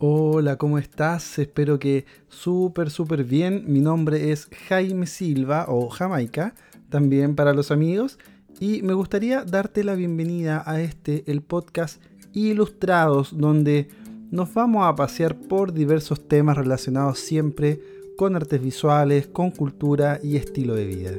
Hola, 0.00 0.54
¿cómo 0.54 0.78
estás? 0.78 1.40
Espero 1.40 1.80
que 1.80 2.06
súper, 2.28 2.88
súper 2.88 3.24
bien. 3.24 3.64
Mi 3.66 3.80
nombre 3.80 4.30
es 4.30 4.48
Jaime 4.68 5.08
Silva 5.08 5.64
o 5.66 5.88
Jamaica, 5.88 6.54
también 6.88 7.34
para 7.34 7.52
los 7.52 7.72
amigos. 7.72 8.16
Y 8.60 8.82
me 8.82 8.92
gustaría 8.92 9.42
darte 9.42 9.82
la 9.82 9.96
bienvenida 9.96 10.62
a 10.64 10.80
este, 10.80 11.24
el 11.26 11.42
podcast 11.42 12.00
Ilustrados, 12.32 13.36
donde 13.36 13.88
nos 14.30 14.54
vamos 14.54 14.86
a 14.86 14.94
pasear 14.94 15.36
por 15.36 15.72
diversos 15.72 16.28
temas 16.28 16.56
relacionados 16.56 17.18
siempre 17.18 17.80
con 18.16 18.36
artes 18.36 18.62
visuales, 18.62 19.26
con 19.26 19.50
cultura 19.50 20.20
y 20.22 20.36
estilo 20.36 20.76
de 20.76 20.86
vida. 20.86 21.10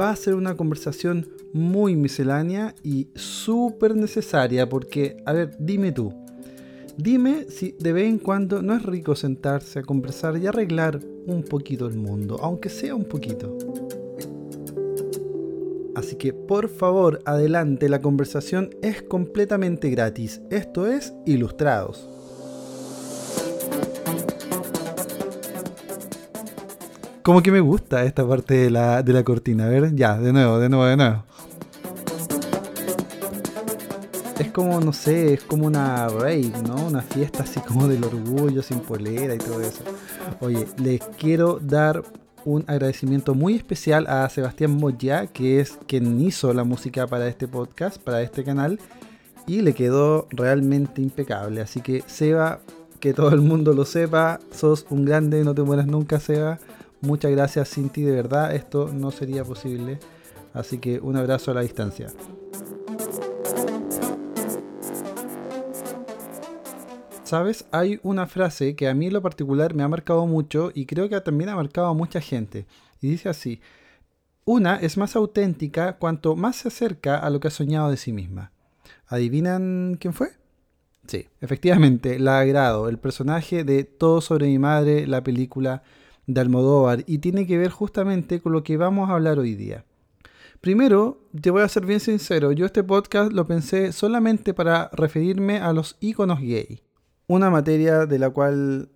Va 0.00 0.08
a 0.08 0.16
ser 0.16 0.34
una 0.34 0.56
conversación 0.56 1.28
muy 1.52 1.94
miscelánea 1.94 2.74
y 2.82 3.08
súper 3.14 3.94
necesaria 3.94 4.66
porque, 4.70 5.18
a 5.26 5.34
ver, 5.34 5.54
dime 5.58 5.92
tú, 5.92 6.21
dime 6.96 7.46
si 7.48 7.72
de 7.78 7.92
vez 7.92 8.08
en 8.08 8.18
cuando 8.18 8.62
no 8.62 8.74
es 8.74 8.82
rico 8.82 9.14
sentarse 9.14 9.78
a 9.78 9.82
conversar 9.82 10.36
y 10.36 10.46
arreglar 10.46 11.00
un 11.26 11.42
poquito 11.42 11.86
el 11.86 11.96
mundo, 11.96 12.38
aunque 12.42 12.68
sea 12.68 12.94
un 12.94 13.04
poquito. 13.04 13.56
Así 15.94 16.16
que 16.16 16.32
por 16.32 16.68
favor, 16.68 17.20
adelante, 17.26 17.88
la 17.88 18.00
conversación 18.00 18.70
es 18.82 19.02
completamente 19.02 19.90
gratis. 19.90 20.40
Esto 20.50 20.86
es 20.86 21.12
Ilustrados. 21.26 22.08
Como 27.22 27.40
que 27.40 27.52
me 27.52 27.60
gusta 27.60 28.04
esta 28.04 28.26
parte 28.26 28.54
de 28.54 28.70
la, 28.70 29.02
de 29.02 29.12
la 29.12 29.22
cortina. 29.22 29.66
A 29.66 29.68
ver, 29.68 29.94
ya, 29.94 30.18
de 30.18 30.32
nuevo, 30.32 30.58
de 30.58 30.68
nuevo, 30.68 30.86
de 30.86 30.96
nuevo. 30.96 31.24
Es 34.42 34.50
como, 34.50 34.80
no 34.80 34.92
sé, 34.92 35.34
es 35.34 35.44
como 35.44 35.68
una 35.68 36.08
rave, 36.08 36.50
¿no? 36.66 36.88
Una 36.88 37.00
fiesta 37.00 37.44
así 37.44 37.60
como 37.60 37.86
del 37.86 38.02
orgullo, 38.02 38.60
sin 38.60 38.80
polera 38.80 39.36
y 39.36 39.38
todo 39.38 39.60
eso. 39.60 39.82
Oye, 40.40 40.66
les 40.78 41.00
quiero 41.16 41.60
dar 41.62 42.02
un 42.44 42.64
agradecimiento 42.66 43.36
muy 43.36 43.54
especial 43.54 44.08
a 44.08 44.28
Sebastián 44.28 44.76
Moya, 44.76 45.28
que 45.28 45.60
es 45.60 45.78
quien 45.86 46.20
hizo 46.20 46.52
la 46.52 46.64
música 46.64 47.06
para 47.06 47.28
este 47.28 47.46
podcast, 47.46 48.02
para 48.02 48.20
este 48.20 48.42
canal, 48.42 48.80
y 49.46 49.60
le 49.60 49.74
quedó 49.74 50.26
realmente 50.30 51.00
impecable. 51.02 51.60
Así 51.60 51.80
que 51.80 52.02
Seba, 52.08 52.58
que 52.98 53.14
todo 53.14 53.28
el 53.28 53.42
mundo 53.42 53.74
lo 53.74 53.84
sepa, 53.84 54.40
sos 54.50 54.86
un 54.90 55.04
grande, 55.04 55.44
no 55.44 55.54
te 55.54 55.62
mueras 55.62 55.86
nunca, 55.86 56.18
Seba. 56.18 56.58
Muchas 57.00 57.30
gracias, 57.30 57.68
sin 57.68 57.90
ti 57.90 58.02
de 58.02 58.10
verdad 58.10 58.56
esto 58.56 58.90
no 58.92 59.12
sería 59.12 59.44
posible. 59.44 60.00
Así 60.52 60.78
que 60.78 60.98
un 60.98 61.16
abrazo 61.16 61.52
a 61.52 61.54
la 61.54 61.60
distancia. 61.60 62.08
Sabes, 67.32 67.64
hay 67.70 67.98
una 68.02 68.26
frase 68.26 68.76
que 68.76 68.88
a 68.88 68.92
mí 68.92 69.06
en 69.06 69.14
lo 69.14 69.22
particular 69.22 69.72
me 69.72 69.82
ha 69.82 69.88
marcado 69.88 70.26
mucho 70.26 70.70
y 70.74 70.84
creo 70.84 71.08
que 71.08 71.18
también 71.22 71.48
ha 71.48 71.56
marcado 71.56 71.86
a 71.86 71.94
mucha 71.94 72.20
gente. 72.20 72.66
Y 73.00 73.08
dice 73.08 73.30
así, 73.30 73.62
una 74.44 74.76
es 74.76 74.98
más 74.98 75.16
auténtica 75.16 75.96
cuanto 75.96 76.36
más 76.36 76.56
se 76.56 76.68
acerca 76.68 77.16
a 77.16 77.30
lo 77.30 77.40
que 77.40 77.48
ha 77.48 77.50
soñado 77.50 77.88
de 77.88 77.96
sí 77.96 78.12
misma. 78.12 78.52
¿Adivinan 79.06 79.96
quién 79.98 80.12
fue? 80.12 80.32
Sí, 81.06 81.26
efectivamente, 81.40 82.18
la 82.18 82.38
agrado, 82.38 82.90
el 82.90 82.98
personaje 82.98 83.64
de 83.64 83.84
Todo 83.84 84.20
sobre 84.20 84.48
mi 84.48 84.58
madre, 84.58 85.06
la 85.06 85.22
película 85.22 85.82
de 86.26 86.38
Almodóvar 86.38 87.02
y 87.06 87.16
tiene 87.16 87.46
que 87.46 87.56
ver 87.56 87.70
justamente 87.70 88.42
con 88.42 88.52
lo 88.52 88.62
que 88.62 88.76
vamos 88.76 89.08
a 89.08 89.14
hablar 89.14 89.38
hoy 89.38 89.54
día. 89.54 89.86
Primero, 90.60 91.22
te 91.40 91.50
voy 91.50 91.62
a 91.62 91.68
ser 91.68 91.86
bien 91.86 92.00
sincero, 92.00 92.52
yo 92.52 92.66
este 92.66 92.84
podcast 92.84 93.32
lo 93.32 93.46
pensé 93.46 93.92
solamente 93.92 94.52
para 94.52 94.90
referirme 94.92 95.60
a 95.60 95.72
los 95.72 95.96
iconos 95.98 96.38
gay, 96.40 96.82
una 97.26 97.50
materia 97.50 98.06
de 98.06 98.18
la 98.18 98.30
cual 98.30 98.88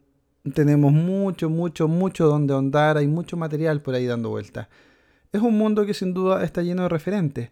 tenemos 0.55 0.93
mucho, 0.93 1.51
mucho, 1.51 1.89
mucho 1.89 2.27
donde 2.27 2.55
ahondar, 2.55 2.97
hay 2.97 3.07
mucho 3.07 3.37
material 3.37 3.81
por 3.83 3.95
ahí 3.95 4.07
dando 4.07 4.31
vuelta. 4.31 4.69
Es 5.33 5.43
un 5.43 5.59
mundo 5.59 5.85
que 5.87 5.95
sin 5.95 6.15
duda 6.15 6.45
está 6.45 6.63
lleno 6.63 6.83
de 6.83 6.89
referentes, 6.89 7.51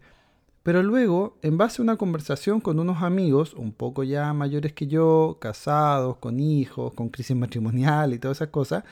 pero 0.63 0.83
luego, 0.83 1.37
en 1.43 1.59
base 1.59 1.83
a 1.83 1.84
una 1.84 1.97
conversación 1.97 2.61
con 2.61 2.79
unos 2.79 3.03
amigos, 3.03 3.53
un 3.53 3.73
poco 3.73 4.03
ya 4.03 4.33
mayores 4.33 4.73
que 4.73 4.87
yo, 4.87 5.37
casados, 5.39 6.17
con 6.17 6.41
hijos, 6.41 6.95
con 6.95 7.11
crisis 7.11 7.37
matrimonial 7.37 8.15
y 8.15 8.19
todas 8.19 8.39
esas 8.39 8.49
cosas, 8.49 8.84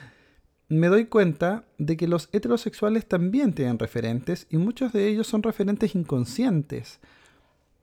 me 0.68 0.88
doy 0.88 1.06
cuenta 1.06 1.64
de 1.78 1.96
que 1.96 2.08
los 2.08 2.28
heterosexuales 2.32 3.06
también 3.06 3.54
tienen 3.54 3.78
referentes 3.78 4.46
y 4.50 4.58
muchos 4.58 4.92
de 4.92 5.08
ellos 5.08 5.26
son 5.26 5.42
referentes 5.42 5.94
inconscientes. 5.94 7.00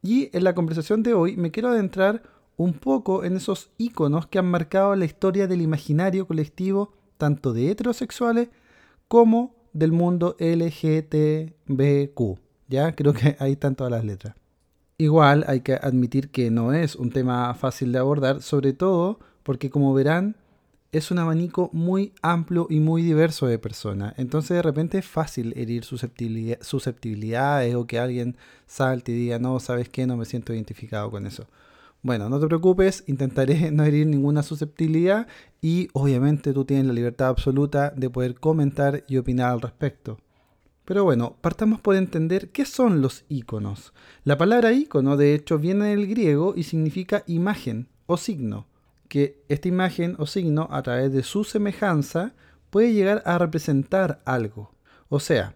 Y 0.03 0.35
en 0.37 0.43
la 0.43 0.53
conversación 0.53 1.01
de 1.01 1.13
hoy 1.15 1.35
me 1.35 1.49
quiero 1.49 1.69
adentrar 1.69 2.21
un 2.59 2.73
poco 2.73 3.23
en 3.23 3.37
esos 3.37 3.71
iconos 3.77 4.27
que 4.27 4.37
han 4.37 4.51
marcado 4.51 4.93
la 4.97 5.05
historia 5.05 5.47
del 5.47 5.61
imaginario 5.61 6.27
colectivo 6.27 6.91
tanto 7.17 7.53
de 7.53 7.71
heterosexuales 7.71 8.49
como 9.07 9.55
del 9.71 9.93
mundo 9.93 10.35
LGTBQ. 10.39 12.19
Ya 12.67 12.91
creo 12.95 13.13
que 13.13 13.37
ahí 13.39 13.53
están 13.53 13.75
todas 13.75 13.91
las 13.91 14.03
letras. 14.03 14.35
Igual 14.97 15.45
hay 15.47 15.61
que 15.61 15.75
admitir 15.75 16.31
que 16.31 16.51
no 16.51 16.73
es 16.73 16.97
un 16.97 17.11
tema 17.11 17.53
fácil 17.53 17.93
de 17.93 17.99
abordar, 17.99 18.41
sobre 18.41 18.73
todo 18.73 19.19
porque 19.43 19.69
como 19.69 19.93
verán, 19.93 20.35
es 20.91 21.11
un 21.11 21.19
abanico 21.19 21.69
muy 21.71 22.11
amplio 22.21 22.67
y 22.69 22.81
muy 22.81 23.03
diverso 23.03 23.47
de 23.47 23.57
personas. 23.57 24.15
Entonces 24.17 24.57
de 24.57 24.63
repente 24.63 24.97
es 24.97 25.05
fácil 25.05 25.53
herir 25.55 25.85
susceptibilidades 25.85 27.75
o 27.75 27.87
que 27.87 27.99
alguien 27.99 28.35
salte 28.67 29.13
y 29.13 29.15
diga, 29.15 29.39
no, 29.39 29.57
sabes 29.61 29.87
qué, 29.87 30.05
no 30.05 30.17
me 30.17 30.25
siento 30.25 30.53
identificado 30.53 31.09
con 31.09 31.25
eso. 31.25 31.47
Bueno, 32.01 32.29
no 32.29 32.39
te 32.39 32.47
preocupes, 32.47 33.03
intentaré 33.07 33.71
no 33.73 33.83
herir 33.83 34.07
ninguna 34.07 34.43
susceptibilidad 34.43 35.27
y 35.61 35.89
obviamente 35.93 36.53
tú 36.53 36.65
tienes 36.65 36.85
la 36.85 36.93
libertad 36.93 37.27
absoluta 37.27 37.91
de 37.95 38.09
poder 38.09 38.35
comentar 38.35 39.03
y 39.07 39.17
opinar 39.17 39.51
al 39.51 39.61
respecto. 39.61 40.17
Pero 40.85 41.03
bueno, 41.03 41.35
partamos 41.41 41.81
por 41.81 41.95
entender 41.95 42.49
qué 42.49 42.65
son 42.65 43.01
los 43.01 43.25
iconos. 43.29 43.93
La 44.23 44.37
palabra 44.37 44.73
icono 44.73 45.17
de 45.17 45.35
hecho 45.35 45.59
viene 45.59 45.87
del 45.87 46.07
griego 46.07 46.53
y 46.55 46.63
significa 46.63 47.23
imagen 47.27 47.87
o 48.07 48.17
signo 48.17 48.65
que 49.09 49.43
esta 49.49 49.67
imagen 49.67 50.15
o 50.19 50.25
signo, 50.25 50.69
a 50.71 50.81
través 50.83 51.11
de 51.11 51.23
su 51.23 51.43
semejanza, 51.43 52.33
puede 52.69 52.93
llegar 52.93 53.21
a 53.25 53.37
representar 53.37 54.21
algo. 54.23 54.71
O 55.09 55.19
sea, 55.19 55.55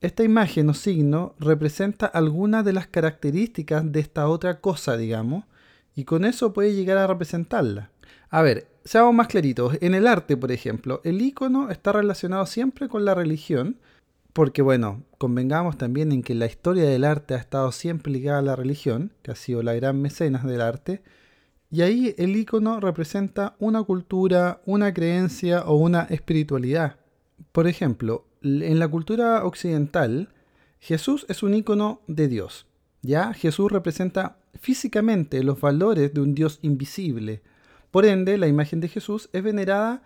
esta 0.00 0.24
imagen 0.24 0.68
o 0.68 0.74
signo 0.74 1.34
representa 1.38 2.06
alguna 2.06 2.62
de 2.62 2.72
las 2.72 2.88
características 2.88 3.90
de 3.90 4.00
esta 4.00 4.28
otra 4.28 4.60
cosa, 4.60 4.96
digamos, 4.96 5.44
y 5.98 6.04
con 6.04 6.24
eso 6.24 6.52
puede 6.52 6.76
llegar 6.76 6.96
a 6.96 7.08
representarla. 7.08 7.90
A 8.30 8.40
ver, 8.40 8.68
seamos 8.84 9.12
más 9.12 9.26
claritos. 9.26 9.76
En 9.80 9.96
el 9.96 10.06
arte, 10.06 10.36
por 10.36 10.52
ejemplo, 10.52 11.00
el 11.02 11.20
icono 11.20 11.70
está 11.70 11.90
relacionado 11.90 12.46
siempre 12.46 12.88
con 12.88 13.04
la 13.04 13.16
religión, 13.16 13.78
porque 14.32 14.62
bueno, 14.62 15.02
convengamos 15.18 15.76
también 15.76 16.12
en 16.12 16.22
que 16.22 16.36
la 16.36 16.46
historia 16.46 16.84
del 16.84 17.02
arte 17.02 17.34
ha 17.34 17.38
estado 17.38 17.72
siempre 17.72 18.12
ligada 18.12 18.38
a 18.38 18.42
la 18.42 18.54
religión, 18.54 19.12
que 19.22 19.32
ha 19.32 19.34
sido 19.34 19.64
la 19.64 19.74
gran 19.74 20.00
mecenas 20.00 20.44
del 20.44 20.60
arte, 20.60 21.02
y 21.68 21.82
ahí 21.82 22.14
el 22.16 22.36
icono 22.36 22.78
representa 22.78 23.56
una 23.58 23.82
cultura, 23.82 24.60
una 24.66 24.94
creencia 24.94 25.64
o 25.64 25.74
una 25.78 26.02
espiritualidad. 26.02 27.00
Por 27.50 27.66
ejemplo, 27.66 28.24
en 28.40 28.78
la 28.78 28.86
cultura 28.86 29.44
occidental, 29.44 30.28
Jesús 30.78 31.26
es 31.28 31.42
un 31.42 31.54
icono 31.54 32.02
de 32.06 32.28
Dios. 32.28 32.66
Ya 33.02 33.32
Jesús 33.34 33.72
representa 33.72 34.38
físicamente 34.60 35.42
los 35.42 35.60
valores 35.60 36.12
de 36.12 36.20
un 36.20 36.34
Dios 36.34 36.58
invisible. 36.62 37.42
Por 37.90 38.04
ende, 38.04 38.38
la 38.38 38.48
imagen 38.48 38.80
de 38.80 38.88
Jesús 38.88 39.28
es 39.32 39.42
venerada 39.42 40.02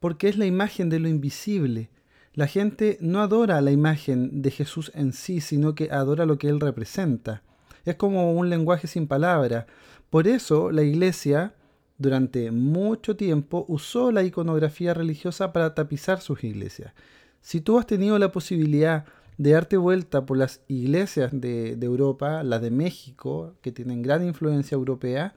porque 0.00 0.28
es 0.28 0.36
la 0.36 0.46
imagen 0.46 0.90
de 0.90 0.98
lo 0.98 1.08
invisible. 1.08 1.90
La 2.34 2.46
gente 2.46 2.98
no 3.00 3.20
adora 3.20 3.60
la 3.60 3.70
imagen 3.70 4.42
de 4.42 4.50
Jesús 4.50 4.90
en 4.94 5.12
sí, 5.12 5.40
sino 5.40 5.74
que 5.74 5.90
adora 5.90 6.26
lo 6.26 6.36
que 6.36 6.48
él 6.48 6.60
representa. 6.60 7.42
Es 7.84 7.94
como 7.94 8.32
un 8.32 8.50
lenguaje 8.50 8.86
sin 8.86 9.06
palabra. 9.06 9.66
Por 10.10 10.26
eso 10.26 10.70
la 10.70 10.82
iglesia 10.82 11.54
durante 11.96 12.50
mucho 12.50 13.16
tiempo 13.16 13.64
usó 13.68 14.10
la 14.10 14.24
iconografía 14.24 14.94
religiosa 14.94 15.52
para 15.52 15.74
tapizar 15.74 16.20
sus 16.20 16.42
iglesias. 16.42 16.92
Si 17.40 17.60
tú 17.60 17.78
has 17.78 17.86
tenido 17.86 18.18
la 18.18 18.32
posibilidad 18.32 19.04
de 19.36 19.50
darte 19.50 19.76
vuelta 19.76 20.26
por 20.26 20.36
las 20.36 20.60
iglesias 20.68 21.30
de, 21.32 21.76
de, 21.76 21.86
Europa, 21.86 22.42
las 22.42 22.62
de 22.62 22.70
México, 22.70 23.54
que 23.62 23.72
tienen 23.72 24.02
gran 24.02 24.24
influencia 24.24 24.74
europea, 24.74 25.34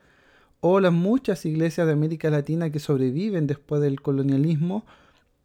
o 0.59 0.79
las 0.79 0.93
muchas 0.93 1.45
iglesias 1.45 1.87
de 1.87 1.93
América 1.93 2.29
Latina 2.29 2.69
que 2.71 2.79
sobreviven 2.79 3.47
después 3.47 3.81
del 3.81 4.01
colonialismo, 4.01 4.85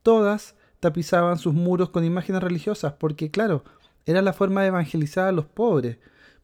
todas 0.02 0.54
tapizaban 0.80 1.38
sus 1.38 1.54
muros 1.54 1.90
con 1.90 2.04
imágenes 2.04 2.42
religiosas, 2.42 2.94
porque 2.94 3.30
claro, 3.30 3.62
era 4.04 4.22
la 4.22 4.32
forma 4.32 4.62
de 4.62 4.68
evangelizar 4.68 5.28
a 5.28 5.32
los 5.32 5.46
pobres. 5.46 5.98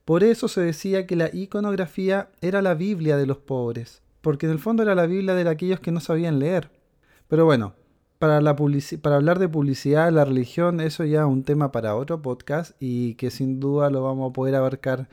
Por 0.05 0.23
eso 0.25 0.49
se 0.49 0.61
decía 0.61 1.07
que 1.07 1.17
la 1.17 1.29
iconografía 1.35 2.31
era 2.41 2.63
la 2.63 2.75
Biblia 2.75 3.17
de 3.17 3.27
los 3.27 3.39
pobres, 3.39 4.03
porque 4.21 4.47
en 4.47 4.53
el 4.53 4.59
fondo 4.59 4.83
era 4.83 4.95
la 4.95 5.07
Biblia 5.07 5.35
de 5.35 5.49
aquellos 5.49 5.81
que 5.81 5.91
no 5.91 6.01
sabían 6.01 6.39
leer. 6.39 6.71
Pero 7.27 7.45
bueno, 7.45 7.75
para, 8.19 8.41
la 8.41 8.57
para 8.57 9.17
hablar 9.17 9.39
de 9.39 9.49
publicidad 9.49 10.13
la 10.13 10.25
religión, 10.25 10.81
eso 10.81 11.05
ya 11.05 11.21
es 11.21 11.27
un 11.27 11.45
tema 11.45 11.73
para 11.73 11.95
otro 11.95 12.21
podcast 12.21 12.73
y 12.81 13.15
que 13.15 13.31
sin 13.31 13.61
duda 13.61 13.91
lo 13.91 14.03
vamos 14.03 14.31
a 14.31 14.33
poder 14.33 14.55
abarcar 14.55 15.09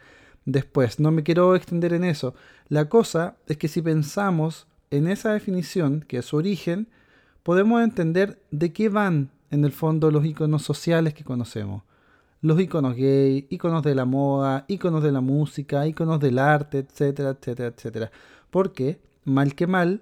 después. 0.45 0.99
No 0.99 1.11
me 1.11 1.23
quiero 1.23 1.55
extender 1.55 1.93
en 1.93 2.03
eso. 2.03 2.33
La 2.67 2.89
cosa 2.89 3.35
es 3.47 3.57
que 3.57 3.67
si 3.67 3.81
pensamos 3.81 4.67
en 4.91 5.07
esa 5.07 5.33
definición, 5.33 6.03
que 6.07 6.17
es 6.17 6.25
su 6.25 6.37
origen, 6.37 6.87
podemos 7.43 7.81
entender 7.83 8.39
de 8.51 8.73
qué 8.73 8.89
van 8.89 9.29
en 9.51 9.65
el 9.65 9.71
fondo 9.71 10.09
los 10.09 10.25
iconos 10.25 10.63
sociales 10.63 11.13
que 11.13 11.23
conocemos. 11.23 11.83
Los 12.41 12.59
iconos 12.59 12.95
gay, 12.95 13.47
iconos 13.49 13.83
de 13.83 13.95
la 13.95 14.05
moda, 14.05 14.65
iconos 14.67 15.03
de 15.03 15.11
la 15.11 15.21
música, 15.21 15.87
iconos 15.87 16.19
del 16.19 16.39
arte, 16.39 16.79
etcétera, 16.79 17.31
etcétera, 17.31 17.69
etcétera. 17.69 18.11
Porque, 18.49 18.99
mal 19.23 19.55
que 19.55 19.67
mal, 19.67 20.01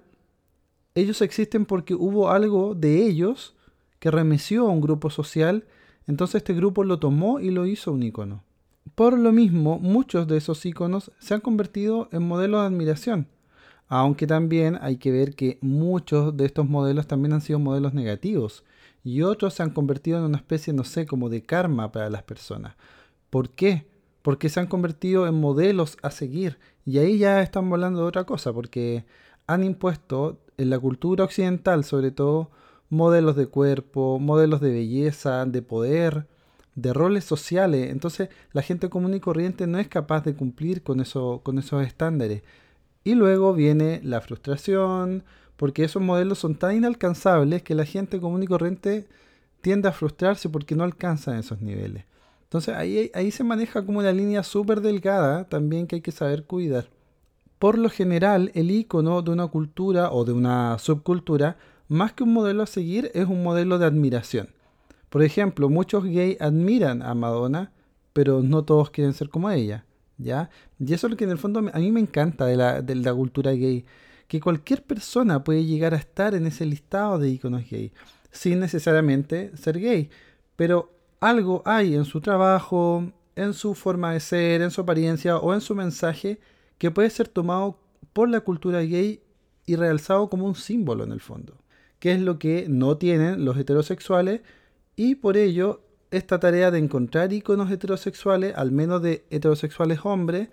ellos 0.94 1.22
existen 1.22 1.66
porque 1.66 1.94
hubo 1.94 2.30
algo 2.30 2.74
de 2.74 3.04
ellos 3.04 3.54
que 3.98 4.10
remeció 4.10 4.66
a 4.66 4.70
un 4.70 4.80
grupo 4.80 5.10
social, 5.10 5.64
entonces 6.06 6.36
este 6.36 6.54
grupo 6.54 6.84
lo 6.84 6.98
tomó 6.98 7.40
y 7.40 7.50
lo 7.50 7.66
hizo 7.66 7.92
un 7.92 8.02
icono. 8.02 8.44
Por 8.94 9.18
lo 9.18 9.32
mismo, 9.32 9.78
muchos 9.78 10.28
de 10.28 10.36
esos 10.36 10.64
iconos 10.66 11.10
se 11.18 11.34
han 11.34 11.40
convertido 11.40 12.08
en 12.12 12.22
modelos 12.22 12.60
de 12.60 12.66
admiración, 12.66 13.28
aunque 13.88 14.26
también 14.26 14.78
hay 14.80 14.98
que 14.98 15.10
ver 15.10 15.34
que 15.34 15.58
muchos 15.62 16.36
de 16.36 16.44
estos 16.44 16.68
modelos 16.68 17.06
también 17.06 17.32
han 17.32 17.40
sido 17.40 17.58
modelos 17.58 17.94
negativos 17.94 18.62
y 19.02 19.22
otros 19.22 19.54
se 19.54 19.62
han 19.62 19.70
convertido 19.70 20.18
en 20.18 20.24
una 20.24 20.38
especie, 20.38 20.72
no 20.72 20.84
sé, 20.84 21.06
como 21.06 21.28
de 21.28 21.42
karma 21.42 21.92
para 21.92 22.08
las 22.10 22.22
personas. 22.22 22.76
¿Por 23.30 23.50
qué? 23.50 23.86
Porque 24.22 24.48
se 24.48 24.60
han 24.60 24.66
convertido 24.66 25.26
en 25.26 25.34
modelos 25.34 25.98
a 26.02 26.10
seguir 26.10 26.58
y 26.86 26.98
ahí 26.98 27.18
ya 27.18 27.42
estamos 27.42 27.72
hablando 27.72 28.00
de 28.00 28.06
otra 28.06 28.24
cosa, 28.24 28.52
porque 28.52 29.04
han 29.46 29.64
impuesto 29.64 30.38
en 30.58 30.70
la 30.70 30.78
cultura 30.78 31.24
occidental 31.24 31.84
sobre 31.84 32.10
todo 32.10 32.50
modelos 32.90 33.36
de 33.36 33.46
cuerpo, 33.46 34.18
modelos 34.18 34.60
de 34.60 34.72
belleza, 34.72 35.44
de 35.46 35.62
poder, 35.62 36.26
de 36.74 36.92
roles 36.92 37.24
sociales. 37.24 37.90
Entonces 37.90 38.28
la 38.52 38.62
gente 38.62 38.88
común 38.88 39.14
y 39.14 39.20
corriente 39.20 39.66
no 39.66 39.78
es 39.78 39.88
capaz 39.88 40.24
de 40.24 40.34
cumplir 40.34 40.82
con, 40.82 41.00
eso, 41.00 41.40
con 41.42 41.58
esos 41.58 41.84
estándares. 41.86 42.42
Y 43.04 43.14
luego 43.14 43.52
viene 43.52 44.00
la 44.02 44.20
frustración, 44.20 45.24
porque 45.56 45.84
esos 45.84 46.02
modelos 46.02 46.38
son 46.38 46.56
tan 46.56 46.76
inalcanzables 46.76 47.62
que 47.62 47.74
la 47.74 47.84
gente 47.84 48.20
común 48.20 48.42
y 48.42 48.46
corriente 48.46 49.06
tiende 49.60 49.88
a 49.88 49.92
frustrarse 49.92 50.48
porque 50.48 50.74
no 50.74 50.84
alcanzan 50.84 51.38
esos 51.38 51.60
niveles. 51.60 52.04
Entonces 52.44 52.74
ahí, 52.74 53.10
ahí 53.14 53.30
se 53.30 53.44
maneja 53.44 53.84
como 53.84 53.98
una 53.98 54.12
línea 54.12 54.42
súper 54.42 54.80
delgada 54.80 55.44
también 55.48 55.86
que 55.86 55.96
hay 55.96 56.02
que 56.02 56.12
saber 56.12 56.44
cuidar. 56.44 56.88
Por 57.58 57.78
lo 57.78 57.88
general, 57.88 58.50
el 58.54 58.70
icono 58.70 59.22
de 59.22 59.30
una 59.30 59.46
cultura 59.46 60.12
o 60.12 60.24
de 60.24 60.32
una 60.32 60.78
subcultura, 60.78 61.56
más 61.88 62.12
que 62.12 62.24
un 62.24 62.32
modelo 62.32 62.62
a 62.62 62.66
seguir, 62.66 63.10
es 63.14 63.26
un 63.26 63.42
modelo 63.42 63.78
de 63.78 63.86
admiración. 63.86 64.48
Por 65.08 65.22
ejemplo, 65.22 65.68
muchos 65.68 66.04
gays 66.04 66.40
admiran 66.40 67.02
a 67.02 67.14
Madonna, 67.14 67.72
pero 68.12 68.42
no 68.42 68.64
todos 68.64 68.90
quieren 68.90 69.14
ser 69.14 69.28
como 69.28 69.50
ella, 69.50 69.84
¿ya? 70.18 70.50
Y 70.78 70.92
eso 70.92 71.06
es 71.06 71.10
lo 71.12 71.16
que 71.16 71.24
en 71.24 71.30
el 71.30 71.38
fondo 71.38 71.60
a 71.60 71.78
mí 71.78 71.92
me 71.92 72.00
encanta 72.00 72.46
de 72.46 72.56
la, 72.56 72.82
de 72.82 72.94
la 72.96 73.14
cultura 73.14 73.52
gay, 73.52 73.84
que 74.26 74.40
cualquier 74.40 74.82
persona 74.82 75.44
puede 75.44 75.64
llegar 75.64 75.94
a 75.94 75.98
estar 75.98 76.34
en 76.34 76.46
ese 76.46 76.66
listado 76.66 77.18
de 77.18 77.30
iconos 77.30 77.68
gay, 77.70 77.92
sin 78.30 78.60
necesariamente 78.60 79.56
ser 79.56 79.78
gay, 79.78 80.10
pero 80.56 80.90
algo 81.20 81.62
hay 81.64 81.94
en 81.94 82.04
su 82.04 82.20
trabajo, 82.20 83.12
en 83.36 83.54
su 83.54 83.74
forma 83.74 84.12
de 84.12 84.20
ser, 84.20 84.62
en 84.62 84.70
su 84.70 84.80
apariencia 84.80 85.38
o 85.38 85.54
en 85.54 85.60
su 85.60 85.74
mensaje 85.74 86.40
que 86.78 86.90
puede 86.90 87.10
ser 87.10 87.28
tomado 87.28 87.78
por 88.12 88.28
la 88.28 88.40
cultura 88.40 88.80
gay 88.82 89.20
y 89.66 89.76
realzado 89.76 90.28
como 90.28 90.46
un 90.46 90.54
símbolo 90.54 91.04
en 91.04 91.12
el 91.12 91.20
fondo, 91.20 91.54
que 91.98 92.12
es 92.12 92.20
lo 92.20 92.38
que 92.38 92.66
no 92.68 92.96
tienen 92.96 93.44
los 93.44 93.56
heterosexuales 93.56 94.42
y 94.96 95.16
por 95.16 95.36
ello, 95.36 95.80
esta 96.10 96.38
tarea 96.38 96.70
de 96.70 96.78
encontrar 96.78 97.32
iconos 97.32 97.70
heterosexuales, 97.70 98.54
al 98.56 98.70
menos 98.70 99.02
de 99.02 99.24
heterosexuales 99.30 100.00
hombres, 100.04 100.48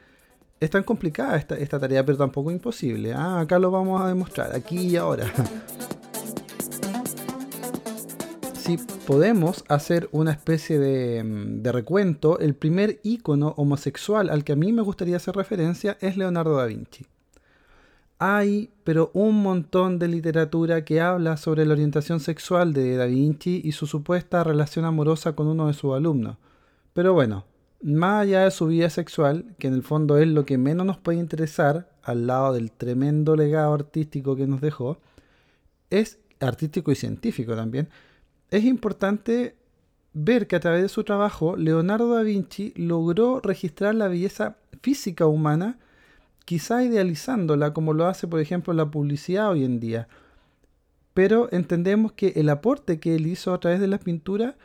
es 0.60 0.70
tan 0.70 0.84
complicada 0.84 1.38
esta, 1.38 1.58
esta 1.58 1.80
tarea, 1.80 2.06
pero 2.06 2.18
tampoco 2.18 2.52
imposible. 2.52 3.14
Ah, 3.14 3.42
acá 3.42 3.60
lo 3.60 3.72
vamos 3.72 4.02
a 4.02 4.08
demostrar, 4.08 4.56
aquí 4.56 4.78
y 4.78 4.96
ahora. 4.96 5.32
si 8.78 8.86
podemos 9.08 9.64
hacer 9.68 10.08
una 10.12 10.32
especie 10.32 10.80
de, 10.80 11.24
de, 11.24 11.72
recuento, 11.72 12.40
el 12.40 12.56
primer 12.56 13.00
icono 13.04 13.54
homosexual 13.58 14.30
al 14.30 14.44
que 14.44 14.54
a 14.54 14.56
mí 14.56 14.72
me 14.72 14.82
gustaría 14.82 15.18
hacer 15.18 15.36
referencia 15.36 15.98
es 16.02 16.18
Leonardo 16.18 16.56
da 16.56 16.66
Vinci 16.66 17.06
hay, 18.24 18.70
pero 18.84 19.10
un 19.16 19.42
montón 19.42 19.98
de 19.98 20.08
literatura 20.08 20.86
que 20.86 21.02
habla 21.02 21.38
sobre 21.38 21.66
la 21.66 21.74
orientación 21.74 22.20
sexual 22.20 22.72
de 22.72 22.96
Da 22.96 23.08
Vinci 23.08 23.62
y 23.64 23.72
su 23.72 23.88
supuesta 23.88 24.44
relación 24.44 24.86
amorosa 24.86 25.34
con 25.34 25.48
uno 25.48 25.66
de 25.66 25.74
sus 25.74 25.96
alumnos. 25.96 26.38
Pero 26.94 27.16
bueno, 27.16 27.46
más 27.82 28.22
allá 28.22 28.44
de 28.44 28.52
su 28.52 28.68
vida 28.68 28.92
sexual, 28.92 29.56
que 29.58 29.70
en 29.70 29.74
el 29.74 29.82
fondo 29.82 30.20
es 30.20 30.28
lo 30.28 30.46
que 30.46 30.60
menos 30.60 30.86
nos 30.86 31.00
puede 31.00 31.18
interesar, 31.18 31.90
al 32.04 32.28
lado 32.28 32.54
del 32.54 32.72
tremendo 32.72 33.36
legado 33.36 33.74
artístico 33.74 34.36
que 34.36 34.46
nos 34.46 34.62
dejó, 34.62 35.00
es 35.90 36.20
artístico 36.40 36.92
y 36.92 36.96
científico 36.96 37.56
también, 37.56 37.90
es 38.52 38.66
importante 38.66 39.56
ver 40.14 40.46
que 40.48 40.58
a 40.58 40.60
través 40.60 40.82
de 40.82 40.90
su 40.90 41.04
trabajo 41.06 41.56
Leonardo 41.56 42.14
da 42.14 42.22
Vinci 42.22 42.74
logró 42.76 43.40
registrar 43.40 43.96
la 43.96 44.10
belleza 44.10 44.58
física 44.82 45.26
humana 45.26 45.80
quizá 46.44 46.84
idealizándola 46.84 47.74
como 47.74 47.94
lo 47.94 48.08
hace 48.08 48.28
por 48.28 48.42
ejemplo 48.42 48.74
la 48.74 48.92
publicidad 48.92 49.52
hoy 49.52 49.64
en 49.64 49.80
día. 49.80 50.10
Pero 51.14 51.48
entendemos 51.52 52.12
que 52.12 52.34
el 52.36 52.50
aporte 52.50 53.00
que 53.00 53.16
él 53.16 53.26
hizo 53.28 53.54
a 53.54 53.60
través 53.60 53.80
de 53.80 53.88
la 53.88 54.00
pintura 54.00 54.58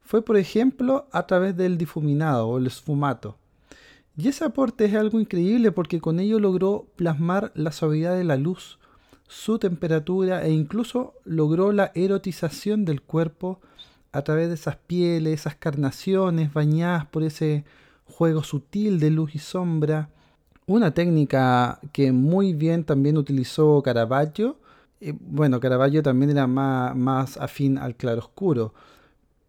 fue 0.00 0.22
por 0.22 0.38
ejemplo 0.38 1.06
a 1.12 1.26
través 1.26 1.54
del 1.54 1.76
difuminado 1.76 2.48
o 2.48 2.58
el 2.58 2.66
esfumato. 2.66 3.36
Y 4.16 4.28
ese 4.28 4.44
aporte 4.44 4.86
es 4.86 4.94
algo 4.94 5.20
increíble 5.20 5.70
porque 5.70 6.00
con 6.00 6.18
ello 6.18 6.38
logró 6.38 6.86
plasmar 6.96 7.52
la 7.54 7.72
suavidad 7.72 8.16
de 8.16 8.24
la 8.24 8.36
luz, 8.36 8.78
su 9.26 9.58
temperatura 9.58 10.44
e 10.44 10.50
incluso 10.50 11.14
logró 11.24 11.72
la 11.72 11.92
erotización 11.94 12.84
del 12.84 13.02
cuerpo 13.02 13.60
a 14.12 14.22
través 14.22 14.48
de 14.48 14.54
esas 14.54 14.76
pieles, 14.76 15.40
esas 15.40 15.56
carnaciones 15.56 16.52
bañadas 16.52 17.06
por 17.06 17.24
ese 17.24 17.64
juego 18.04 18.44
sutil 18.44 19.00
de 19.00 19.10
luz 19.10 19.34
y 19.34 19.38
sombra. 19.38 20.10
Una 20.66 20.92
técnica 20.94 21.80
que 21.92 22.12
muy 22.12 22.54
bien 22.54 22.84
también 22.84 23.16
utilizó 23.16 23.82
Caravaggio, 23.82 24.58
eh, 25.00 25.14
bueno, 25.18 25.60
Caravaggio 25.60 26.02
también 26.02 26.30
era 26.30 26.46
más, 26.46 26.96
más 26.96 27.36
afín 27.36 27.76
al 27.78 27.96
claroscuro, 27.96 28.72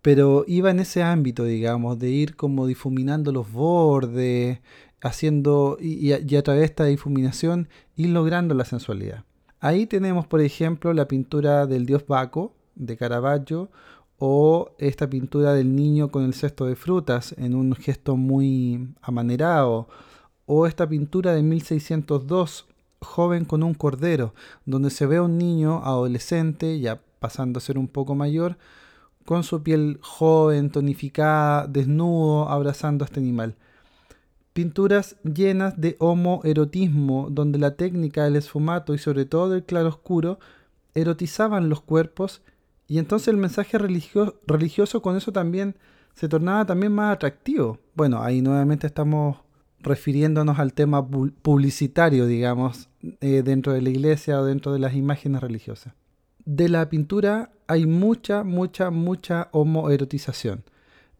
pero 0.02 0.46
iba 0.48 0.72
en 0.72 0.80
ese 0.80 1.04
ámbito, 1.04 1.46
digamos, 1.46 2.00
de 2.00 2.10
ir 2.10 2.36
como 2.36 2.68
difuminando 2.68 3.32
los 3.32 3.52
bordes, 3.52 4.60
haciendo, 5.02 5.78
y, 5.80 6.12
y 6.14 6.36
a 6.36 6.44
través 6.44 6.62
de 6.62 6.66
esta 6.66 6.86
difuminación 6.86 7.70
ir 7.96 8.10
logrando 8.10 8.56
la 8.56 8.66
sensualidad. 8.66 9.24
Ahí 9.66 9.88
tenemos, 9.88 10.28
por 10.28 10.42
ejemplo, 10.42 10.94
la 10.94 11.08
pintura 11.08 11.66
del 11.66 11.88
dios 11.88 12.06
Baco 12.06 12.54
de 12.76 12.98
Caravaggio 12.98 13.72
o 14.20 14.70
esta 14.78 15.10
pintura 15.10 15.54
del 15.54 15.76
niño 15.76 16.12
con 16.12 16.24
el 16.24 16.36
cesto 16.36 16.68
de 16.68 16.76
frutas 16.76 17.34
en 17.40 17.56
un 17.56 17.74
gesto 17.74 18.16
muy 18.16 18.94
amanerado 19.02 19.88
o 20.46 20.68
esta 20.68 20.88
pintura 20.88 21.34
de 21.34 21.42
1602, 21.42 22.68
Joven 23.02 23.46
con 23.46 23.64
un 23.64 23.74
cordero, 23.74 24.36
donde 24.66 24.92
se 24.92 25.08
ve 25.08 25.16
a 25.16 25.24
un 25.24 25.40
niño 25.40 25.84
adolescente, 25.84 26.80
ya 26.80 27.02
pasando 27.20 27.58
a 27.58 27.62
ser 27.62 27.80
un 27.80 27.88
poco 27.88 28.14
mayor, 28.14 28.60
con 29.26 29.44
su 29.44 29.64
piel 29.64 29.98
joven, 30.04 30.70
tonificada, 30.70 31.66
desnudo, 31.66 32.50
abrazando 32.50 33.04
a 33.04 33.08
este 33.08 33.20
animal. 33.20 33.56
Pinturas 34.56 35.18
llenas 35.26 35.82
de 35.82 35.98
homoerotismo, 36.00 37.28
donde 37.30 37.60
la 37.60 37.76
técnica 37.76 38.24
del 38.24 38.38
esfumato 38.38 38.94
y 38.94 38.98
sobre 38.98 39.26
todo 39.26 39.50
del 39.50 39.66
claroscuro 39.66 40.40
erotizaban 40.94 41.68
los 41.68 41.82
cuerpos 41.82 42.42
y 42.88 43.00
entonces 43.00 43.28
el 43.28 43.36
mensaje 43.36 43.78
religioso, 43.78 45.02
con 45.02 45.18
eso 45.18 45.34
también 45.34 45.76
se 46.14 46.30
tornaba 46.30 46.66
también 46.66 46.94
más 46.94 47.14
atractivo. 47.14 47.80
Bueno, 47.96 48.22
ahí 48.24 48.42
nuevamente 48.42 48.88
estamos 48.88 49.40
refiriéndonos 49.82 50.58
al 50.58 50.72
tema 50.72 51.06
publicitario, 51.06 52.26
digamos, 52.26 52.88
eh, 53.20 53.42
dentro 53.44 53.74
de 53.74 53.82
la 53.82 53.90
iglesia 53.90 54.40
o 54.40 54.46
dentro 54.46 54.72
de 54.72 54.80
las 54.80 54.94
imágenes 54.94 55.42
religiosas. 55.42 55.96
De 56.46 56.70
la 56.70 56.88
pintura 56.88 57.52
hay 57.68 57.88
mucha, 57.88 58.46
mucha, 58.46 58.90
mucha 58.90 59.50
homoerotización. 59.52 60.64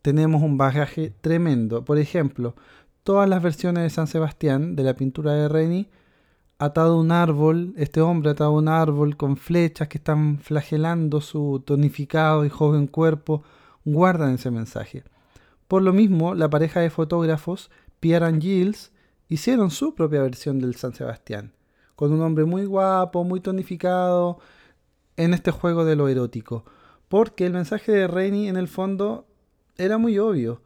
Tenemos 0.02 0.42
un 0.42 0.58
bagaje 0.58 1.14
tremendo. 1.20 1.84
Por 1.84 1.98
ejemplo, 1.98 2.56
todas 3.06 3.30
las 3.30 3.44
versiones 3.44 3.84
de 3.84 3.92
San 3.92 4.08
Sebastián 4.08 4.76
de 4.76 4.84
la 4.84 4.96
pintura 4.96 5.34
de 5.34 5.48
Reni, 5.48 5.88
atado 6.58 6.96
a 6.96 7.00
un 7.00 7.12
árbol, 7.12 7.76
este 7.78 8.02
hombre 8.02 8.32
atado 8.32 8.50
a 8.50 8.58
un 8.58 8.68
árbol 8.68 9.16
con 9.16 9.38
flechas 9.38 9.88
que 9.88 10.00
están 10.00 10.40
flagelando 10.40 11.22
su 11.22 11.62
tonificado 11.64 12.46
y 12.46 12.50
joven 12.50 12.88
cuerpo, 12.88 13.44
guardan 13.86 14.34
ese 14.34 14.50
mensaje. 14.50 15.04
Por 15.68 15.84
lo 15.84 15.94
mismo, 15.94 16.34
la 16.34 16.50
pareja 16.50 16.80
de 16.80 16.90
fotógrafos 16.90 17.70
Pierre 18.00 18.26
and 18.26 18.42
Gilles 18.42 18.92
hicieron 19.30 19.70
su 19.70 19.94
propia 19.94 20.24
versión 20.24 20.58
del 20.58 20.76
San 20.76 20.96
Sebastián, 20.96 21.54
con 21.96 22.12
un 22.12 22.24
hombre 22.24 22.46
muy 22.46 22.66
guapo, 22.66 23.24
muy 23.24 23.40
tonificado, 23.40 24.40
en 25.16 25.36
este 25.36 25.52
juego 25.52 25.86
de 25.86 25.96
lo 25.96 26.08
erótico. 26.08 26.66
Porque 27.08 27.46
el 27.46 27.54
mensaje 27.54 27.92
de 27.92 28.08
Reini 28.08 28.48
en 28.48 28.58
el 28.58 28.68
fondo 28.68 29.28
era 29.78 30.00
muy 30.00 30.18
obvio. 30.18 30.64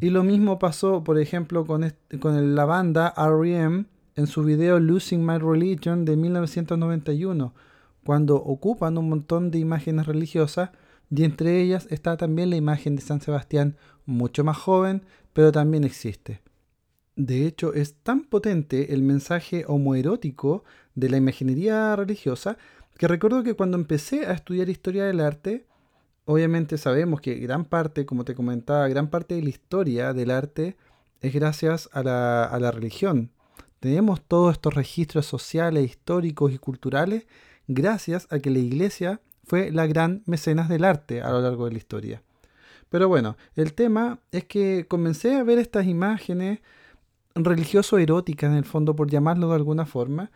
Y 0.00 0.10
lo 0.10 0.22
mismo 0.22 0.58
pasó, 0.58 1.02
por 1.02 1.18
ejemplo, 1.18 1.66
con, 1.66 1.92
con 2.20 2.54
la 2.54 2.64
banda 2.64 3.12
REM 3.16 3.86
en 4.14 4.26
su 4.26 4.44
video 4.44 4.78
Losing 4.78 5.24
My 5.24 5.38
Religion 5.38 6.04
de 6.04 6.16
1991, 6.16 7.52
cuando 8.04 8.36
ocupan 8.36 8.96
un 8.96 9.08
montón 9.08 9.50
de 9.50 9.58
imágenes 9.58 10.06
religiosas 10.06 10.70
y 11.10 11.24
entre 11.24 11.60
ellas 11.60 11.88
está 11.90 12.16
también 12.16 12.50
la 12.50 12.56
imagen 12.56 12.94
de 12.94 13.02
San 13.02 13.20
Sebastián, 13.20 13.76
mucho 14.06 14.44
más 14.44 14.56
joven, 14.56 15.02
pero 15.32 15.52
también 15.52 15.84
existe. 15.84 16.42
De 17.16 17.46
hecho, 17.46 17.74
es 17.74 17.94
tan 17.94 18.22
potente 18.22 18.94
el 18.94 19.02
mensaje 19.02 19.64
homoerótico 19.66 20.64
de 20.94 21.10
la 21.10 21.16
imaginería 21.16 21.96
religiosa 21.96 22.56
que 22.96 23.08
recuerdo 23.08 23.42
que 23.42 23.54
cuando 23.54 23.76
empecé 23.76 24.26
a 24.26 24.32
estudiar 24.32 24.68
historia 24.68 25.04
del 25.04 25.20
arte, 25.20 25.67
obviamente 26.28 26.76
sabemos 26.76 27.22
que 27.22 27.36
gran 27.36 27.64
parte, 27.64 28.04
como 28.04 28.22
te 28.22 28.34
comentaba, 28.34 28.86
gran 28.88 29.08
parte 29.08 29.34
de 29.34 29.42
la 29.42 29.48
historia 29.48 30.12
del 30.12 30.30
arte 30.30 30.76
es 31.22 31.32
gracias 31.32 31.88
a 31.92 32.02
la, 32.02 32.70
religión. 32.70 33.30
Tenemos 33.80 34.20
todos 34.20 34.52
estos 34.52 34.74
registros 34.74 35.24
sociales, 35.24 35.86
históricos 35.86 36.52
y 36.52 36.58
culturales 36.58 37.26
gracias 37.66 38.26
a 38.30 38.40
que 38.40 38.50
la 38.50 38.58
iglesia 38.58 39.22
fue 39.44 39.70
la 39.70 39.86
gran 39.86 40.22
mecenas 40.26 40.68
del 40.68 40.84
arte 40.84 41.22
a 41.22 41.30
lo 41.30 41.40
largo 41.40 41.64
de 41.64 41.72
la 41.72 41.78
historia. 41.78 42.22
Pero 42.90 43.08
bueno, 43.08 43.38
el 43.56 43.72
tema 43.72 44.18
es 44.30 44.44
que 44.44 44.84
comencé 44.86 45.34
a 45.34 45.44
ver 45.44 45.58
estas 45.58 45.86
imágenes 45.86 46.60
religioso-eróticas 47.36 48.50
en 48.50 48.58
el 48.58 48.64
fondo, 48.66 48.94
por 48.94 49.10
llamarlo 49.10 49.48
de 49.48 49.54
alguna 49.54 49.86
forma, 49.86 50.30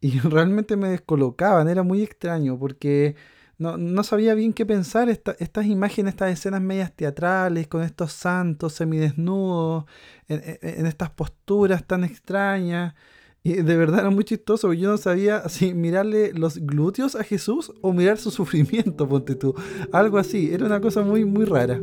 y 0.00 0.18
realmente 0.18 0.76
me 0.76 0.88
descolocaban, 0.88 1.68
era 1.68 1.84
muy 1.84 2.02
extraño 2.02 2.58
porque 2.58 3.14
no, 3.58 4.04
sabía 4.04 4.34
bien 4.34 4.52
qué 4.52 4.66
pensar. 4.66 5.08
estas 5.08 5.66
imágenes, 5.66 6.14
estas 6.14 6.32
escenas 6.32 6.60
medias 6.60 6.92
teatrales, 6.94 7.68
con 7.68 7.82
estos 7.82 8.12
santos 8.12 8.74
semidesnudos, 8.74 9.84
en, 10.28 10.58
en, 10.60 10.86
estas 10.86 11.10
posturas 11.10 11.86
tan 11.86 12.04
extrañas. 12.04 12.94
Y 13.42 13.62
de 13.62 13.76
verdad 13.76 14.00
era 14.00 14.10
muy 14.10 14.24
chistoso, 14.24 14.72
yo 14.72 14.90
no 14.90 14.96
sabía 14.98 15.48
si 15.48 15.72
mirarle 15.72 16.32
los 16.32 16.58
glúteos 16.58 17.14
a 17.14 17.22
Jesús 17.22 17.72
o 17.80 17.92
mirar 17.92 18.18
su 18.18 18.30
sufrimiento, 18.30 19.08
ponte 19.08 19.36
tú. 19.36 19.54
Algo 19.92 20.18
así, 20.18 20.52
era 20.52 20.66
una 20.66 20.80
cosa 20.80 21.02
muy, 21.02 21.24
muy 21.24 21.44
rara. 21.44 21.80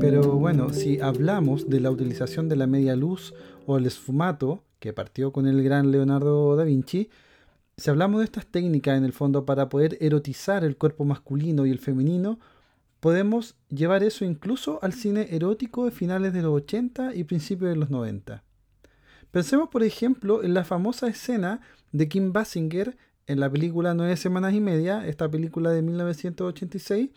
Pero 0.00 0.22
bueno, 0.36 0.72
si 0.72 1.00
hablamos 1.00 1.68
de 1.68 1.80
la 1.80 1.90
utilización 1.90 2.48
de 2.48 2.56
la 2.56 2.66
media 2.66 2.96
luz 2.96 3.34
o 3.66 3.76
el 3.76 3.86
esfumato, 3.86 4.62
que 4.78 4.92
partió 4.92 5.30
con 5.30 5.46
el 5.46 5.62
gran 5.62 5.90
Leonardo 5.90 6.56
da 6.56 6.64
Vinci, 6.64 7.10
si 7.80 7.88
hablamos 7.88 8.20
de 8.20 8.26
estas 8.26 8.44
técnicas 8.44 8.98
en 8.98 9.04
el 9.04 9.14
fondo 9.14 9.46
para 9.46 9.70
poder 9.70 9.96
erotizar 10.02 10.64
el 10.64 10.76
cuerpo 10.76 11.06
masculino 11.06 11.64
y 11.64 11.70
el 11.70 11.78
femenino, 11.78 12.38
podemos 13.00 13.56
llevar 13.70 14.02
eso 14.02 14.26
incluso 14.26 14.78
al 14.82 14.92
cine 14.92 15.28
erótico 15.30 15.86
de 15.86 15.90
finales 15.90 16.34
de 16.34 16.42
los 16.42 16.52
80 16.52 17.14
y 17.14 17.24
principios 17.24 17.70
de 17.70 17.76
los 17.76 17.88
90. 17.88 18.44
Pensemos, 19.30 19.70
por 19.70 19.82
ejemplo, 19.82 20.44
en 20.44 20.52
la 20.52 20.64
famosa 20.64 21.08
escena 21.08 21.62
de 21.90 22.06
Kim 22.06 22.34
Basinger 22.34 22.98
en 23.26 23.40
la 23.40 23.48
película 23.48 23.94
Nueve 23.94 24.18
Semanas 24.18 24.52
y 24.52 24.60
Media, 24.60 25.06
esta 25.06 25.30
película 25.30 25.70
de 25.70 25.80
1986, 25.80 27.08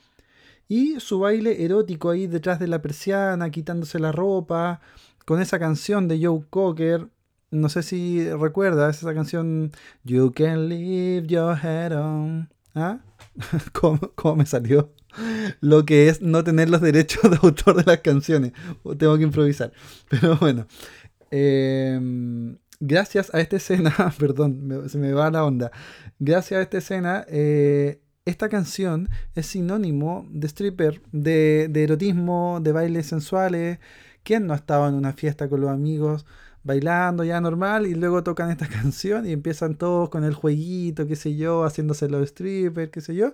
y 0.70 0.98
su 1.01 1.20
baile 1.20 1.65
erótico 1.65 2.10
ahí 2.10 2.25
detrás 2.27 2.60
de 2.60 2.67
la 2.67 2.82
persiana, 2.82 3.50
quitándose 3.50 4.00
la 4.00 4.13
ropa, 4.13 4.79
con 5.25 5.41
esa 5.41 5.60
canción 5.60 6.08
de 6.08 6.25
Joe 6.25 6.46
Cocker, 6.50 7.10
no 7.53 7.69
sé 7.69 7.83
si 7.83 8.29
recuerdas 8.31 8.98
esa 8.98 9.13
canción 9.13 9.72
You 10.03 10.33
Can 10.33 10.67
Leave 10.69 11.27
Your 11.27 11.55
Head 11.55 11.98
On. 11.98 12.50
¿Ah? 12.75 13.00
¿Cómo, 13.72 14.36
me 14.36 14.45
salió? 14.45 14.91
Lo 15.62 15.86
que 15.86 16.10
es 16.10 16.22
no 16.22 16.43
tener 16.43 16.69
los 16.69 16.81
derechos 16.81 17.29
de 17.29 17.38
autor 17.41 17.75
de 17.75 17.83
las 17.83 18.00
canciones. 18.00 18.53
Tengo 18.98 19.17
que 19.17 19.24
improvisar. 19.24 19.72
Pero 20.10 20.38
bueno. 20.38 20.65
Em, 21.29 22.57
gracias 22.79 23.33
a 23.33 23.39
esta 23.39 23.55
escena, 23.57 23.93
perdón, 24.19 24.83
se 24.88 24.98
me 24.98 25.13
va 25.13 25.29
la 25.31 25.45
onda. 25.45 25.72
Gracias 26.19 26.60
a 26.60 26.62
esta 26.63 26.77
escena, 26.79 27.25
eh, 27.27 28.01
esta 28.25 28.50
canción 28.50 29.10
es 29.36 29.48
sinónimo 29.48 30.27
de 30.31 30.48
stripper, 30.48 31.01
de, 31.12 31.67
de 31.69 31.83
erotismo, 31.83 32.60
de 32.62 32.72
bailes 32.72 33.07
sensuales. 33.07 33.79
¿Quién 34.24 34.48
no 34.48 34.53
ha 34.53 34.57
estado 34.57 34.88
en 34.88 34.95
una 34.95 35.13
fiesta 35.13 35.50
con 35.50 35.62
los 35.62 35.69
amigos? 35.69 36.25
Bailando 36.63 37.24
ya 37.24 37.41
normal 37.41 37.88
y 37.88 37.93
luego 37.96 38.24
tocan 38.24 38.50
esta 38.51 38.67
canción 38.70 39.27
y 39.27 39.32
empiezan 39.32 39.75
todos 39.75 40.10
con 40.10 40.24
el 40.24 40.34
jueguito, 40.34 41.08
qué 41.08 41.15
sé 41.15 41.36
yo, 41.36 41.63
haciéndose 41.63 42.10
los 42.10 42.29
strippers, 42.29 42.91
qué 42.91 43.01
sé 43.01 43.15
yo. 43.15 43.34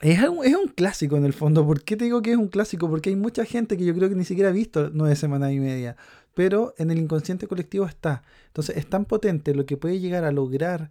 Es 0.00 0.20
un, 0.28 0.44
es 0.44 0.56
un, 0.56 0.66
clásico 0.68 1.16
en 1.16 1.24
el 1.24 1.32
fondo. 1.32 1.64
¿Por 1.64 1.82
qué 1.84 1.96
te 1.96 2.04
digo 2.04 2.22
que 2.22 2.32
es 2.32 2.36
un 2.36 2.48
clásico? 2.48 2.90
Porque 2.90 3.10
hay 3.10 3.16
mucha 3.16 3.44
gente 3.44 3.76
que 3.76 3.84
yo 3.84 3.94
creo 3.94 4.08
que 4.08 4.16
ni 4.16 4.24
siquiera 4.24 4.50
ha 4.50 4.52
visto 4.52 4.90
nueve 4.92 5.14
semanas 5.14 5.52
y 5.52 5.60
media. 5.60 5.96
Pero 6.34 6.74
en 6.78 6.90
el 6.90 6.98
inconsciente 6.98 7.46
colectivo 7.46 7.86
está. 7.86 8.24
Entonces 8.48 8.76
es 8.76 8.88
tan 8.88 9.04
potente 9.04 9.54
lo 9.54 9.64
que 9.64 9.76
puede 9.76 10.00
llegar 10.00 10.24
a 10.24 10.32
lograr 10.32 10.90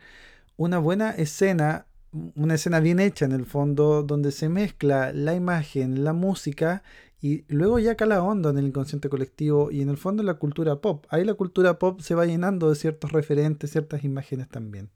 una 0.55 0.79
buena 0.79 1.11
escena, 1.11 1.87
una 2.35 2.55
escena 2.55 2.79
bien 2.79 2.99
hecha 2.99 3.25
en 3.25 3.31
el 3.31 3.45
fondo, 3.45 4.03
donde 4.03 4.31
se 4.31 4.49
mezcla 4.49 5.13
la 5.13 5.33
imagen, 5.33 6.03
la 6.03 6.13
música 6.13 6.83
y 7.21 7.45
luego 7.47 7.77
ya 7.79 7.95
cala 7.95 8.23
hondo 8.23 8.49
en 8.49 8.57
el 8.57 8.67
inconsciente 8.67 9.09
colectivo 9.09 9.69
y 9.71 9.81
en 9.81 9.89
el 9.89 9.97
fondo 9.97 10.23
en 10.23 10.27
la 10.27 10.33
cultura 10.35 10.81
pop. 10.81 11.05
Ahí 11.09 11.23
la 11.23 11.35
cultura 11.35 11.77
pop 11.77 12.01
se 12.01 12.15
va 12.15 12.25
llenando 12.25 12.69
de 12.69 12.75
ciertos 12.75 13.11
referentes, 13.11 13.71
ciertas 13.71 14.03
imágenes 14.03 14.49
también. 14.49 14.89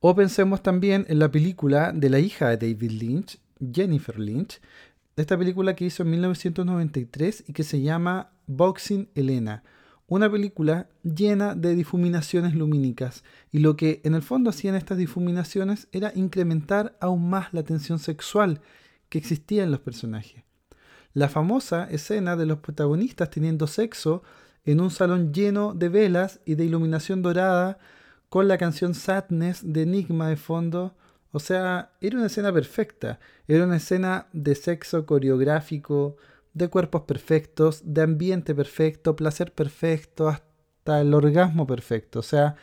O 0.00 0.14
pensemos 0.14 0.62
también 0.62 1.04
en 1.08 1.18
la 1.18 1.30
película 1.30 1.92
de 1.92 2.08
la 2.08 2.20
hija 2.20 2.48
de 2.48 2.56
David 2.56 2.92
Lynch, 2.92 3.38
Jennifer 3.72 4.18
Lynch, 4.18 4.60
esta 5.16 5.36
película 5.36 5.74
que 5.74 5.84
hizo 5.84 6.04
en 6.04 6.10
1993 6.10 7.44
y 7.48 7.52
que 7.52 7.64
se 7.64 7.82
llama 7.82 8.30
Boxing 8.46 9.08
Elena. 9.14 9.64
Una 10.08 10.30
película 10.30 10.88
llena 11.04 11.54
de 11.54 11.76
difuminaciones 11.76 12.54
lumínicas 12.54 13.22
y 13.52 13.60
lo 13.60 13.76
que 13.76 14.00
en 14.04 14.14
el 14.14 14.22
fondo 14.22 14.50
hacían 14.50 14.74
estas 14.74 14.98
difuminaciones 14.98 15.86
era 15.92 16.12
incrementar 16.16 16.96
aún 17.00 17.30
más 17.30 17.52
la 17.52 17.62
tensión 17.62 18.00
sexual 18.00 18.60
que 19.08 19.18
existía 19.18 19.62
en 19.62 19.70
los 19.70 19.80
personajes 19.80 20.48
la 21.18 21.28
famosa 21.28 21.88
escena 21.90 22.36
de 22.36 22.46
los 22.46 22.58
protagonistas 22.58 23.30
teniendo 23.30 23.66
sexo 23.66 24.22
en 24.64 24.80
un 24.80 24.90
salón 24.90 25.32
lleno 25.32 25.74
de 25.74 25.88
velas 25.88 26.40
y 26.44 26.54
de 26.54 26.64
iluminación 26.64 27.22
dorada 27.22 27.78
con 28.28 28.46
la 28.46 28.58
canción 28.58 28.94
Sadness 28.94 29.60
de 29.64 29.82
Enigma 29.82 30.28
de 30.28 30.36
fondo. 30.36 30.94
O 31.32 31.40
sea, 31.40 31.92
era 32.00 32.18
una 32.18 32.26
escena 32.26 32.52
perfecta. 32.52 33.18
Era 33.46 33.64
una 33.64 33.76
escena 33.76 34.26
de 34.32 34.54
sexo 34.54 35.06
coreográfico, 35.06 36.16
de 36.58 36.68
cuerpos 36.68 37.02
perfectos, 37.02 37.82
de 37.84 38.02
ambiente 38.02 38.54
perfecto, 38.54 39.16
placer 39.16 39.52
perfecto, 39.52 40.28
hasta 40.28 41.00
el 41.00 41.14
orgasmo 41.14 41.66
perfecto. 41.66 42.18
O 42.18 42.22
sea, 42.22 42.56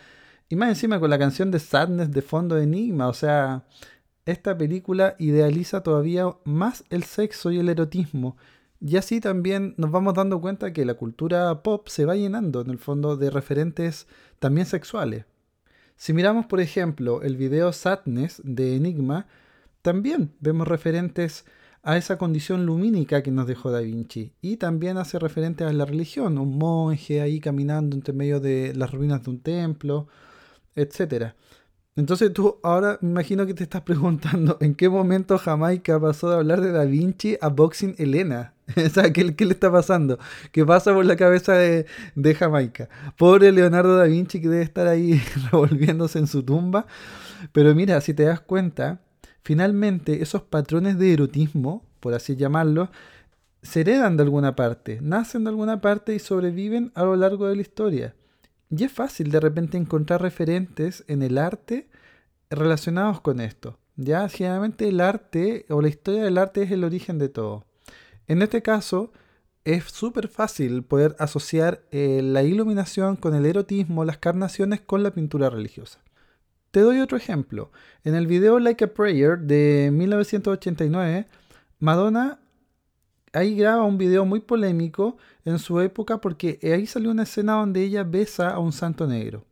y 0.50 0.56
más 0.56 0.70
encima 0.70 1.00
con 1.00 1.10
la 1.10 1.18
canción 1.18 1.52
de 1.52 1.60
Sadness 1.60 2.12
de 2.12 2.22
fondo 2.22 2.56
de 2.56 2.64
Enigma. 2.64 3.08
O 3.08 3.14
sea, 3.14 3.66
esta 4.26 4.58
película 4.58 5.16
idealiza 5.20 5.82
todavía 5.82 6.26
más 6.44 6.84
el 6.90 7.04
sexo 7.04 7.52
y 7.52 7.60
el 7.60 7.70
erotismo. 7.70 8.38
Y 8.82 8.98
así 8.98 9.20
también 9.20 9.74
nos 9.78 9.92
vamos 9.92 10.14
dando 10.14 10.40
cuenta 10.42 10.74
que 10.74 10.86
la 10.86 10.96
cultura 10.96 11.64
pop 11.64 11.88
se 11.88 12.06
va 12.06 12.16
llenando 12.16 12.62
en 12.62 12.70
el 12.70 12.78
fondo 12.78 13.18
de 13.18 13.30
referentes 13.30 14.08
también 14.40 14.68
sexuales. 14.68 15.26
Si 15.96 16.14
miramos, 16.14 16.46
por 16.46 16.60
ejemplo, 16.60 17.22
el 17.22 17.38
video 17.38 17.72
Sadness 17.72 18.42
de 18.44 18.76
Enigma, 18.76 19.28
también 19.82 20.34
vemos 20.40 20.68
referentes 20.68 21.46
a 21.86 21.98
esa 21.98 22.18
condición 22.18 22.66
lumínica 22.66 23.22
que 23.22 23.30
nos 23.30 23.46
dejó 23.46 23.70
Da 23.72 23.80
Vinci. 23.80 24.34
Y 24.42 24.58
también 24.58 24.98
hace 24.98 25.20
referente 25.20 25.64
a 25.64 25.72
la 25.72 25.86
religión, 25.86 26.40
un 26.40 26.58
monje 26.58 27.22
ahí 27.22 27.40
caminando 27.40 27.96
entre 27.96 28.12
medio 28.12 28.40
de 28.40 28.74
las 28.76 28.92
ruinas 28.92 29.22
de 29.24 29.30
un 29.30 29.40
templo, 29.40 30.08
etc. 30.76 31.34
Entonces 31.96 32.34
tú 32.34 32.58
ahora 32.64 32.98
me 33.02 33.12
imagino 33.12 33.46
que 33.46 33.54
te 33.54 33.64
estás 33.64 33.82
preguntando 33.84 34.58
en 34.62 34.74
qué 34.74 34.90
momento 34.90 35.38
Jamaica 35.38 36.00
pasó 36.00 36.32
de 36.32 36.38
hablar 36.38 36.60
de 36.60 36.72
Da 36.72 36.86
Vinci 36.86 37.38
a 37.40 37.50
Boxing 37.50 37.94
Elena. 38.00 38.56
o 38.76 38.90
sea, 38.90 39.14
¿qué, 39.14 39.24
le 39.24 39.54
está 39.54 39.72
pasando? 39.72 40.18
¿Qué 40.52 40.66
pasa 40.66 40.92
por 40.92 41.06
la 41.06 41.16
cabeza 41.16 41.54
de, 41.54 41.86
de, 42.16 42.34
Jamaica? 42.34 42.90
Pobre 43.16 43.52
Leonardo 43.52 43.96
da 43.96 44.06
Vinci 44.06 44.42
que 44.42 44.50
debe 44.50 44.64
estar 44.64 44.88
ahí 44.88 45.22
revolviéndose 45.52 46.18
en 46.18 46.26
su 46.26 46.42
tumba. 46.42 46.88
Pero 47.52 47.76
mira, 47.76 48.02
si 48.02 48.16
te 48.16 48.24
das 48.24 48.40
cuenta, 48.40 49.02
finalmente 49.46 50.24
esos 50.24 50.42
patrones 50.42 50.98
de 50.98 51.14
erotismo, 51.14 51.86
por 52.00 52.16
así 52.16 52.36
llamarlo, 52.36 52.90
se 53.62 53.82
heredan 53.82 54.18
de 54.18 54.24
alguna 54.24 54.56
parte, 54.56 55.00
nacen 55.02 55.44
de 55.44 55.52
alguna 55.52 55.82
parte 55.82 56.16
y 56.16 56.20
sobreviven 56.20 56.92
a 56.96 57.04
lo 57.04 57.16
largo 57.16 57.48
de 57.48 57.56
la 57.56 57.62
historia. 57.62 58.16
Y 58.72 58.84
es 58.84 58.92
fácil 58.92 59.30
de 59.30 59.40
repente 59.40 59.78
encontrar 59.78 60.24
referentes 60.24 61.04
en 61.08 61.22
el 61.22 61.38
arte 61.38 61.88
relacionados 62.50 63.22
con 63.22 63.40
esto. 63.40 63.78
Ya, 63.96 64.28
generalmente 64.30 64.88
el 64.88 65.00
arte 65.00 65.68
o 65.70 65.80
la 65.80 65.90
historia 65.90 66.24
del 66.24 66.40
arte 66.40 66.64
es 66.64 66.72
el 66.72 66.84
origen 66.84 67.20
de 67.20 67.30
todo. 67.30 67.66
En 68.28 68.42
este 68.42 68.64
caso, 68.64 69.14
es 69.64 69.84
súper 69.84 70.28
fácil 70.28 70.84
poder 70.84 71.16
asociar 71.20 71.84
eh, 71.92 72.22
la 72.24 72.42
iluminación 72.42 73.16
con 73.16 73.36
el 73.36 73.46
erotismo, 73.46 74.06
las 74.06 74.18
carnaciones 74.18 74.82
con 74.82 75.04
la 75.04 75.12
pintura 75.12 75.52
religiosa. 75.52 76.05
Te 76.76 76.82
doy 76.82 77.00
otro 77.00 77.18
ejemplo. 77.18 77.72
En 78.04 78.16
el 78.16 78.28
video 78.28 78.60
Like 78.60 78.84
a 78.84 78.94
Prayer 78.94 79.40
de 79.40 79.92
1989, 79.94 81.26
Madonna 81.80 82.38
ahí 83.32 83.56
graba 83.56 83.86
un 83.86 83.98
video 83.98 84.26
muy 84.26 84.42
polémico 84.42 85.16
en 85.46 85.58
su 85.58 85.80
época 85.80 86.20
porque 86.20 86.60
ahí 86.64 86.86
salió 86.86 87.12
una 87.12 87.24
escena 87.24 87.54
donde 87.54 87.82
ella 87.82 88.04
besa 88.04 88.50
a 88.50 88.60
un 88.60 88.74
santo 88.74 89.08
negro. 89.08 89.46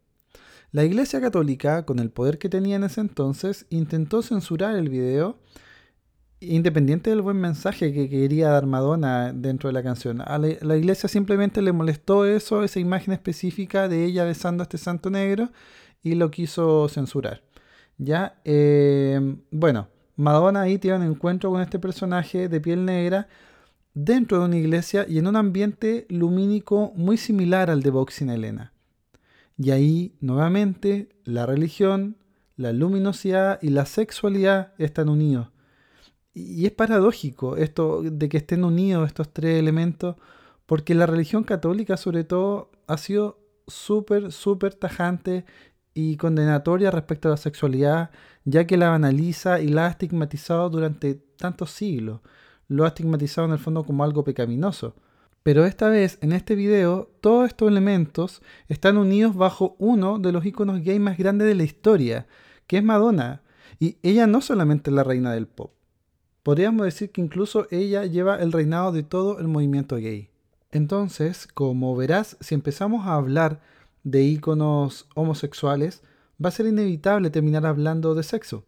La 0.73 0.83
Iglesia 0.83 1.21
Católica, 1.21 1.85
con 1.85 1.99
el 1.99 2.09
poder 2.09 2.39
que 2.39 2.49
tenía 2.49 2.75
en 2.75 2.83
ese 2.83 2.99
entonces, 2.99 3.67
intentó 3.69 4.21
censurar 4.21 4.75
el 4.75 4.89
video, 4.89 5.37
independiente 6.41 7.09
del 7.09 7.21
buen 7.21 7.37
mensaje 7.37 7.93
que 7.93 8.09
quería 8.09 8.49
dar 8.49 8.65
Madonna 8.65 9.31
dentro 9.31 9.69
de 9.69 9.73
la 9.73 9.81
canción. 9.81 10.17
La, 10.17 10.75
Iglesia 10.75 11.07
simplemente 11.07 11.61
le 11.61 11.71
molestó 11.71 12.25
eso, 12.25 12.65
esa 12.65 12.81
imagen 12.81 13.13
específica 13.13 13.87
de 13.87 14.03
ella 14.03 14.25
besando 14.25 14.61
a 14.61 14.65
este 14.65 14.77
santo 14.77 15.09
negro, 15.09 15.51
y 16.03 16.15
lo 16.15 16.29
quiso 16.29 16.87
censurar. 16.89 17.41
Ya, 17.97 18.39
eh, 18.43 19.37
bueno, 19.51 19.87
Madonna 20.15 20.61
ahí 20.61 20.77
tiene 20.77 20.97
un 20.97 21.03
encuentro 21.03 21.49
con 21.51 21.61
este 21.61 21.79
personaje 21.79 22.49
de 22.49 22.61
piel 22.61 22.85
negra 22.85 23.27
dentro 23.93 24.39
de 24.39 24.45
una 24.45 24.57
iglesia 24.57 25.05
y 25.07 25.17
en 25.17 25.27
un 25.27 25.35
ambiente 25.35 26.05
lumínico 26.09 26.91
muy 26.95 27.17
similar 27.17 27.69
al 27.69 27.81
de 27.81 27.89
Boxing 27.89 28.29
Elena. 28.29 28.73
Y 29.57 29.71
ahí, 29.71 30.15
nuevamente, 30.19 31.09
la 31.23 31.45
religión, 31.45 32.17
la 32.55 32.73
luminosidad 32.73 33.59
y 33.61 33.69
la 33.69 33.85
sexualidad 33.85 34.73
están 34.77 35.09
unidos. 35.09 35.49
Y 36.33 36.65
es 36.65 36.71
paradójico 36.71 37.57
esto 37.57 38.01
de 38.01 38.29
que 38.29 38.37
estén 38.37 38.63
unidos 38.63 39.07
estos 39.07 39.31
tres 39.31 39.59
elementos, 39.59 40.15
porque 40.65 40.95
la 40.95 41.05
religión 41.05 41.43
católica 41.43 41.97
sobre 41.97 42.23
todo 42.23 42.71
ha 42.87 42.97
sido 42.97 43.39
súper, 43.67 44.31
súper 44.31 44.73
tajante 44.73 45.45
y 45.93 46.17
condenatoria 46.17 46.91
respecto 46.91 47.27
a 47.27 47.31
la 47.31 47.37
sexualidad, 47.37 48.09
ya 48.45 48.65
que 48.65 48.77
la 48.77 48.89
banaliza 48.89 49.61
y 49.61 49.67
la 49.67 49.87
ha 49.87 49.89
estigmatizado 49.89 50.69
durante 50.69 51.15
tantos 51.15 51.71
siglos. 51.71 52.21
Lo 52.67 52.85
ha 52.85 52.89
estigmatizado 52.89 53.47
en 53.47 53.53
el 53.53 53.59
fondo 53.59 53.83
como 53.83 54.03
algo 54.03 54.23
pecaminoso. 54.23 54.95
Pero 55.43 55.65
esta 55.65 55.89
vez, 55.89 56.17
en 56.21 56.31
este 56.31 56.55
video, 56.55 57.11
todos 57.19 57.47
estos 57.47 57.67
elementos 57.69 58.41
están 58.69 58.97
unidos 58.97 59.35
bajo 59.35 59.75
uno 59.77 60.17
de 60.17 60.31
los 60.31 60.45
iconos 60.45 60.81
gay 60.81 60.99
más 60.99 61.17
grandes 61.17 61.47
de 61.47 61.55
la 61.55 61.63
historia, 61.63 62.27
que 62.65 62.77
es 62.77 62.83
Madonna. 62.83 63.41
Y 63.79 63.97
ella 64.03 64.25
no 64.25 64.39
solamente 64.39 64.89
es 64.89 64.95
la 64.95 65.03
reina 65.03 65.33
del 65.33 65.47
pop. 65.47 65.73
Podríamos 66.43 66.85
decir 66.85 67.11
que 67.11 67.21
incluso 67.21 67.67
ella 67.71 68.05
lleva 68.05 68.37
el 68.37 68.51
reinado 68.51 68.91
de 68.93 69.03
todo 69.03 69.39
el 69.39 69.47
movimiento 69.47 69.97
gay. 69.97 70.29
Entonces, 70.71 71.47
como 71.47 71.95
verás, 71.95 72.37
si 72.39 72.55
empezamos 72.55 73.05
a 73.05 73.15
hablar 73.15 73.61
de 74.03 74.23
iconos 74.23 75.07
homosexuales, 75.15 76.03
va 76.43 76.49
a 76.49 76.51
ser 76.51 76.67
inevitable 76.67 77.29
terminar 77.29 77.65
hablando 77.65 78.15
de 78.15 78.23
sexo. 78.23 78.65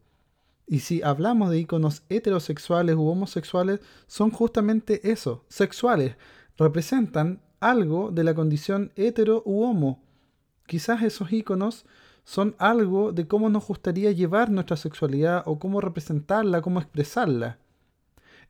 Y 0.68 0.80
si 0.80 1.04
hablamos 1.04 1.50
de 1.50 1.60
iconos 1.60 2.04
heterosexuales 2.10 2.96
u 2.96 3.08
homosexuales, 3.08 3.82
son 4.08 4.32
justamente 4.32 5.12
eso, 5.12 5.46
sexuales, 5.48 6.16
representan 6.58 7.42
algo 7.60 8.12
de 8.12 8.24
la 8.24 8.34
condición 8.34 8.92
hetero 8.96 9.44
u 9.46 9.64
homo. 9.64 10.04
Quizás 10.66 11.04
esos 11.04 11.32
iconos 11.32 11.86
son 12.24 12.56
algo 12.58 13.12
de 13.12 13.28
cómo 13.28 13.50
nos 13.50 13.68
gustaría 13.68 14.12
llevar 14.12 14.50
nuestra 14.50 14.78
sexualidad 14.78 15.44
o 15.46 15.60
cómo 15.60 15.82
representarla, 15.82 16.62
cómo 16.62 16.80
expresarla. 16.80 17.60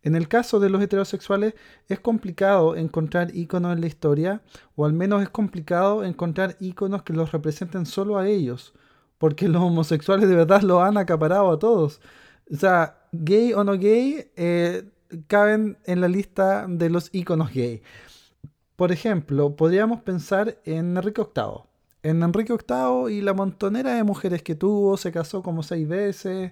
En 0.05 0.15
el 0.15 0.27
caso 0.27 0.59
de 0.59 0.69
los 0.69 0.83
heterosexuales 0.83 1.55
es 1.89 1.99
complicado 1.99 2.75
encontrar 2.75 3.35
iconos 3.35 3.73
en 3.73 3.81
la 3.81 3.87
historia, 3.87 4.43
o 4.75 4.85
al 4.85 4.93
menos 4.93 5.23
es 5.23 5.29
complicado 5.29 6.03
encontrar 6.05 6.55
iconos 6.59 7.01
que 7.01 7.11
los 7.11 7.31
representen 7.31 7.87
solo 7.87 8.19
a 8.19 8.27
ellos, 8.27 8.75
porque 9.17 9.47
los 9.47 9.63
homosexuales 9.63 10.29
de 10.29 10.35
verdad 10.35 10.61
lo 10.61 10.83
han 10.83 10.97
acaparado 10.97 11.51
a 11.51 11.57
todos. 11.57 12.01
O 12.53 12.55
sea, 12.55 12.99
gay 13.11 13.53
o 13.53 13.63
no 13.63 13.73
gay, 13.79 14.27
eh, 14.35 14.83
caben 15.25 15.79
en 15.85 16.01
la 16.01 16.07
lista 16.07 16.67
de 16.69 16.91
los 16.91 17.09
iconos 17.11 17.51
gay. 17.51 17.81
Por 18.75 18.91
ejemplo, 18.91 19.55
podríamos 19.55 20.01
pensar 20.01 20.59
en 20.65 20.97
Enrique 20.97 21.23
VIII. 21.23 21.63
En 22.03 22.21
Enrique 22.21 22.53
VIII 22.53 23.11
y 23.11 23.21
la 23.21 23.33
montonera 23.33 23.95
de 23.95 24.03
mujeres 24.03 24.43
que 24.43 24.53
tuvo, 24.53 24.97
se 24.97 25.11
casó 25.11 25.41
como 25.41 25.63
seis 25.63 25.87
veces. 25.87 26.51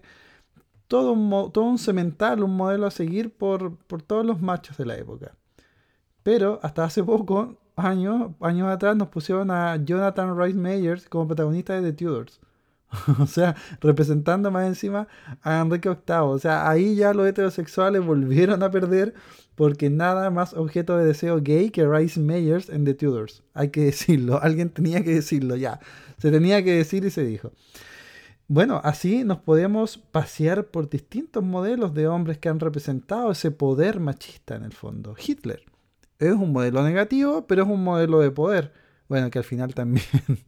Todo 0.93 1.13
un, 1.13 1.51
todo 1.51 1.63
un 1.63 1.79
cemental, 1.79 2.43
un 2.43 2.55
modelo 2.55 2.85
a 2.85 2.91
seguir 2.91 3.35
por, 3.35 3.77
por 3.87 4.03
todos 4.03 4.23
los 4.23 4.43
machos 4.43 4.77
de 4.77 4.85
la 4.85 4.95
época. 4.95 5.35
Pero 6.21 6.59
hasta 6.61 6.83
hace 6.83 7.03
poco, 7.03 7.57
años, 7.75 8.33
años 8.39 8.69
atrás, 8.69 8.95
nos 8.95 9.07
pusieron 9.07 9.49
a 9.49 9.75
Jonathan 9.77 10.39
Rice 10.39 10.55
Meyers 10.55 11.09
como 11.09 11.25
protagonista 11.25 11.73
de 11.73 11.91
The 11.91 11.97
Tudors. 11.97 12.39
o 13.19 13.25
sea, 13.25 13.55
representando 13.81 14.51
más 14.51 14.67
encima 14.67 15.07
a 15.41 15.61
Enrique 15.61 15.89
VIII. 15.89 16.17
O 16.19 16.37
sea, 16.37 16.69
ahí 16.69 16.93
ya 16.93 17.11
los 17.15 17.25
heterosexuales 17.25 18.05
volvieron 18.05 18.61
a 18.61 18.69
perder 18.69 19.15
porque 19.55 19.89
nada 19.89 20.29
más 20.29 20.53
objeto 20.53 20.95
de 20.95 21.05
deseo 21.05 21.41
gay 21.41 21.71
que 21.71 21.87
Rice 21.87 22.19
Meyers 22.19 22.69
en 22.69 22.85
The 22.85 22.93
Tudors. 22.93 23.41
Hay 23.55 23.69
que 23.69 23.85
decirlo, 23.85 24.39
alguien 24.43 24.69
tenía 24.69 25.03
que 25.03 25.15
decirlo 25.15 25.55
ya. 25.55 25.79
Se 26.19 26.29
tenía 26.29 26.63
que 26.63 26.75
decir 26.75 27.03
y 27.03 27.09
se 27.09 27.23
dijo. 27.23 27.51
Bueno, 28.47 28.81
así 28.83 29.23
nos 29.23 29.39
podemos 29.39 29.97
pasear 29.97 30.65
por 30.65 30.89
distintos 30.89 31.43
modelos 31.43 31.93
de 31.93 32.07
hombres 32.07 32.37
que 32.37 32.49
han 32.49 32.59
representado 32.59 33.31
ese 33.31 33.51
poder 33.51 33.99
machista 33.99 34.55
en 34.55 34.63
el 34.63 34.73
fondo. 34.73 35.15
Hitler 35.17 35.63
es 36.19 36.33
un 36.33 36.51
modelo 36.51 36.83
negativo, 36.83 37.47
pero 37.47 37.63
es 37.63 37.69
un 37.69 37.83
modelo 37.83 38.19
de 38.19 38.31
poder. 38.31 38.73
Bueno, 39.07 39.29
que 39.29 39.39
al 39.39 39.45
final 39.45 39.73
también 39.73 40.05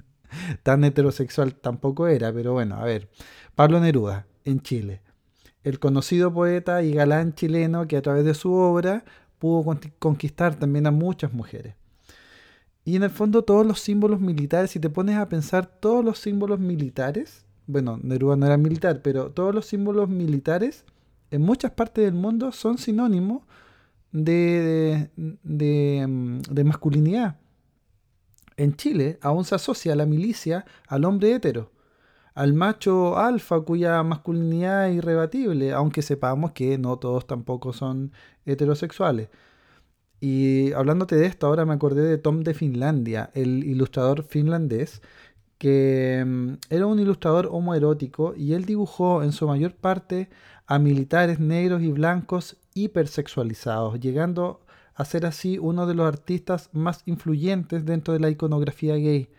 tan 0.63 0.83
heterosexual 0.83 1.55
tampoco 1.55 2.07
era, 2.07 2.33
pero 2.33 2.53
bueno, 2.53 2.75
a 2.75 2.83
ver. 2.83 3.09
Pablo 3.55 3.79
Neruda, 3.79 4.27
en 4.43 4.61
Chile. 4.61 5.01
El 5.63 5.79
conocido 5.79 6.33
poeta 6.33 6.83
y 6.83 6.93
galán 6.93 7.33
chileno 7.33 7.87
que 7.87 7.97
a 7.97 8.01
través 8.01 8.25
de 8.25 8.33
su 8.33 8.53
obra 8.53 9.05
pudo 9.39 9.79
conquistar 9.99 10.55
también 10.55 10.85
a 10.85 10.91
muchas 10.91 11.33
mujeres. 11.33 11.75
Y 12.83 12.97
en 12.97 13.03
el 13.03 13.09
fondo 13.09 13.43
todos 13.43 13.65
los 13.65 13.79
símbolos 13.79 14.19
militares, 14.19 14.71
si 14.71 14.79
te 14.79 14.91
pones 14.91 15.17
a 15.17 15.27
pensar 15.27 15.65
todos 15.65 16.05
los 16.05 16.19
símbolos 16.19 16.59
militares, 16.59 17.44
bueno, 17.67 17.99
Neruda 18.01 18.35
no 18.35 18.45
era 18.45 18.57
militar, 18.57 19.01
pero 19.01 19.31
todos 19.31 19.53
los 19.53 19.65
símbolos 19.65 20.09
militares 20.09 20.85
en 21.31 21.41
muchas 21.41 21.71
partes 21.71 22.05
del 22.05 22.13
mundo 22.13 22.51
son 22.51 22.77
sinónimos 22.77 23.43
de, 24.11 25.09
de, 25.15 26.41
de 26.49 26.63
masculinidad. 26.63 27.37
En 28.57 28.75
Chile 28.75 29.19
aún 29.21 29.43
se 29.43 29.55
asocia 29.55 29.93
a 29.93 29.95
la 29.95 30.05
milicia 30.05 30.65
al 30.87 31.05
hombre 31.05 31.33
hétero, 31.33 31.71
al 32.33 32.53
macho 32.53 33.17
alfa 33.17 33.61
cuya 33.61 34.01
masculinidad 34.03 34.89
es 34.89 34.97
irrebatible, 34.97 35.73
aunque 35.73 36.01
sepamos 36.01 36.51
que 36.51 36.77
no 36.77 36.97
todos 36.97 37.27
tampoco 37.27 37.73
son 37.73 38.11
heterosexuales. 38.45 39.29
Y 40.21 40.71
hablándote 40.73 41.15
de 41.15 41.25
esto, 41.25 41.47
ahora 41.47 41.65
me 41.65 41.73
acordé 41.73 42.01
de 42.03 42.17
Tom 42.17 42.43
de 42.43 42.53
Finlandia, 42.53 43.31
el 43.33 43.63
ilustrador 43.63 44.23
finlandés, 44.23 45.01
que 45.57 46.23
mm, 46.25 46.53
era 46.69 46.85
un 46.85 46.99
ilustrador 46.99 47.47
homoerótico 47.51 48.33
y 48.35 48.53
él 48.53 48.65
dibujó 48.65 49.23
en 49.23 49.31
su 49.31 49.47
mayor 49.47 49.73
parte 49.75 50.29
a 50.67 50.79
militares 50.79 51.39
negros 51.39 51.81
y 51.81 51.91
blancos 51.91 52.57
hipersexualizados, 52.73 53.99
llegando 53.99 54.61
a 54.95 55.05
ser 55.05 55.25
así 55.25 55.57
uno 55.59 55.85
de 55.87 55.93
los 55.93 56.07
artistas 56.07 56.69
más 56.73 57.03
influyentes 57.05 57.85
dentro 57.85 58.13
de 58.13 58.19
la 58.19 58.29
iconografía 58.29 58.95
gay. 58.95 59.29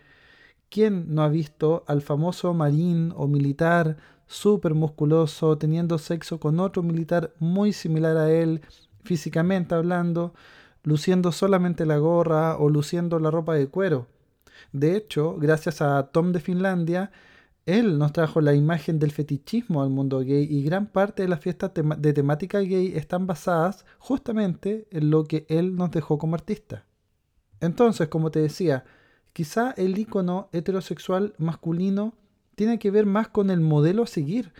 ¿Quién 0.69 1.13
no 1.13 1.23
ha 1.23 1.29
visto 1.29 1.83
al 1.87 2.01
famoso 2.01 2.53
marín 2.53 3.13
o 3.15 3.27
militar 3.27 3.97
súper 4.27 4.73
musculoso 4.73 5.57
teniendo 5.57 5.97
sexo 5.97 6.39
con 6.39 6.59
otro 6.59 6.83
militar 6.83 7.33
muy 7.39 7.73
similar 7.73 8.17
a 8.17 8.31
él, 8.31 8.61
físicamente 9.03 9.75
hablando, 9.75 10.33
luciendo 10.83 11.31
solamente 11.31 11.85
la 11.85 11.97
gorra 11.97 12.57
o 12.57 12.69
luciendo 12.69 13.19
la 13.19 13.31
ropa 13.31 13.55
de 13.55 13.67
cuero? 13.67 14.07
De 14.77 14.95
hecho, 14.95 15.37
gracias 15.37 15.81
a 15.81 16.11
Tom 16.11 16.31
de 16.31 16.39
Finlandia, 16.39 17.11
él 17.65 17.97
nos 17.97 18.13
trajo 18.13 18.41
la 18.41 18.53
imagen 18.53 18.99
del 18.99 19.11
fetichismo 19.11 19.81
al 19.81 19.89
mundo 19.89 20.19
gay 20.19 20.47
y 20.47 20.61
gran 20.61 20.85
parte 20.85 21.23
de 21.23 21.29
las 21.29 21.39
fiestas 21.39 21.71
de 21.73 22.13
temática 22.13 22.59
gay 22.59 22.93
están 22.95 23.25
basadas 23.25 23.85
justamente 23.97 24.87
en 24.91 25.09
lo 25.09 25.23
que 25.23 25.47
él 25.49 25.75
nos 25.75 25.89
dejó 25.89 26.19
como 26.19 26.35
artista. 26.35 26.85
Entonces, 27.59 28.07
como 28.07 28.29
te 28.29 28.39
decía, 28.39 28.85
quizá 29.33 29.71
el 29.71 29.97
icono 29.97 30.47
heterosexual 30.51 31.33
masculino 31.39 32.13
tiene 32.53 32.77
que 32.77 32.91
ver 32.91 33.07
más 33.07 33.29
con 33.29 33.49
el 33.49 33.61
modelo 33.61 34.03
a 34.03 34.07
seguir, 34.07 34.53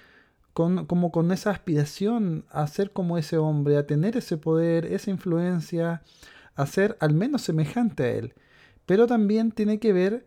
con, 0.53 0.88
como 0.88 1.12
con 1.12 1.32
esa 1.32 1.51
aspiración 1.51 2.43
a 2.49 2.65
ser 2.65 2.89
como 2.89 3.19
ese 3.19 3.38
hombre, 3.38 3.77
a 3.77 3.86
tener 3.86 4.17
ese 4.17 4.38
poder, 4.38 4.88
esa 4.88 5.12
influencia, 5.12 6.01
a 6.56 6.65
ser 6.65 6.97
al 7.01 7.13
menos 7.13 7.43
semejante 7.43 8.03
a 8.03 8.10
él. 8.10 8.34
Pero 8.88 9.06
también 9.06 9.52
tiene 9.52 9.80
que 9.80 9.93
ver 9.93 10.26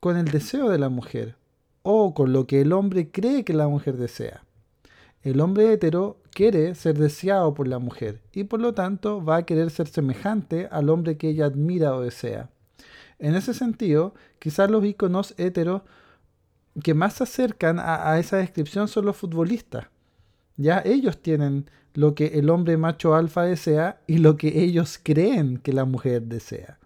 con 0.00 0.16
el 0.16 0.24
deseo 0.24 0.68
de 0.68 0.78
la 0.78 0.88
mujer, 0.88 1.36
o 1.82 2.14
con 2.14 2.32
lo 2.32 2.48
que 2.48 2.60
el 2.60 2.72
hombre 2.72 3.10
cree 3.12 3.44
que 3.44 3.54
la 3.54 3.68
mujer 3.68 3.96
desea. 3.96 4.42
El 5.22 5.40
hombre 5.40 5.72
hetero 5.72 6.18
quiere 6.32 6.74
ser 6.74 6.98
deseado 6.98 7.54
por 7.54 7.68
la 7.68 7.78
mujer 7.78 8.20
y 8.32 8.44
por 8.44 8.60
lo 8.60 8.74
tanto 8.74 9.24
va 9.24 9.36
a 9.36 9.46
querer 9.46 9.70
ser 9.70 9.86
semejante 9.86 10.68
al 10.72 10.88
hombre 10.88 11.16
que 11.16 11.28
ella 11.28 11.46
admira 11.46 11.94
o 11.94 12.00
desea. 12.00 12.50
En 13.20 13.36
ese 13.36 13.54
sentido, 13.54 14.14
quizás 14.40 14.68
los 14.68 14.84
iconos 14.84 15.34
heteros 15.38 15.82
que 16.82 16.94
más 16.94 17.14
se 17.14 17.24
acercan 17.24 17.78
a, 17.78 18.18
esa 18.18 18.38
descripción 18.38 18.88
son 18.88 19.04
los 19.04 19.16
futbolistas. 19.16 19.86
Ya 20.56 20.82
ellos 20.84 21.20
tienen 21.22 21.70
lo 21.94 22.14
que 22.14 22.38
el 22.38 22.50
hombre 22.50 22.76
macho 22.76 23.14
alfa 23.14 23.42
desea 23.42 24.00
y 24.06 24.18
lo 24.18 24.36
que 24.36 24.62
ellos 24.62 24.98
creen 25.00 25.58
que 25.58 25.72
la 25.72 25.84
mujer 25.84 26.22
desea. 26.22 26.78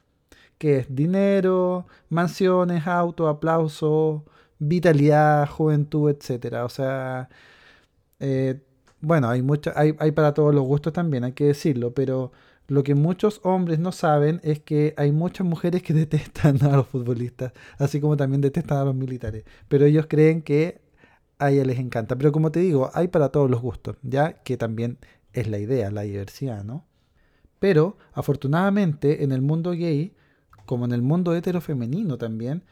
Que 0.59 0.79
es 0.79 0.95
dinero, 0.95 1.87
mansiones, 2.09 2.87
auto, 2.87 3.29
aplauso, 3.29 4.25
vitalidad, 4.59 5.49
juventud, 5.49 6.11
etc. 6.11 6.57
O 6.65 6.69
sea, 6.69 7.29
eh, 8.21 8.61
bueno, 9.01 9.29
hay, 9.29 9.43
mucho, 9.43 9.73
hay, 9.77 9.95
hay 9.99 10.13
para 10.13 10.35
todos 10.35 10.55
los 10.55 10.65
gustos 10.65 10.93
también, 10.93 11.25
hay 11.25 11.33
que 11.33 11.45
decirlo, 11.47 11.93
pero 11.95 12.33
lo 12.69 12.83
que 12.83 12.95
muchos 12.95 13.41
hombres 13.45 13.79
no 13.79 13.93
saben 13.93 14.41
es 14.43 14.61
que 14.61 14.95
hay 14.97 15.13
muchas 15.13 15.47
mujeres 15.47 15.83
que 15.83 15.93
detestan 15.95 16.63
a 16.65 16.77
los 16.77 16.87
futbolistas, 16.89 17.53
así 17.79 18.01
como 18.01 18.17
también 18.17 18.41
detestan 18.41 18.79
a 18.79 18.85
los 18.85 18.95
militares. 18.95 19.45
Pero 19.69 19.85
ellos 19.87 20.07
creen 20.09 20.43
que 20.43 20.81
a 21.39 21.51
ella 21.51 21.65
les 21.65 21.79
encanta. 21.79 22.17
Pero 22.17 22.33
como 22.33 22.51
te 22.51 22.61
digo, 22.61 22.91
hay 22.95 23.09
para 23.09 23.31
todos 23.31 23.51
los 23.51 23.61
gustos, 23.61 23.97
ya 24.03 24.35
que 24.43 24.57
también 24.57 24.99
es 25.33 25.49
la 25.49 25.59
idea, 25.59 25.91
la 25.91 26.03
diversidad, 26.03 26.65
¿no? 26.65 26.85
Pero 27.59 27.97
afortunadamente 28.13 29.25
en 29.25 29.33
el 29.33 29.43
mundo 29.43 29.73
gay, 29.73 30.15
como 30.67 30.85
en 30.85 30.93
el 30.93 31.03
mundo 31.03 31.35
heterofemenino 31.35 32.19
también, 32.19 32.63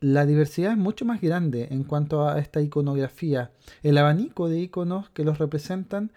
la 0.00 0.26
diversidad 0.26 0.72
es 0.72 0.78
mucho 0.78 1.04
más 1.04 1.20
grande 1.20 1.68
en 1.70 1.82
cuanto 1.82 2.28
a 2.28 2.38
esta 2.38 2.60
iconografía. 2.60 3.50
El 3.82 3.98
abanico 3.98 4.48
de 4.48 4.60
iconos 4.60 5.10
que 5.10 5.24
los 5.24 5.38
representan 5.38 6.12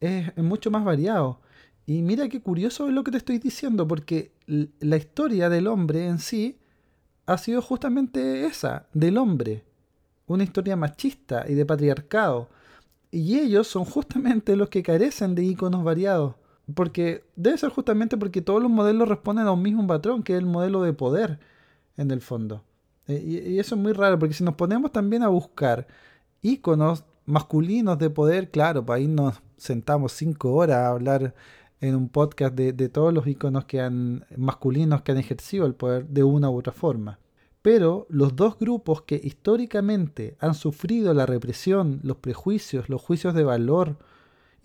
es, 0.00 0.34
mucho 0.38 0.70
más 0.70 0.84
variado. 0.84 1.40
Y 1.84 2.02
mira 2.02 2.28
qué 2.28 2.40
curioso 2.40 2.88
es 2.88 2.94
lo 2.94 3.04
que 3.04 3.10
te 3.10 3.18
estoy 3.18 3.38
diciendo, 3.38 3.86
porque 3.86 4.32
la 4.46 4.96
historia 4.96 5.50
del 5.50 5.66
hombre 5.66 6.06
en 6.06 6.18
sí 6.18 6.58
ha 7.26 7.36
sido 7.36 7.60
justamente 7.60 8.46
esa, 8.46 8.86
del 8.94 9.18
hombre 9.18 9.64
una 10.26 10.44
historia 10.44 10.76
machista 10.76 11.44
y 11.48 11.54
de 11.54 11.66
patriarcado. 11.66 12.48
Y 13.10 13.38
ellos 13.38 13.68
son 13.68 13.84
justamente 13.84 14.56
los 14.56 14.68
que 14.68 14.82
carecen 14.82 15.34
de 15.34 15.44
iconos 15.44 15.84
variados. 15.84 16.34
Porque 16.74 17.24
debe 17.36 17.58
ser 17.58 17.70
justamente 17.70 18.16
porque 18.16 18.42
todos 18.42 18.60
los 18.60 18.70
modelos 18.70 19.08
responden 19.08 19.46
a 19.46 19.52
un 19.52 19.62
mismo 19.62 19.86
patrón, 19.86 20.22
que 20.22 20.32
es 20.32 20.38
el 20.38 20.46
modelo 20.46 20.82
de 20.82 20.92
poder, 20.92 21.38
en 21.96 22.10
el 22.10 22.20
fondo. 22.20 22.64
E, 23.06 23.14
y, 23.14 23.58
eso 23.58 23.76
es 23.76 23.80
muy 23.80 23.92
raro, 23.92 24.18
porque 24.18 24.34
si 24.34 24.44
nos 24.44 24.54
ponemos 24.54 24.92
también 24.92 25.22
a 25.22 25.28
buscar 25.28 25.86
iconos 26.42 27.04
masculinos 27.24 27.98
de 27.98 28.10
poder, 28.10 28.50
claro, 28.50 28.84
pues 28.84 28.98
ahí 28.98 29.06
nos 29.06 29.40
sentamos 29.56 30.12
cinco 30.12 30.52
horas 30.54 30.78
a 30.78 30.88
hablar 30.88 31.34
en 31.80 31.94
un 31.94 32.08
podcast 32.08 32.54
de, 32.54 32.72
de 32.72 32.88
todos 32.88 33.12
los 33.12 33.26
iconos 33.26 33.64
que 33.66 33.80
han, 33.80 34.24
masculinos 34.36 35.02
que 35.02 35.12
han 35.12 35.18
ejercido 35.18 35.66
el 35.66 35.74
poder 35.74 36.06
de 36.08 36.24
una 36.24 36.50
u 36.50 36.58
otra 36.58 36.72
forma. 36.72 37.18
Pero 37.62 38.06
los 38.08 38.36
dos 38.36 38.58
grupos 38.58 39.02
que 39.02 39.20
históricamente 39.22 40.36
han 40.38 40.54
sufrido 40.54 41.12
la 41.14 41.26
represión, 41.26 42.00
los 42.02 42.18
prejuicios, 42.18 42.88
los 42.88 43.02
juicios 43.02 43.34
de 43.34 43.42
valor 43.42 43.98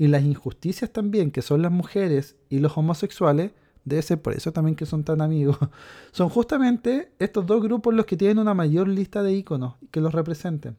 y 0.01 0.07
las 0.07 0.23
injusticias 0.23 0.89
también, 0.89 1.29
que 1.29 1.43
son 1.43 1.61
las 1.61 1.71
mujeres 1.71 2.35
y 2.49 2.57
los 2.57 2.75
homosexuales, 2.75 3.51
debe 3.85 4.01
ser 4.01 4.19
por 4.19 4.33
eso 4.33 4.51
también 4.51 4.75
que 4.75 4.87
son 4.87 5.03
tan 5.03 5.21
amigos, 5.21 5.59
son 6.11 6.27
justamente 6.29 7.11
estos 7.19 7.45
dos 7.45 7.61
grupos 7.61 7.93
los 7.93 8.07
que 8.07 8.17
tienen 8.17 8.39
una 8.39 8.55
mayor 8.55 8.87
lista 8.87 9.21
de 9.21 9.33
iconos 9.33 9.75
que 9.91 10.01
los 10.01 10.11
representen. 10.11 10.75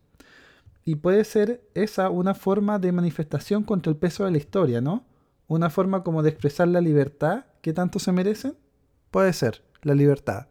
Y 0.85 0.97
puede 0.97 1.23
ser 1.23 1.63
esa 1.75 2.11
una 2.11 2.35
forma 2.35 2.81
de 2.81 2.91
manifestación 2.91 3.63
contra 3.63 3.93
el 3.93 3.97
peso 3.97 4.25
de 4.25 4.33
la 4.33 4.39
historia, 4.39 4.81
¿no? 4.81 5.05
Una 5.47 5.71
forma 5.71 6.03
como 6.03 6.25
de 6.25 6.31
expresar 6.31 6.67
la 6.67 6.81
libertad 6.81 7.45
que 7.61 7.73
tanto 7.73 8.01
se 8.01 8.11
merecen. 8.11 8.57
Puede 9.13 9.33
ser, 9.35 9.63
la 9.83 9.95
libertad. 9.95 10.49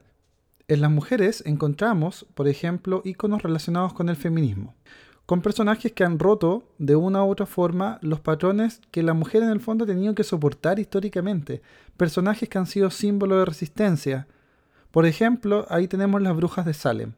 En 0.69 0.79
las 0.79 0.91
mujeres 0.91 1.43
encontramos, 1.45 2.25
por 2.35 2.47
ejemplo, 2.47 3.01
iconos 3.03 3.43
relacionados 3.43 3.91
con 3.91 4.07
el 4.07 4.15
feminismo, 4.15 4.75
con 5.31 5.41
personajes 5.41 5.93
que 5.93 6.03
han 6.03 6.19
roto 6.19 6.65
de 6.77 6.97
una 6.97 7.23
u 7.23 7.29
otra 7.29 7.45
forma 7.45 7.99
los 8.01 8.19
patrones 8.19 8.81
que 8.91 9.01
la 9.01 9.13
mujer 9.13 9.43
en 9.43 9.49
el 9.49 9.61
fondo 9.61 9.85
ha 9.85 9.87
tenido 9.87 10.13
que 10.13 10.25
soportar 10.25 10.77
históricamente, 10.77 11.61
personajes 11.95 12.49
que 12.49 12.57
han 12.57 12.65
sido 12.65 12.89
símbolo 12.89 13.37
de 13.37 13.45
resistencia. 13.45 14.27
Por 14.91 15.05
ejemplo, 15.05 15.65
ahí 15.69 15.87
tenemos 15.87 16.21
las 16.21 16.35
brujas 16.35 16.65
de 16.65 16.73
Salem, 16.73 17.13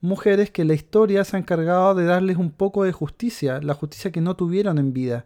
mujeres 0.00 0.50
que 0.50 0.64
la 0.64 0.74
historia 0.74 1.22
se 1.22 1.36
ha 1.36 1.38
encargado 1.38 1.94
de 1.94 2.04
darles 2.04 2.36
un 2.36 2.50
poco 2.50 2.82
de 2.82 2.90
justicia, 2.90 3.60
la 3.62 3.74
justicia 3.74 4.10
que 4.10 4.20
no 4.20 4.34
tuvieron 4.34 4.78
en 4.78 4.92
vida, 4.92 5.24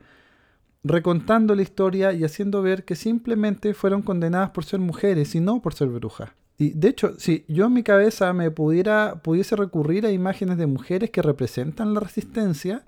recontando 0.85 1.55
la 1.55 1.63
historia 1.63 2.13
y 2.13 2.25
haciendo 2.25 2.61
ver 2.61 2.85
que 2.85 2.97
simplemente 2.97 3.73
fueron 3.73 4.03
condenadas 4.03 4.51
por 4.51 4.67
ser 4.67 4.81
mujeres 4.81 5.35
y 5.35 5.41
no 5.41 5.63
por 5.63 5.73
ser 5.73 5.89
brujas. 5.89 6.33
Y 6.61 6.75
de 6.75 6.89
hecho, 6.89 7.15
si 7.19 7.47
yo 7.49 7.69
en 7.69 7.73
mi 7.73 7.83
cabeza 7.83 8.35
me 8.35 8.51
pudiera, 8.51 9.23
pudiese 9.23 9.57
recurrir 9.57 10.05
a 10.05 10.11
imágenes 10.11 10.59
de 10.59 10.67
mujeres 10.67 11.09
que 11.09 11.23
representan 11.23 11.95
la 11.95 12.01
resistencia, 12.01 12.85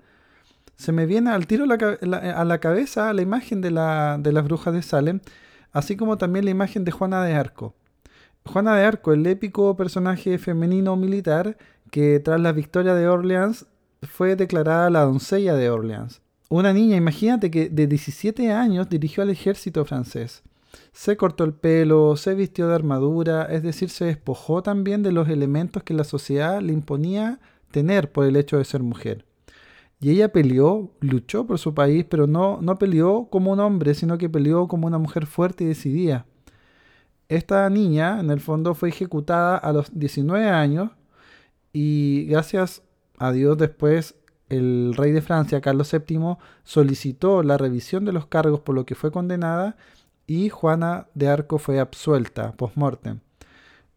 se 0.75 0.91
me 0.91 1.07
viene 1.07 1.31
al 1.31 1.47
tiro 1.47 1.65
a 1.65 2.45
la 2.45 2.59
cabeza 2.59 3.11
la 3.13 3.23
imagen 3.23 3.61
de, 3.61 3.71
la, 3.71 4.19
de 4.19 4.31
las 4.31 4.43
brujas 4.43 4.75
de 4.75 4.83
Salem, 4.83 5.21
así 5.71 5.95
como 5.95 6.19
también 6.19 6.45
la 6.45 6.51
imagen 6.51 6.85
de 6.85 6.91
Juana 6.91 7.23
de 7.23 7.33
Arco. 7.33 7.73
Juana 8.45 8.75
de 8.75 8.85
Arco, 8.85 9.11
el 9.11 9.25
épico 9.25 9.75
personaje 9.75 10.37
femenino 10.37 10.95
militar 10.95 11.57
que 11.89 12.19
tras 12.19 12.39
la 12.39 12.51
victoria 12.51 12.93
de 12.93 13.07
Orleans 13.07 13.65
fue 14.03 14.35
declarada 14.35 14.91
la 14.91 15.01
doncella 15.01 15.55
de 15.55 15.71
Orleans. 15.71 16.21
Una 16.47 16.73
niña, 16.73 16.95
imagínate 16.95 17.49
que 17.49 17.69
de 17.69 17.87
17 17.87 18.51
años 18.51 18.87
dirigió 18.87 19.23
al 19.23 19.31
ejército 19.31 19.83
francés 19.83 20.43
se 20.91 21.17
cortó 21.17 21.43
el 21.43 21.53
pelo, 21.53 22.15
se 22.17 22.35
vistió 22.35 22.67
de 22.67 22.75
armadura, 22.75 23.43
es 23.43 23.63
decir, 23.63 23.89
se 23.89 24.05
despojó 24.05 24.63
también 24.63 25.03
de 25.03 25.11
los 25.11 25.29
elementos 25.29 25.83
que 25.83 25.93
la 25.93 26.03
sociedad 26.03 26.61
le 26.61 26.73
imponía 26.73 27.39
tener 27.71 28.11
por 28.11 28.25
el 28.25 28.35
hecho 28.35 28.57
de 28.57 28.65
ser 28.65 28.83
mujer. 28.83 29.25
Y 29.99 30.11
ella 30.11 30.31
peleó, 30.31 30.91
luchó 30.99 31.47
por 31.47 31.59
su 31.59 31.73
país, 31.73 32.05
pero 32.09 32.27
no, 32.27 32.59
no 32.61 32.77
peleó 32.77 33.27
como 33.29 33.51
un 33.51 33.59
hombre, 33.59 33.93
sino 33.93 34.17
que 34.17 34.29
peleó 34.29 34.67
como 34.67 34.87
una 34.87 34.97
mujer 34.97 35.25
fuerte 35.25 35.63
y 35.63 35.67
decidida. 35.67 36.25
Esta 37.29 37.69
niña, 37.69 38.19
en 38.19 38.29
el 38.29 38.41
fondo, 38.41 38.75
fue 38.75 38.89
ejecutada 38.89 39.57
a 39.57 39.71
los 39.71 39.97
19 39.97 40.49
años 40.49 40.91
y 41.71 42.25
gracias 42.25 42.83
a 43.17 43.31
Dios 43.31 43.57
después 43.57 44.15
el 44.49 44.93
rey 44.95 45.11
de 45.11 45.21
Francia, 45.21 45.61
Carlos 45.61 45.91
VII, 45.91 46.37
solicitó 46.63 47.41
la 47.41 47.57
revisión 47.57 48.05
de 48.05 48.11
los 48.11 48.27
cargos 48.27 48.59
por 48.59 48.75
lo 48.75 48.85
que 48.85 48.95
fue 48.95 49.11
condenada 49.11 49.77
y 50.27 50.49
Juana 50.49 51.07
de 51.13 51.27
Arco 51.27 51.57
fue 51.57 51.79
absuelta 51.79 52.53
post-mortem. 52.53 53.19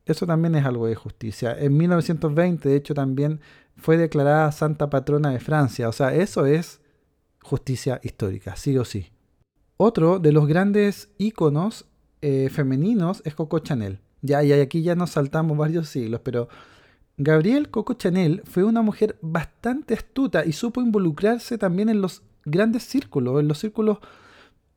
Eso 0.04 0.26
también 0.26 0.54
es 0.54 0.64
algo 0.64 0.86
de 0.86 0.94
justicia. 0.94 1.56
En 1.58 1.76
1920, 1.76 2.68
de 2.68 2.76
hecho, 2.76 2.94
también 2.94 3.40
fue 3.76 3.96
declarada 3.96 4.50
santa 4.52 4.88
patrona 4.88 5.30
de 5.30 5.40
Francia. 5.40 5.88
O 5.88 5.92
sea, 5.92 6.14
eso 6.14 6.46
es 6.46 6.80
justicia 7.42 8.00
histórica, 8.02 8.56
sí 8.56 8.78
o 8.78 8.84
sí. 8.84 9.10
Otro 9.76 10.18
de 10.18 10.32
los 10.32 10.46
grandes 10.46 11.10
íconos 11.18 11.86
eh, 12.22 12.48
femeninos 12.50 13.22
es 13.24 13.34
Coco 13.34 13.58
Chanel. 13.58 14.00
Ya, 14.22 14.42
y 14.42 14.52
aquí 14.52 14.82
ya 14.82 14.94
nos 14.94 15.10
saltamos 15.10 15.56
varios 15.58 15.88
siglos, 15.88 16.20
pero 16.24 16.48
Gabrielle 17.18 17.70
Coco 17.70 17.94
Chanel 17.94 18.42
fue 18.44 18.64
una 18.64 18.82
mujer 18.82 19.18
bastante 19.22 19.94
astuta 19.94 20.44
y 20.44 20.52
supo 20.52 20.80
involucrarse 20.80 21.58
también 21.58 21.88
en 21.88 22.00
los 22.00 22.22
grandes 22.44 22.84
círculos, 22.84 23.40
en 23.40 23.48
los 23.48 23.58
círculos 23.58 23.98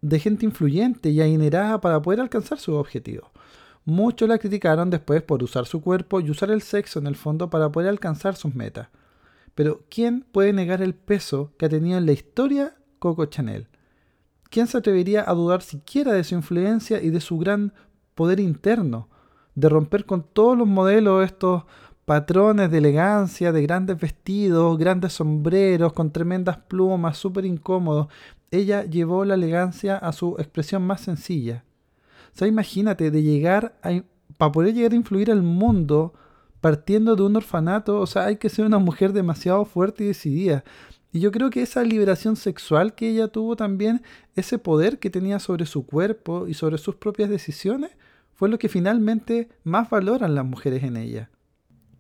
de 0.01 0.19
gente 0.19 0.45
influyente 0.45 1.09
y 1.09 1.21
adinerada 1.21 1.81
para 1.81 2.01
poder 2.01 2.21
alcanzar 2.21 2.59
sus 2.59 2.75
objetivos. 2.75 3.29
Muchos 3.85 4.29
la 4.29 4.38
criticaron 4.38 4.89
después 4.89 5.21
por 5.21 5.43
usar 5.43 5.65
su 5.65 5.81
cuerpo 5.81 6.19
y 6.19 6.29
usar 6.29 6.51
el 6.51 6.62
sexo 6.62 6.99
en 6.99 7.07
el 7.07 7.15
fondo 7.15 7.49
para 7.49 7.71
poder 7.71 7.89
alcanzar 7.89 8.35
sus 8.35 8.53
metas. 8.53 8.89
Pero 9.55 9.81
¿quién 9.89 10.25
puede 10.31 10.53
negar 10.53 10.81
el 10.81 10.93
peso 10.93 11.53
que 11.57 11.65
ha 11.65 11.69
tenido 11.69 11.97
en 11.97 12.05
la 12.05 12.12
historia 12.12 12.75
Coco 12.99 13.25
Chanel? 13.25 13.67
¿Quién 14.49 14.67
se 14.67 14.77
atrevería 14.77 15.23
a 15.27 15.33
dudar 15.33 15.62
siquiera 15.62 16.13
de 16.13 16.23
su 16.23 16.35
influencia 16.35 17.01
y 17.01 17.09
de 17.09 17.21
su 17.21 17.38
gran 17.38 17.73
poder 18.15 18.39
interno? 18.39 19.09
De 19.55 19.69
romper 19.69 20.05
con 20.05 20.23
todos 20.23 20.57
los 20.57 20.67
modelos 20.67 21.25
estos 21.25 21.63
patrones 22.05 22.71
de 22.71 22.79
elegancia, 22.79 23.51
de 23.51 23.62
grandes 23.62 23.99
vestidos, 23.99 24.77
grandes 24.77 25.13
sombreros, 25.13 25.93
con 25.93 26.12
tremendas 26.12 26.57
plumas, 26.57 27.17
súper 27.17 27.45
incómodos, 27.45 28.07
ella 28.51 28.83
llevó 28.85 29.25
la 29.25 29.35
elegancia 29.35 29.97
a 29.97 30.12
su 30.12 30.35
expresión 30.39 30.83
más 30.83 31.01
sencilla. 31.01 31.63
O 32.33 32.38
sea, 32.38 32.47
imagínate, 32.47 33.12
de 33.12 33.23
llegar 33.23 33.77
a, 33.83 34.01
para 34.38 34.51
poder 34.51 34.73
llegar 34.73 34.93
a 34.93 34.95
influir 34.95 35.31
al 35.31 35.41
mundo 35.41 36.13
partiendo 36.62 37.15
de 37.15 37.23
un 37.23 37.35
orfanato, 37.35 37.99
o 37.99 38.07
sea, 38.07 38.25
hay 38.25 38.38
que 38.38 38.49
ser 38.49 38.65
una 38.65 38.79
mujer 38.79 39.13
demasiado 39.13 39.65
fuerte 39.65 40.03
y 40.03 40.07
decidida. 40.07 40.63
Y 41.12 41.21
yo 41.21 41.31
creo 41.31 41.49
que 41.49 41.62
esa 41.62 41.83
liberación 41.83 42.35
sexual 42.35 42.93
que 42.93 43.09
ella 43.09 43.29
tuvo 43.29 43.55
también, 43.55 44.01
ese 44.35 44.59
poder 44.59 44.99
que 44.99 45.09
tenía 45.09 45.39
sobre 45.39 45.65
su 45.65 45.85
cuerpo 45.85 46.47
y 46.47 46.53
sobre 46.53 46.77
sus 46.77 46.95
propias 46.95 47.29
decisiones, 47.29 47.91
fue 48.35 48.49
lo 48.49 48.59
que 48.59 48.69
finalmente 48.69 49.49
más 49.63 49.89
valoran 49.89 50.35
las 50.35 50.45
mujeres 50.45 50.83
en 50.83 50.97
ella. 50.97 51.29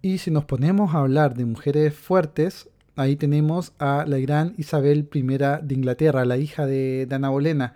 Y 0.01 0.19
si 0.19 0.31
nos 0.31 0.45
ponemos 0.45 0.93
a 0.93 0.99
hablar 0.99 1.33
de 1.33 1.45
mujeres 1.45 1.93
fuertes, 1.93 2.69
ahí 2.99 3.15
tenemos 3.15 3.71
a 3.79 4.03
la 4.05 4.17
gran 4.17 4.53
Isabel 4.57 5.09
I 5.13 5.21
de 5.21 5.73
Inglaterra, 5.73 6.25
la 6.25 6.37
hija 6.37 6.65
de, 6.65 7.07
Ana 7.09 7.29
Bolena. 7.29 7.75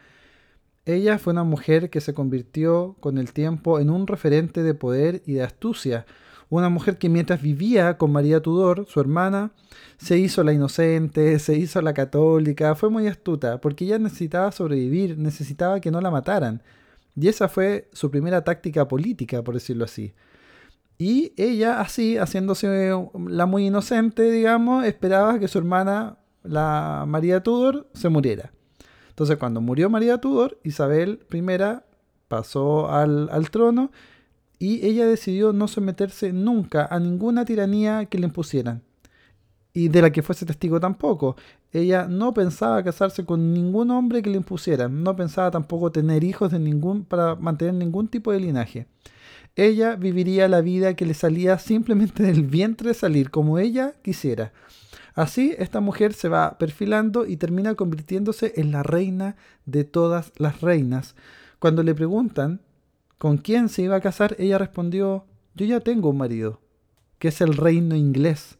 Ella 0.85 1.17
fue 1.17 1.31
una 1.31 1.45
mujer 1.45 1.89
que 1.89 2.01
se 2.01 2.13
convirtió 2.13 2.97
con 2.99 3.17
el 3.17 3.31
tiempo 3.31 3.79
en 3.79 3.89
un 3.89 4.05
referente 4.05 4.63
de 4.63 4.73
poder 4.73 5.23
y 5.25 5.33
de 5.33 5.43
astucia, 5.43 6.05
Una 6.49 6.69
mujer 6.69 6.97
que 6.97 7.09
mientras 7.09 7.41
vivía 7.41 7.97
con 7.97 8.11
María 8.11 8.41
Tudor, 8.41 8.85
su 8.87 8.99
hermana, 8.99 9.51
se 9.97 10.19
hizo 10.19 10.43
la 10.43 10.53
inocente, 10.53 11.39
se 11.39 11.57
hizo 11.57 11.81
la 11.81 11.93
católica, 11.93 12.75
fue 12.75 12.89
muy 12.89 13.07
astuta, 13.07 13.59
porque 13.59 13.85
ella 13.85 13.97
necesitaba 13.99 14.51
sobrevivir, 14.51 15.17
necesitaba 15.17 15.79
que 15.79 15.89
no 15.89 16.01
la 16.01 16.11
mataran. 16.11 16.61
Y 17.15 17.27
esa 17.29 17.47
fue 17.47 17.87
su 17.93 18.11
primera 18.11 18.43
táctica 18.43 18.87
política, 18.87 19.41
por 19.43 19.55
decirlo 19.55 19.85
así. 19.85 20.13
Y 20.97 21.33
ella, 21.37 21.81
así, 21.81 22.17
haciéndose 22.17 22.93
la 23.27 23.45
muy 23.45 23.67
inocente, 23.67 24.29
digamos, 24.31 24.85
esperaba 24.85 25.39
que 25.39 25.47
su 25.47 25.57
hermana, 25.57 26.17
la 26.43 27.05
María 27.07 27.41
Tudor, 27.41 27.89
se 27.93 28.09
muriera. 28.09 28.51
Entonces, 29.09 29.37
cuando 29.37 29.61
murió 29.61 29.89
María 29.89 30.19
Tudor, 30.19 30.59
Isabel 30.63 31.25
I 31.31 31.43
pasó 32.27 32.89
al, 32.91 33.29
al 33.31 33.49
trono 33.51 33.91
y 34.59 34.85
ella 34.85 35.05
decidió 35.05 35.53
no 35.53 35.67
someterse 35.67 36.31
nunca 36.31 36.85
a 36.85 36.99
ninguna 36.99 37.45
tiranía 37.45 38.05
que 38.05 38.17
le 38.17 38.25
impusieran 38.25 38.81
y 39.73 39.89
de 39.89 40.01
la 40.01 40.11
que 40.11 40.21
fuese 40.21 40.45
testigo 40.45 40.79
tampoco. 40.79 41.35
Ella 41.71 42.07
no 42.07 42.33
pensaba 42.33 42.83
casarse 42.83 43.25
con 43.25 43.53
ningún 43.53 43.89
hombre 43.91 44.21
que 44.21 44.29
le 44.29 44.37
impusieran, 44.37 45.03
no 45.03 45.15
pensaba 45.15 45.49
tampoco 45.49 45.91
tener 45.91 46.23
hijos 46.23 46.51
de 46.51 46.59
ningún 46.59 47.03
para 47.03 47.35
mantener 47.35 47.73
ningún 47.73 48.07
tipo 48.07 48.31
de 48.31 48.39
linaje. 48.39 48.87
Ella 49.55 49.95
viviría 49.95 50.47
la 50.47 50.61
vida 50.61 50.95
que 50.95 51.05
le 51.05 51.13
salía 51.13 51.59
simplemente 51.59 52.23
del 52.23 52.43
vientre 52.43 52.93
salir 52.93 53.29
como 53.29 53.59
ella 53.59 53.93
quisiera. 54.01 54.51
Así, 55.13 55.53
esta 55.59 55.79
mujer 55.79 56.13
se 56.13 56.27
va 56.27 56.57
perfilando 56.57 57.27
y 57.27 57.37
termina 57.37 57.75
convirtiéndose 57.75 58.53
en 58.55 58.71
la 58.71 58.81
reina 58.81 59.35
de 59.65 59.83
todas 59.83 60.31
las 60.37 60.61
reinas. 60.61 61.15
Cuando 61.59 61.83
le 61.83 61.93
preguntan 61.93 62.61
con 63.19 63.37
quién 63.37 63.69
se 63.69 63.83
iba 63.83 63.95
a 63.95 64.01
casar, 64.01 64.35
ella 64.39 64.57
respondió, 64.57 65.25
yo 65.53 65.65
ya 65.67 65.79
tengo 65.81 66.09
un 66.09 66.17
marido, 66.17 66.61
que 67.19 67.27
es 67.27 67.39
el 67.41 67.55
reino 67.55 67.95
inglés. 67.95 68.57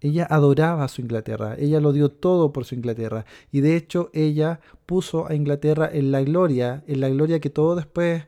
Ella 0.00 0.26
adoraba 0.30 0.84
a 0.84 0.88
su 0.88 1.00
Inglaterra, 1.00 1.56
ella 1.58 1.80
lo 1.80 1.92
dio 1.92 2.10
todo 2.10 2.52
por 2.52 2.64
su 2.64 2.76
Inglaterra 2.76 3.24
y 3.50 3.62
de 3.62 3.74
hecho 3.74 4.10
ella 4.12 4.60
puso 4.86 5.26
a 5.26 5.34
Inglaterra 5.34 5.90
en 5.92 6.12
la 6.12 6.22
gloria, 6.22 6.84
en 6.86 7.00
la 7.00 7.08
gloria 7.08 7.40
que 7.40 7.50
todos 7.50 7.76
después 7.76 8.26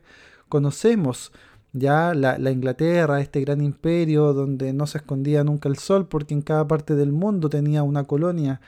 conocemos. 0.49 1.31
Ya 1.73 2.13
la, 2.13 2.51
Inglaterra, 2.51 3.21
este 3.21 3.41
gran 3.41 3.61
imperio 3.61 4.33
donde 4.33 4.73
no 4.73 4.87
se 4.87 4.97
escondía 4.97 5.43
nunca 5.43 5.69
el 5.69 5.77
sol 5.77 6.07
porque 6.07 6.33
en 6.33 6.41
cada 6.41 6.67
parte 6.67 6.95
del 6.95 7.11
mundo 7.11 7.49
tenía 7.49 7.83
una 7.83 8.03
colonia. 8.03 8.59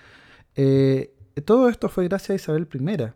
Eh, 0.55 1.13
todo 1.45 1.67
esto 1.67 1.89
fue 1.89 2.07
gracias 2.07 2.29
a 2.29 2.35
Isabel 2.35 2.67
I. 2.73 3.11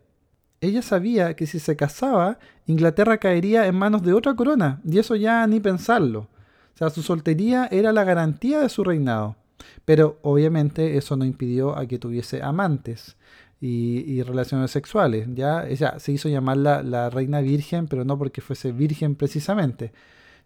Ella 0.60 0.82
sabía 0.82 1.34
que 1.34 1.46
si 1.46 1.58
se 1.58 1.76
casaba, 1.76 2.38
Inglaterra 2.66 3.18
caería 3.18 3.66
en 3.66 3.76
manos 3.76 4.02
de 4.02 4.12
otra 4.12 4.34
corona, 4.34 4.80
y 4.84 4.98
eso 4.98 5.14
ya 5.14 5.46
ni 5.46 5.60
pensarlo. 5.60 6.28
O 6.74 6.78
sea, 6.78 6.90
su 6.90 7.02
soltería 7.02 7.68
era 7.70 7.92
la 7.92 8.04
garantía 8.04 8.60
de 8.60 8.68
su 8.68 8.84
reinado. 8.84 9.36
Pero 9.84 10.18
obviamente 10.22 10.96
eso 10.96 11.16
no 11.16 11.24
impidió 11.24 11.76
a 11.76 11.86
que 11.86 11.98
tuviese 11.98 12.42
amantes 12.42 13.16
y, 13.60 14.22
relaciones 14.22 14.70
sexuales. 14.70 15.26
¿ya? 15.34 15.66
Ella 15.66 15.98
se 15.98 16.12
hizo 16.12 16.28
llamar 16.28 16.56
la, 16.58 17.10
reina 17.10 17.40
virgen, 17.40 17.86
pero 17.88 18.04
no 18.04 18.18
porque 18.18 18.40
fuese 18.40 18.72
virgen 18.72 19.14
precisamente. 19.14 19.92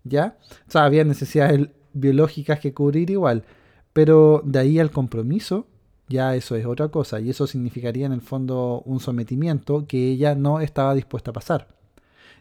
¿ya? 0.04 0.36
O 0.68 0.70
sea, 0.70 0.84
había 0.84 1.04
necesidades 1.04 1.68
biológicas 1.92 2.60
que 2.60 2.72
cubrir 2.74 3.10
igual. 3.10 3.44
Pero 3.92 4.42
de 4.44 4.58
ahí 4.58 4.78
al 4.78 4.90
compromiso, 4.90 5.66
ya 6.08 6.34
eso 6.34 6.56
es 6.56 6.66
otra 6.66 6.88
cosa. 6.88 7.20
Y 7.20 7.30
eso 7.30 7.46
significaría 7.46 8.06
en 8.06 8.12
el 8.12 8.22
fondo 8.22 8.82
un 8.86 9.00
sometimiento 9.00 9.86
que 9.86 10.08
ella 10.10 10.34
no 10.34 10.60
estaba 10.60 10.94
dispuesta 10.94 11.30
a 11.30 11.34
pasar. 11.34 11.68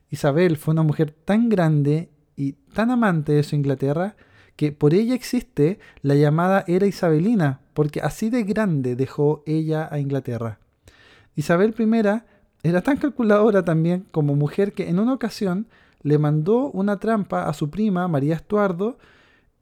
Isabel 0.10 0.58
fue 0.58 0.74
una 0.74 0.84
mujer 0.84 1.12
tan 1.12 1.50
grande 1.50 2.10
y 2.36 2.54
tan 2.74 2.92
amante 2.92 3.34
de 3.34 3.44
su 3.44 3.56
Inglaterra 3.56 4.16
que 4.56 4.72
por 4.72 4.94
ella 4.94 5.16
existe 5.16 5.80
la 6.02 6.16
llamada 6.16 6.64
era 6.68 6.86
isabelina, 6.86 7.62
porque 7.74 8.02
así 8.02 8.30
de 8.30 8.44
grande 8.44 8.96
dejó 8.96 9.44
ella 9.46 9.88
a 9.90 10.00
Inglaterra. 10.00 10.60
Isabel 11.36 11.76
I 11.78 12.22
era 12.64 12.82
tan 12.82 12.98
calculadora 12.98 13.64
también 13.64 14.06
como 14.12 14.36
mujer 14.36 14.74
que 14.74 14.90
en 14.90 15.00
una 15.00 15.14
ocasión 15.14 15.68
le 16.04 16.18
mandó 16.18 16.70
una 16.72 17.00
trampa 17.00 17.48
a 17.48 17.54
su 17.54 17.70
prima 17.70 18.08
María 18.08 18.36
Estuardo 18.36 18.98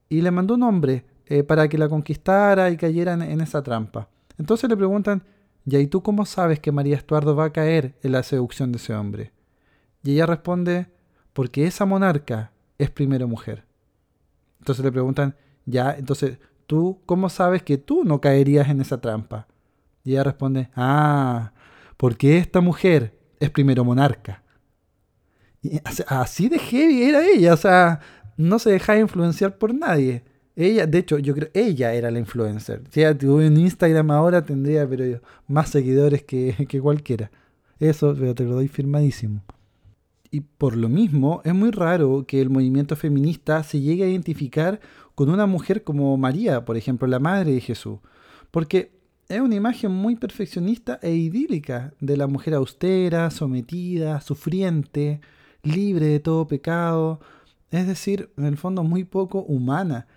y 0.09 0.21
le 0.21 0.31
mandó 0.31 0.55
un 0.55 0.63
hombre 0.63 1.05
eh, 1.25 1.43
para 1.43 1.67
que 1.67 1.77
la 1.77 1.89
conquistara 1.89 2.69
y 2.71 2.77
cayera 2.77 3.13
en, 3.13 3.41
esa 3.41 3.61
trampa. 3.61 4.09
Entonces 4.37 4.69
le 4.69 4.75
preguntan, 4.75 5.23
¿y 5.65 5.87
tú 5.87 6.01
cómo 6.01 6.25
sabes 6.25 6.59
que 6.59 6.71
María 6.71 6.95
Estuardo 6.95 7.35
va 7.35 7.45
a 7.45 7.53
caer 7.53 7.95
en 8.01 8.13
la 8.13 8.23
seducción 8.23 8.71
de 8.71 8.77
ese 8.77 8.93
hombre? 8.93 9.31
Y 10.03 10.13
ella 10.13 10.25
responde, 10.25 10.87
porque 11.33 11.67
esa 11.67 11.85
monarca 11.85 12.51
es 12.77 12.89
primero 12.89 13.27
mujer. 13.27 13.65
Entonces 14.59 14.83
le 14.83 14.91
preguntan, 14.91 15.35
ya, 15.65 15.91
entonces, 15.91 16.39
¿tú 16.65 16.99
cómo 17.05 17.29
sabes 17.29 17.63
que 17.63 17.77
tú 17.77 18.03
no 18.03 18.19
caerías 18.19 18.69
en 18.69 18.81
esa 18.81 18.99
trampa? 18.99 19.47
Y 20.03 20.13
ella 20.13 20.23
responde, 20.23 20.69
ah, 20.75 21.51
porque 21.99 22.37
esta 22.37 22.61
mujer 22.61 23.13
es 23.41 23.49
primero 23.49 23.83
monarca. 23.83 24.41
Y 25.61 25.81
así 26.07 26.47
de 26.47 26.57
heavy 26.57 27.03
era 27.03 27.27
ella, 27.27 27.53
o 27.53 27.57
sea, 27.57 27.99
no 28.37 28.57
se 28.57 28.71
dejaba 28.71 28.99
influenciar 28.99 29.57
por 29.57 29.75
nadie. 29.75 30.23
Ella, 30.55 30.87
de 30.87 30.97
hecho, 30.97 31.19
yo 31.19 31.35
creo, 31.35 31.49
ella 31.53 31.93
era 31.93 32.09
la 32.09 32.19
influencer. 32.19 32.83
Si 32.89 33.01
ella 33.01 33.17
tuviera 33.17 33.51
un 33.51 33.57
Instagram 33.57 34.11
ahora, 34.11 34.45
tendría 34.45 34.87
pero 34.87 35.19
más 35.49 35.71
seguidores 35.71 36.23
que, 36.23 36.55
que 36.69 36.79
cualquiera. 36.79 37.31
Eso 37.79 38.15
te 38.15 38.45
lo 38.45 38.53
doy 38.53 38.69
firmadísimo. 38.69 39.43
Y 40.31 40.39
por 40.39 40.77
lo 40.77 40.87
mismo, 40.87 41.41
es 41.43 41.53
muy 41.53 41.71
raro 41.71 42.23
que 42.25 42.39
el 42.39 42.49
movimiento 42.49 42.95
feminista 42.95 43.61
se 43.63 43.81
llegue 43.81 44.05
a 44.05 44.09
identificar 44.09 44.79
con 45.15 45.29
una 45.29 45.47
mujer 45.47 45.83
como 45.83 46.15
María, 46.15 46.63
por 46.63 46.77
ejemplo, 46.77 47.09
la 47.09 47.19
madre 47.19 47.51
de 47.51 47.59
Jesús, 47.59 47.99
porque 48.51 48.98
es 49.29 49.39
una 49.39 49.55
imagen 49.55 49.91
muy 49.91 50.15
perfeccionista 50.15 50.99
e 51.03 51.11
idílica 51.11 51.93
de 51.99 52.17
la 52.17 52.25
mujer 52.25 52.55
austera, 52.55 53.29
sometida, 53.29 54.21
sufriente, 54.21 55.21
libre 55.61 56.07
de 56.07 56.19
todo 56.19 56.47
pecado, 56.47 57.19
es 57.69 57.85
decir, 57.85 58.31
en 58.37 58.45
el 58.45 58.57
fondo 58.57 58.83
muy 58.83 59.03
poco 59.03 59.43
humana. 59.43 60.07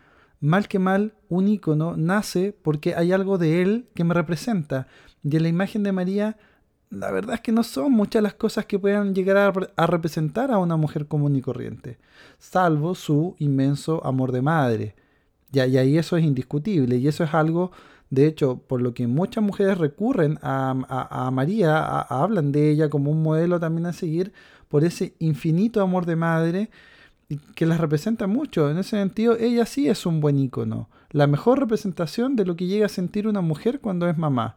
Mal 0.40 0.66
que 0.66 0.78
mal, 0.78 1.12
un 1.28 1.46
ícono 1.46 1.94
nace 1.94 2.56
porque 2.62 2.94
hay 2.94 3.12
algo 3.12 3.36
de 3.36 3.60
él 3.60 3.86
que 3.94 4.02
me 4.02 4.14
representa, 4.14 4.88
y 5.22 5.36
en 5.36 5.42
la 5.42 5.48
imagen 5.50 5.82
de 5.82 5.92
María 5.92 6.38
la 6.88 7.10
verdad 7.10 7.36
es 7.36 7.40
que 7.40 7.52
no 7.52 7.62
son 7.62 7.92
muchas 7.92 8.22
las 8.22 8.34
cosas 8.34 8.66
que 8.66 8.78
puedan 8.78 9.14
llegar 9.14 9.36
a, 9.76 9.86
representar 9.86 10.50
a 10.50 10.58
una 10.58 10.76
mujer 10.76 11.06
común 11.06 11.36
y 11.36 11.40
corriente, 11.40 11.98
salvo 12.38 12.94
su 12.94 13.34
inmenso 13.38 14.04
amor 14.04 14.32
de 14.32 14.42
madre. 14.42 14.94
Y, 15.52 15.60
y, 15.60 15.78
ahí 15.78 15.98
eso 15.98 16.16
es 16.16 16.24
indiscutible, 16.24 16.96
y 16.96 17.08
eso 17.08 17.24
es 17.24 17.32
algo, 17.34 17.72
de 18.12 18.26
hecho, 18.26 18.58
por 18.58 18.82
lo 18.82 18.92
que 18.92 19.06
muchas 19.06 19.42
mujeres 19.42 19.78
recurren 19.78 20.38
a, 20.42 21.30
María, 21.32 21.98
hablan 21.98 22.52
de 22.52 22.68
ella 22.68 22.90
como 22.90 23.10
un 23.10 23.22
modelo 23.22 23.58
también 23.58 23.86
a 23.86 23.94
seguir, 23.94 24.34
por 24.68 24.84
ese 24.84 25.14
infinito 25.18 25.80
amor 25.80 26.04
de 26.04 26.14
madre 26.14 26.70
que 27.54 27.64
las 27.64 27.80
representa 27.80 28.26
mucho. 28.26 28.70
En 28.70 28.76
ese 28.76 28.98
sentido, 28.98 29.38
ella 29.38 29.64
sí 29.64 29.88
es 29.88 30.04
un 30.04 30.20
buen 30.20 30.36
icono, 30.36 30.90
la 31.08 31.26
mejor 31.26 31.58
representación 31.58 32.36
de 32.36 32.44
lo 32.44 32.54
que 32.54 32.66
llega 32.66 32.84
a 32.84 32.90
sentir 32.90 33.26
una 33.26 33.40
mujer 33.40 33.80
cuando 33.80 34.06
es 34.06 34.18
mamá. 34.18 34.56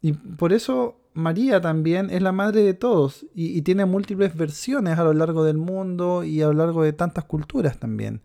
Y 0.00 0.12
por 0.12 0.52
eso 0.52 1.00
María 1.14 1.60
también 1.60 2.10
es 2.10 2.22
la 2.22 2.30
madre 2.30 2.62
de 2.62 2.74
todos 2.74 3.26
y, 3.34 3.60
tiene 3.62 3.86
múltiples 3.86 4.36
versiones 4.36 5.00
a 5.00 5.02
lo 5.04 5.14
largo 5.14 5.42
del 5.42 5.58
mundo 5.58 6.22
y 6.22 6.42
a 6.42 6.46
lo 6.46 6.52
largo 6.52 6.84
de 6.84 6.92
tantas 6.92 7.24
culturas 7.24 7.78
también. 7.78 8.20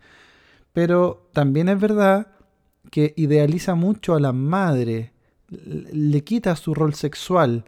Pero 0.73 1.27
también 1.33 1.69
es 1.69 1.79
verdad 1.79 2.36
que 2.91 3.13
idealiza 3.17 3.75
mucho 3.75 4.15
a 4.15 4.19
la 4.19 4.33
madre, 4.33 5.11
le 5.49 6.23
quita 6.23 6.55
su 6.55 6.73
rol 6.73 6.93
sexual. 6.93 7.63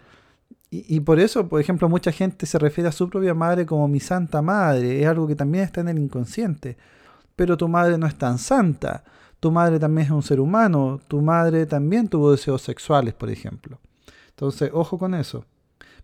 Y, 0.71 0.99
por 0.99 1.19
eso, 1.19 1.49
por 1.49 1.60
ejemplo, 1.60 1.89
mucha 1.89 2.12
gente 2.12 2.45
se 2.45 2.60
refiere 2.60 2.89
a 2.89 2.91
su 2.91 3.10
propia 3.10 3.34
madre 3.34 3.65
como 3.65 3.88
mi 3.88 3.99
santa 3.99 4.41
madre. 4.41 5.01
Es 5.01 5.08
algo 5.08 5.27
que 5.27 5.36
también 5.36 5.63
está 5.63 5.82
en 5.82 5.89
el 5.89 5.97
inconsciente. 5.97 6.77
Pero 7.36 7.58
tu 7.58 7.67
madre 7.67 7.97
no 7.97 8.05
es 8.05 8.15
tan 8.15 8.38
santa. 8.38 9.03
Tu 9.39 9.51
madre 9.51 9.79
también 9.79 10.05
es 10.05 10.12
un 10.12 10.21
ser 10.21 10.39
humano. 10.39 11.01
Tu 11.08 11.21
madre 11.21 11.65
también 11.65 12.08
tuvo 12.08 12.32
deseos 12.32 12.62
sexuales, 12.62 13.15
por 13.15 13.32
ejemplo. 13.32 13.79
Entonces, 14.29 14.69
ojo 14.71 14.99
con 14.99 15.15
eso. 15.15 15.43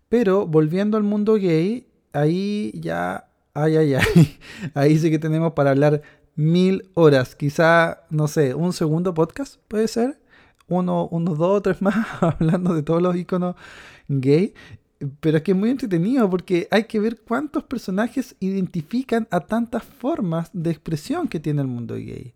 Pero 0.10 0.48
volviendo 0.48 0.98
al 0.98 1.04
mundo 1.04 1.36
gay, 1.36 1.88
ahí 2.12 2.72
ya, 2.74 3.28
ay, 3.54 3.78
ay, 3.78 3.94
ay, 3.94 4.40
ahí 4.74 4.98
sí 4.98 5.12
que 5.12 5.20
tenemos 5.20 5.54
para 5.54 5.72
hablar 5.72 6.02
mil 6.36 6.90
horas. 6.94 7.36
Quizá, 7.36 8.04
no 8.10 8.28
sé, 8.28 8.54
un 8.54 8.74
segundo 8.74 9.14
podcast, 9.14 9.58
puede 9.68 9.88
ser. 9.88 10.20
Uno, 10.68 11.08
unos 11.12 11.38
dos 11.38 11.58
o 11.58 11.62
tres 11.64 11.82
más 11.82 11.96
hablando 12.22 12.74
de 12.74 12.84
todos 12.84 13.02
los 13.02 13.16
iconos 13.16 13.56
gay. 14.08 14.54
Pero 15.20 15.38
es 15.38 15.44
que 15.44 15.52
es 15.52 15.58
muy 15.58 15.70
entretenido 15.70 16.30
porque 16.30 16.68
hay 16.72 16.86
que 16.86 17.00
ver 17.00 17.20
cuántos 17.22 17.64
personajes 17.64 18.36
identifican 18.40 19.28
a 19.30 19.42
tantas 19.42 19.84
formas 19.84 20.50
de 20.54 20.72
expresión 20.72 21.28
que 21.28 21.40
tiene 21.40 21.62
el 21.62 21.68
mundo 21.68 21.96
gay. 21.96 22.34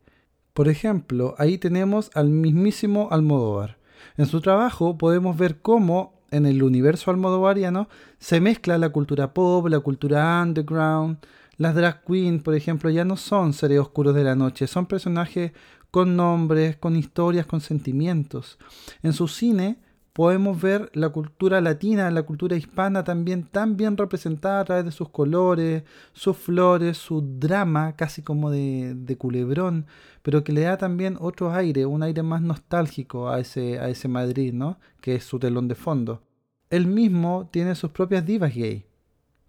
Por 0.53 0.67
ejemplo, 0.67 1.35
ahí 1.37 1.57
tenemos 1.57 2.11
al 2.15 2.29
mismísimo 2.29 3.07
Almodóvar. 3.11 3.77
En 4.17 4.25
su 4.25 4.41
trabajo 4.41 4.97
podemos 4.97 5.37
ver 5.37 5.61
cómo 5.61 6.19
en 6.31 6.45
el 6.45 6.61
universo 6.63 7.11
almodovariano 7.11 7.87
se 8.19 8.41
mezcla 8.41 8.77
la 8.77 8.89
cultura 8.89 9.33
pop, 9.33 9.67
la 9.67 9.79
cultura 9.79 10.41
underground. 10.41 11.17
Las 11.59 11.75
drag 11.75 12.05
queens, 12.05 12.41
por 12.41 12.55
ejemplo, 12.55 12.89
ya 12.89 13.03
no 13.03 13.17
son 13.17 13.51
seres 13.51 13.79
oscuros 13.79 14.15
de 14.15 14.23
la 14.23 14.33
noche, 14.33 14.65
son 14.65 14.85
personajes 14.85 15.51
con 15.91 16.15
nombres, 16.15 16.77
con 16.77 16.95
historias, 16.95 17.45
con 17.45 17.59
sentimientos. 17.59 18.57
En 19.03 19.11
su 19.11 19.27
cine 19.27 19.77
podemos 20.13 20.61
ver 20.61 20.89
la 20.93 21.09
cultura 21.09 21.59
latina, 21.59 22.09
la 22.11 22.23
cultura 22.23 22.55
hispana 22.55 23.03
también 23.03 23.43
tan 23.43 23.75
bien 23.75 23.97
representada 23.97 24.61
a 24.61 24.63
través 24.63 24.85
de 24.85 24.91
sus 24.93 25.09
colores, 25.09 25.83
sus 26.13 26.37
flores, 26.37 26.97
su 26.97 27.21
drama, 27.21 27.93
casi 27.97 28.21
como 28.21 28.51
de, 28.51 28.95
de, 28.95 29.17
culebrón, 29.17 29.85
pero 30.21 30.45
que 30.45 30.53
le 30.53 30.61
da 30.61 30.77
también 30.77 31.17
otro 31.19 31.51
aire, 31.51 31.85
un 31.85 32.03
aire 32.03 32.23
más 32.23 32.41
nostálgico 32.41 33.27
a 33.27 33.37
ese, 33.41 33.79
a 33.79 33.89
ese 33.89 34.07
Madrid, 34.07 34.53
¿no? 34.53 34.79
Que 35.01 35.15
es 35.15 35.25
su 35.25 35.39
telón 35.39 35.67
de 35.67 35.75
fondo. 35.75 36.23
Él 36.69 36.87
mismo 36.87 37.49
tiene 37.51 37.75
sus 37.75 37.91
propias 37.91 38.25
divas 38.25 38.55
gay. 38.55 38.88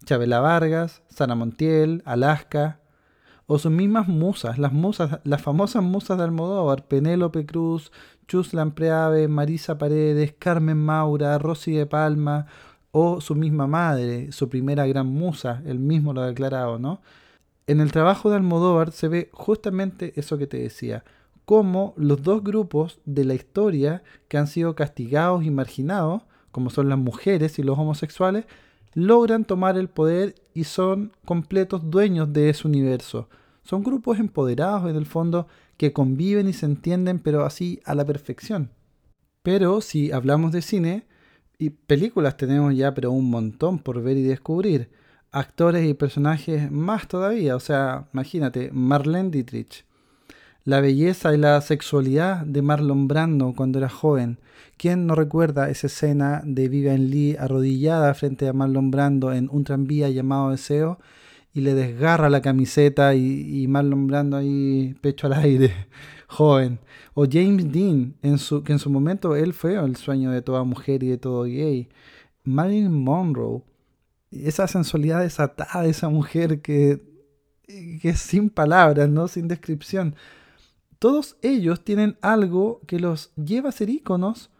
Chabela 0.05 0.39
Vargas, 0.39 1.01
Sara 1.09 1.35
Montiel, 1.35 2.01
Alaska, 2.05 2.79
o 3.45 3.59
sus 3.59 3.71
mismas 3.71 4.07
musas, 4.07 4.57
las 4.57 4.71
musas, 4.71 5.19
las 5.23 5.41
famosas 5.41 5.83
musas 5.83 6.17
de 6.17 6.23
Almodóvar, 6.23 6.87
Penélope 6.87 7.45
Cruz, 7.45 7.91
Chus 8.27 8.53
Lampreave, 8.53 9.27
Marisa 9.27 9.77
Paredes, 9.77 10.33
Carmen 10.39 10.77
Maura, 10.77 11.37
Rosy 11.37 11.73
de 11.73 11.85
Palma, 11.85 12.47
o 12.91 13.21
su 13.21 13.35
misma 13.35 13.67
madre, 13.67 14.31
su 14.31 14.49
primera 14.49 14.85
gran 14.85 15.07
musa, 15.07 15.61
él 15.65 15.79
mismo 15.79 16.13
lo 16.13 16.21
ha 16.21 16.27
declarado, 16.27 16.79
¿no? 16.79 17.01
En 17.67 17.79
el 17.79 17.91
trabajo 17.91 18.29
de 18.29 18.37
Almodóvar 18.37 18.91
se 18.91 19.07
ve 19.07 19.29
justamente 19.33 20.13
eso 20.15 20.37
que 20.37 20.47
te 20.47 20.57
decía, 20.57 21.03
cómo 21.45 21.93
los 21.97 22.23
dos 22.23 22.43
grupos 22.43 22.99
de 23.05 23.25
la 23.25 23.33
historia 23.33 24.03
que 24.27 24.37
han 24.37 24.47
sido 24.47 24.75
castigados 24.75 25.43
y 25.43 25.51
marginados, 25.51 26.23
como 26.51 26.69
son 26.69 26.89
las 26.89 26.97
mujeres 26.97 27.59
y 27.59 27.63
los 27.63 27.77
homosexuales, 27.77 28.45
logran 28.93 29.45
tomar 29.45 29.77
el 29.77 29.89
poder 29.89 30.35
y 30.53 30.65
son 30.65 31.13
completos 31.25 31.89
dueños 31.89 32.31
de 32.33 32.49
ese 32.49 32.67
universo. 32.67 33.29
Son 33.63 33.83
grupos 33.83 34.19
empoderados 34.19 34.89
en 34.89 34.95
el 34.95 35.05
fondo 35.05 35.47
que 35.77 35.93
conviven 35.93 36.47
y 36.47 36.53
se 36.53 36.65
entienden, 36.65 37.19
pero 37.19 37.45
así 37.45 37.79
a 37.85 37.95
la 37.95 38.05
perfección. 38.05 38.71
Pero 39.43 39.81
si 39.81 40.11
hablamos 40.11 40.51
de 40.51 40.61
cine, 40.61 41.05
y 41.61 41.69
películas 41.69 42.37
tenemos 42.37 42.75
ya, 42.75 42.93
pero 42.95 43.11
un 43.11 43.29
montón 43.29 43.77
por 43.77 44.01
ver 44.01 44.17
y 44.17 44.23
descubrir. 44.23 44.89
Actores 45.31 45.87
y 45.87 45.93
personajes 45.93 46.71
más 46.71 47.07
todavía, 47.07 47.55
o 47.55 47.59
sea, 47.59 48.07
imagínate, 48.13 48.71
Marlene 48.73 49.29
Dietrich. 49.29 49.85
La 50.63 50.79
belleza 50.79 51.33
y 51.33 51.37
la 51.37 51.59
sexualidad 51.61 52.45
de 52.45 52.61
Marlon 52.61 53.07
Brando 53.07 53.53
cuando 53.55 53.79
era 53.79 53.89
joven. 53.89 54.37
¿Quién 54.77 55.07
no 55.07 55.15
recuerda 55.15 55.71
esa 55.71 55.87
escena 55.87 56.43
de 56.45 56.69
Vivian 56.69 57.09
Lee 57.09 57.35
arrodillada 57.39 58.13
frente 58.13 58.47
a 58.47 58.53
Marlon 58.53 58.91
Brando 58.91 59.33
en 59.33 59.49
un 59.51 59.63
tranvía 59.63 60.09
llamado 60.09 60.51
Deseo 60.51 60.99
y 61.51 61.61
le 61.61 61.73
desgarra 61.73 62.29
la 62.29 62.43
camiseta 62.43 63.15
y, 63.15 63.65
Marlon 63.67 64.05
Brando 64.05 64.37
ahí 64.37 64.95
pecho 65.01 65.25
al 65.25 65.33
aire, 65.33 65.73
joven. 66.27 66.79
O 67.15 67.25
James 67.29 67.71
Dean, 67.71 68.15
en 68.21 68.37
su, 68.37 68.63
que 68.63 68.73
en 68.73 68.79
su 68.79 68.91
momento 68.91 69.35
él 69.35 69.53
fue 69.53 69.75
el 69.83 69.95
sueño 69.95 70.29
de 70.29 70.43
toda 70.43 70.63
mujer 70.63 71.01
y 71.01 71.07
de 71.07 71.17
todo 71.17 71.43
gay. 71.43 71.89
Marilyn 72.43 73.03
Monroe, 73.03 73.63
esa 74.31 74.67
sensualidad 74.67 75.21
desatada 75.21 75.81
de 75.81 75.89
esa 75.89 76.07
mujer 76.09 76.61
que, 76.61 77.01
que 77.67 78.09
es 78.09 78.19
sin 78.19 78.51
palabras, 78.51 79.09
¿no? 79.09 79.27
sin 79.27 79.47
descripción. 79.47 80.15
Todos 81.01 81.35
ellos 81.41 81.83
tienen 81.83 82.15
algo 82.21 82.79
que 82.85 82.99
los 82.99 83.33
lleva 83.33 83.69
a 83.69 83.71
ser 83.71 83.89
íconos 83.89 84.51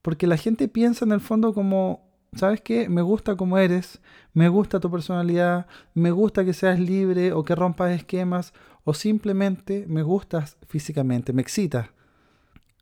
porque 0.00 0.26
la 0.26 0.38
gente 0.38 0.66
piensa 0.66 1.04
en 1.04 1.12
el 1.12 1.20
fondo 1.20 1.52
como 1.52 2.08
¿sabes 2.34 2.62
qué? 2.62 2.88
Me 2.88 3.02
gusta 3.02 3.36
como 3.36 3.58
eres, 3.58 4.00
me 4.32 4.48
gusta 4.48 4.80
tu 4.80 4.90
personalidad, 4.90 5.66
me 5.92 6.10
gusta 6.10 6.46
que 6.46 6.54
seas 6.54 6.80
libre 6.80 7.34
o 7.34 7.44
que 7.44 7.54
rompas 7.54 7.90
esquemas 7.90 8.54
o 8.84 8.94
simplemente 8.94 9.84
me 9.86 10.02
gustas 10.02 10.56
físicamente, 10.66 11.34
me 11.34 11.42
excitas. 11.42 11.90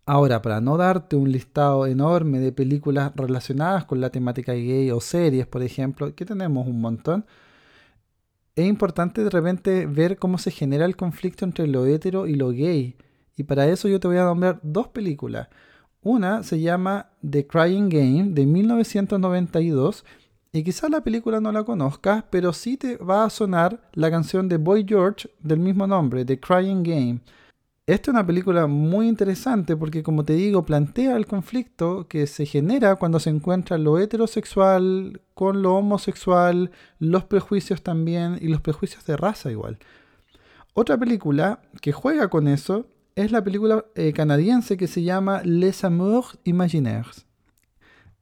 Ahora, 0.06 0.40
para 0.40 0.60
no 0.60 0.76
darte 0.76 1.16
un 1.16 1.32
listado 1.32 1.88
enorme 1.88 2.38
de 2.38 2.52
películas 2.52 3.10
relacionadas 3.16 3.86
con 3.86 4.00
la 4.00 4.10
temática 4.10 4.52
gay 4.52 4.92
o 4.92 5.00
series, 5.00 5.48
por 5.48 5.64
ejemplo, 5.64 6.14
que 6.14 6.24
tenemos 6.24 6.68
un 6.68 6.80
montón, 6.80 7.26
es 8.56 8.66
importante 8.66 9.24
de 9.24 9.30
repente 9.30 9.86
ver 9.86 10.18
cómo 10.18 10.38
se 10.38 10.50
genera 10.50 10.84
el 10.84 10.96
conflicto 10.96 11.44
entre 11.44 11.66
lo 11.66 11.86
hetero 11.86 12.26
y 12.26 12.34
lo 12.34 12.50
gay. 12.50 12.96
Y 13.36 13.44
para 13.44 13.66
eso 13.68 13.88
yo 13.88 14.00
te 14.00 14.08
voy 14.08 14.18
a 14.18 14.24
nombrar 14.24 14.60
dos 14.62 14.88
películas. 14.88 15.48
Una 16.02 16.42
se 16.42 16.60
llama 16.60 17.10
The 17.28 17.46
Crying 17.46 17.88
Game 17.88 18.30
de 18.30 18.46
1992 18.46 20.04
y 20.52 20.64
quizás 20.64 20.90
la 20.90 21.02
película 21.02 21.40
no 21.40 21.52
la 21.52 21.62
conozcas, 21.62 22.24
pero 22.28 22.52
sí 22.52 22.76
te 22.76 22.96
va 22.96 23.24
a 23.24 23.30
sonar 23.30 23.88
la 23.92 24.10
canción 24.10 24.48
de 24.48 24.56
Boy 24.56 24.84
George 24.86 25.30
del 25.40 25.60
mismo 25.60 25.86
nombre, 25.86 26.24
The 26.24 26.40
Crying 26.40 26.82
Game. 26.82 27.20
Esta 27.90 28.12
es 28.12 28.14
una 28.14 28.24
película 28.24 28.68
muy 28.68 29.08
interesante 29.08 29.76
porque, 29.76 30.04
como 30.04 30.24
te 30.24 30.34
digo, 30.34 30.64
plantea 30.64 31.16
el 31.16 31.26
conflicto 31.26 32.06
que 32.06 32.28
se 32.28 32.46
genera 32.46 32.94
cuando 32.94 33.18
se 33.18 33.30
encuentra 33.30 33.78
lo 33.78 33.98
heterosexual 33.98 35.22
con 35.34 35.60
lo 35.62 35.74
homosexual, 35.74 36.70
los 37.00 37.24
prejuicios 37.24 37.82
también 37.82 38.38
y 38.40 38.46
los 38.46 38.60
prejuicios 38.60 39.04
de 39.06 39.16
raza 39.16 39.50
igual. 39.50 39.80
Otra 40.72 40.98
película 40.98 41.62
que 41.82 41.90
juega 41.90 42.30
con 42.30 42.46
eso 42.46 42.86
es 43.16 43.32
la 43.32 43.42
película 43.42 43.84
eh, 43.96 44.12
canadiense 44.12 44.76
que 44.76 44.86
se 44.86 45.02
llama 45.02 45.42
Les 45.42 45.82
Amours 45.82 46.38
Imaginaires. 46.44 47.26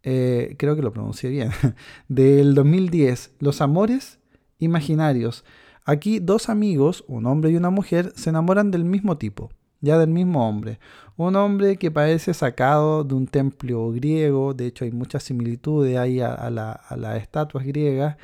Eh, 0.03 0.57
creo 0.59 0.77
que 0.77 0.83
lo 0.83 0.95
pronuncié 0.95 1.29
bien. 1.29 1.51
Del 2.09 2.55
2010, 2.55 3.33
Los 3.39 3.61
Amores 3.61 4.19
Imaginarios. 4.61 5.45
Aquí 5.89 6.19
dos 6.19 6.51
amigos, 6.51 7.03
un 7.09 7.25
hombre 7.25 7.51
y 7.51 7.57
una 7.57 7.71
mujer, 7.71 8.13
se 8.15 8.29
enamoran 8.29 8.71
del 8.71 8.85
mismo 8.85 9.17
tipo, 9.17 9.51
ya 9.81 9.99
del 9.99 10.11
mismo 10.11 10.49
hombre. 10.49 10.79
Un 11.17 11.37
hombre 11.37 11.77
que 11.77 11.91
parece 11.91 12.35
sacado 12.35 13.05
de 13.05 13.15
un 13.15 13.27
templo 13.27 13.91
griego, 13.93 14.55
de 14.55 14.67
hecho 14.67 14.85
hay 14.85 14.93
muchas 14.93 15.25
similitudes 15.25 15.97
ahí 15.99 16.21
a, 16.21 16.33
a 16.33 16.51
las 16.51 17.23
estatuas 17.23 17.65
griegas 17.65 18.17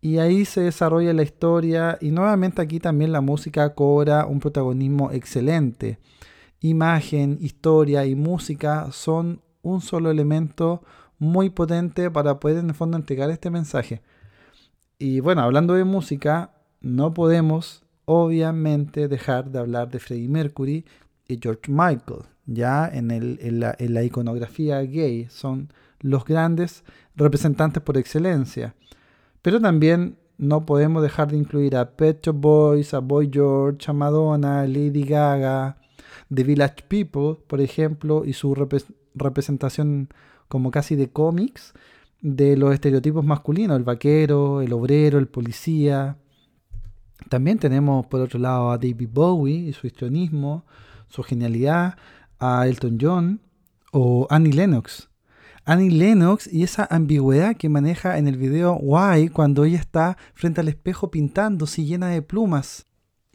y 0.00 0.18
ahí 0.18 0.44
se 0.44 0.62
desarrolla 0.62 1.12
la 1.12 1.22
historia 1.22 1.98
y 2.00 2.10
nuevamente 2.10 2.62
aquí 2.62 2.78
también 2.80 3.12
la 3.12 3.20
música 3.20 3.74
cobra 3.74 4.26
un 4.26 4.40
protagonismo 4.40 5.10
excelente. 5.10 5.98
Imagen, 6.60 7.38
historia 7.40 8.04
y 8.06 8.14
música 8.14 8.90
son 8.92 9.42
un 9.62 9.80
solo 9.80 10.10
elemento 10.10 10.82
muy 11.18 11.50
potente 11.50 12.10
para 12.10 12.38
poder 12.38 12.58
en 12.58 12.68
el 12.68 12.74
fondo 12.74 12.96
entregar 12.96 13.30
este 13.30 13.50
mensaje. 13.50 14.02
Y 14.98 15.20
bueno, 15.20 15.42
hablando 15.42 15.74
de 15.74 15.84
música, 15.84 16.52
no 16.80 17.12
podemos 17.12 17.84
obviamente 18.10 19.06
dejar 19.06 19.50
de 19.50 19.58
hablar 19.58 19.90
de 19.90 19.98
Freddie 19.98 20.30
Mercury 20.30 20.86
y 21.28 21.38
George 21.42 21.70
Michael. 21.70 22.22
Ya 22.46 22.88
en, 22.90 23.10
el, 23.10 23.38
en, 23.42 23.60
la, 23.94 24.02
iconografía 24.02 24.80
gay 24.80 25.26
son 25.28 25.70
los 26.00 26.24
grandes 26.24 26.84
representantes 27.16 27.82
por 27.82 27.98
excelencia. 27.98 28.74
Pero 29.42 29.60
también 29.60 30.16
no 30.38 30.64
podemos 30.64 31.02
dejar 31.02 31.30
de 31.30 31.36
incluir 31.36 31.76
a 31.76 31.90
Pet 31.90 32.24
Shop 32.24 32.34
Boys, 32.34 32.94
a 32.94 33.00
Boy 33.00 33.28
George, 33.30 33.90
a 33.90 33.92
Madonna, 33.92 34.66
Lady 34.66 35.04
Gaga, 35.04 35.76
The 36.34 36.44
Village 36.44 36.84
People, 36.88 37.36
por 37.46 37.60
ejemplo, 37.60 38.24
y 38.24 38.32
su 38.32 38.54
representación 39.14 40.08
como 40.48 40.70
casi 40.70 40.96
de 40.96 41.10
cómics 41.10 41.74
de 42.22 42.56
los 42.56 42.72
estereotipos 42.72 43.22
masculinos, 43.22 43.76
el 43.76 43.84
vaquero, 43.84 44.62
el 44.62 44.72
obrero, 44.72 45.18
el 45.18 45.28
policía. 45.28 46.16
También 47.28 47.58
tenemos 47.58 48.06
por 48.06 48.20
otro 48.20 48.38
lado 48.38 48.70
a 48.70 48.78
David 48.78 49.08
Bowie 49.12 49.68
y 49.68 49.72
su 49.72 49.86
histrionismo, 49.86 50.64
su 51.08 51.22
genialidad, 51.22 51.96
a 52.38 52.66
Elton 52.66 52.98
John 53.00 53.40
o 53.92 54.26
Annie 54.30 54.52
Lennox, 54.52 55.08
Annie 55.64 55.90
Lennox 55.90 56.50
y 56.50 56.62
esa 56.62 56.86
ambigüedad 56.90 57.56
que 57.56 57.68
maneja 57.68 58.16
en 58.18 58.28
el 58.28 58.36
video 58.36 58.76
Why 58.76 59.28
cuando 59.28 59.64
ella 59.64 59.78
está 59.78 60.16
frente 60.34 60.60
al 60.60 60.68
espejo 60.68 61.10
pintándose 61.10 61.84
llena 61.84 62.08
de 62.08 62.22
plumas. 62.22 62.86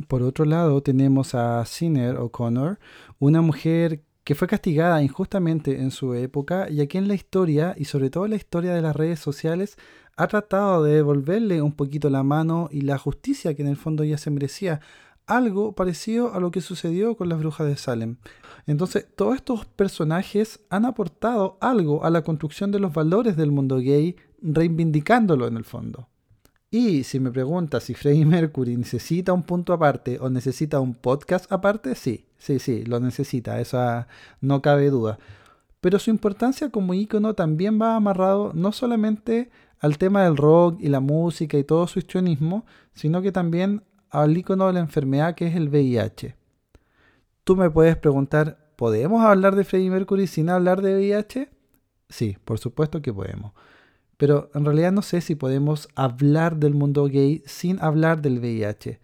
Por 0.07 0.23
otro 0.23 0.45
lado, 0.45 0.81
tenemos 0.81 1.35
a 1.35 1.63
Sinner 1.65 2.17
O'Connor, 2.17 2.79
una 3.19 3.41
mujer 3.41 4.03
que 4.23 4.35
fue 4.35 4.47
castigada 4.47 5.03
injustamente 5.03 5.81
en 5.81 5.91
su 5.91 6.13
época 6.13 6.69
y 6.69 6.81
aquí 6.81 6.97
en 6.97 7.07
la 7.07 7.15
historia, 7.15 7.75
y 7.77 7.85
sobre 7.85 8.09
todo 8.09 8.27
la 8.27 8.35
historia 8.35 8.73
de 8.73 8.81
las 8.81 8.95
redes 8.95 9.19
sociales, 9.19 9.77
ha 10.15 10.27
tratado 10.27 10.83
de 10.83 10.95
devolverle 10.95 11.61
un 11.61 11.73
poquito 11.73 12.09
la 12.09 12.23
mano 12.23 12.69
y 12.71 12.81
la 12.81 12.97
justicia 12.97 13.53
que 13.53 13.63
en 13.63 13.67
el 13.67 13.77
fondo 13.77 14.03
ella 14.03 14.17
se 14.17 14.31
merecía 14.31 14.79
algo 15.25 15.73
parecido 15.73 16.33
a 16.33 16.39
lo 16.39 16.51
que 16.51 16.61
sucedió 16.61 17.15
con 17.15 17.29
las 17.29 17.39
brujas 17.39 17.67
de 17.67 17.77
Salem. 17.77 18.17
Entonces, 18.67 19.07
todos 19.15 19.35
estos 19.35 19.65
personajes 19.65 20.59
han 20.69 20.85
aportado 20.85 21.57
algo 21.61 22.05
a 22.05 22.09
la 22.09 22.23
construcción 22.23 22.71
de 22.71 22.79
los 22.79 22.93
valores 22.93 23.35
del 23.35 23.51
mundo 23.51 23.77
gay, 23.77 24.15
reivindicándolo 24.41 25.47
en 25.47 25.57
el 25.57 25.63
fondo. 25.63 26.09
Y 26.69 27.03
si 27.03 27.19
me 27.19 27.31
preguntas 27.31 27.83
si 27.83 27.93
Freddie 27.93 28.25
Mercury 28.25 28.77
necesita 28.77 29.31
un 29.31 29.43
punto 29.43 29.73
aparte 29.73 30.17
o 30.19 30.29
necesita 30.29 30.79
un 30.79 30.95
podcast 30.95 31.51
aparte, 31.51 31.95
sí, 31.95 32.25
sí, 32.43 32.59
sí, 32.59 32.83
lo 32.83 32.99
necesita, 32.99 33.61
eso 33.61 33.79
no 34.41 34.61
cabe 34.61 34.89
duda. 34.89 35.17
pero 35.79 35.97
su 35.97 36.09
importancia 36.09 36.69
como 36.69 36.93
ícono 36.93 37.33
también 37.35 37.79
va 37.81 37.95
amarrado 37.95 38.51
no 38.53 38.71
solamente 38.73 39.49
al 39.79 39.97
tema 39.97 40.23
del 40.23 40.37
rock 40.37 40.77
y 40.81 40.89
la 40.89 40.99
música 40.99 41.57
y 41.57 41.63
todo 41.63 41.87
su 41.87 41.99
histrionismo, 41.99 42.65
sino 42.93 43.21
que 43.21 43.31
también 43.31 43.83
al 44.09 44.37
ícono 44.37 44.67
de 44.67 44.73
la 44.73 44.79
enfermedad 44.81 45.35
que 45.35 45.47
es 45.47 45.55
el 45.55 45.69
VIH. 45.69 46.35
Tú 47.45 47.55
me 47.55 47.69
puedes 47.69 47.95
preguntar, 47.97 48.57
¿podemos 48.75 49.23
hablar 49.23 49.55
de 49.55 49.63
Freddie 49.63 49.89
Mercury 49.89 50.27
sin 50.27 50.49
hablar 50.49 50.81
de 50.81 50.95
VIH? 50.95 51.49
Sí, 52.09 52.37
por 52.43 52.59
supuesto 52.59 53.01
que 53.01 53.13
podemos. 53.13 53.53
Pero 54.17 54.49
en 54.53 54.65
realidad 54.65 54.91
no 54.91 55.01
sé 55.01 55.21
si 55.21 55.35
podemos 55.35 55.87
hablar 55.95 56.57
del 56.57 56.73
mundo 56.73 57.05
gay 57.05 57.41
sin 57.45 57.81
hablar 57.81 58.21
del 58.21 58.39
VIH. 58.39 58.99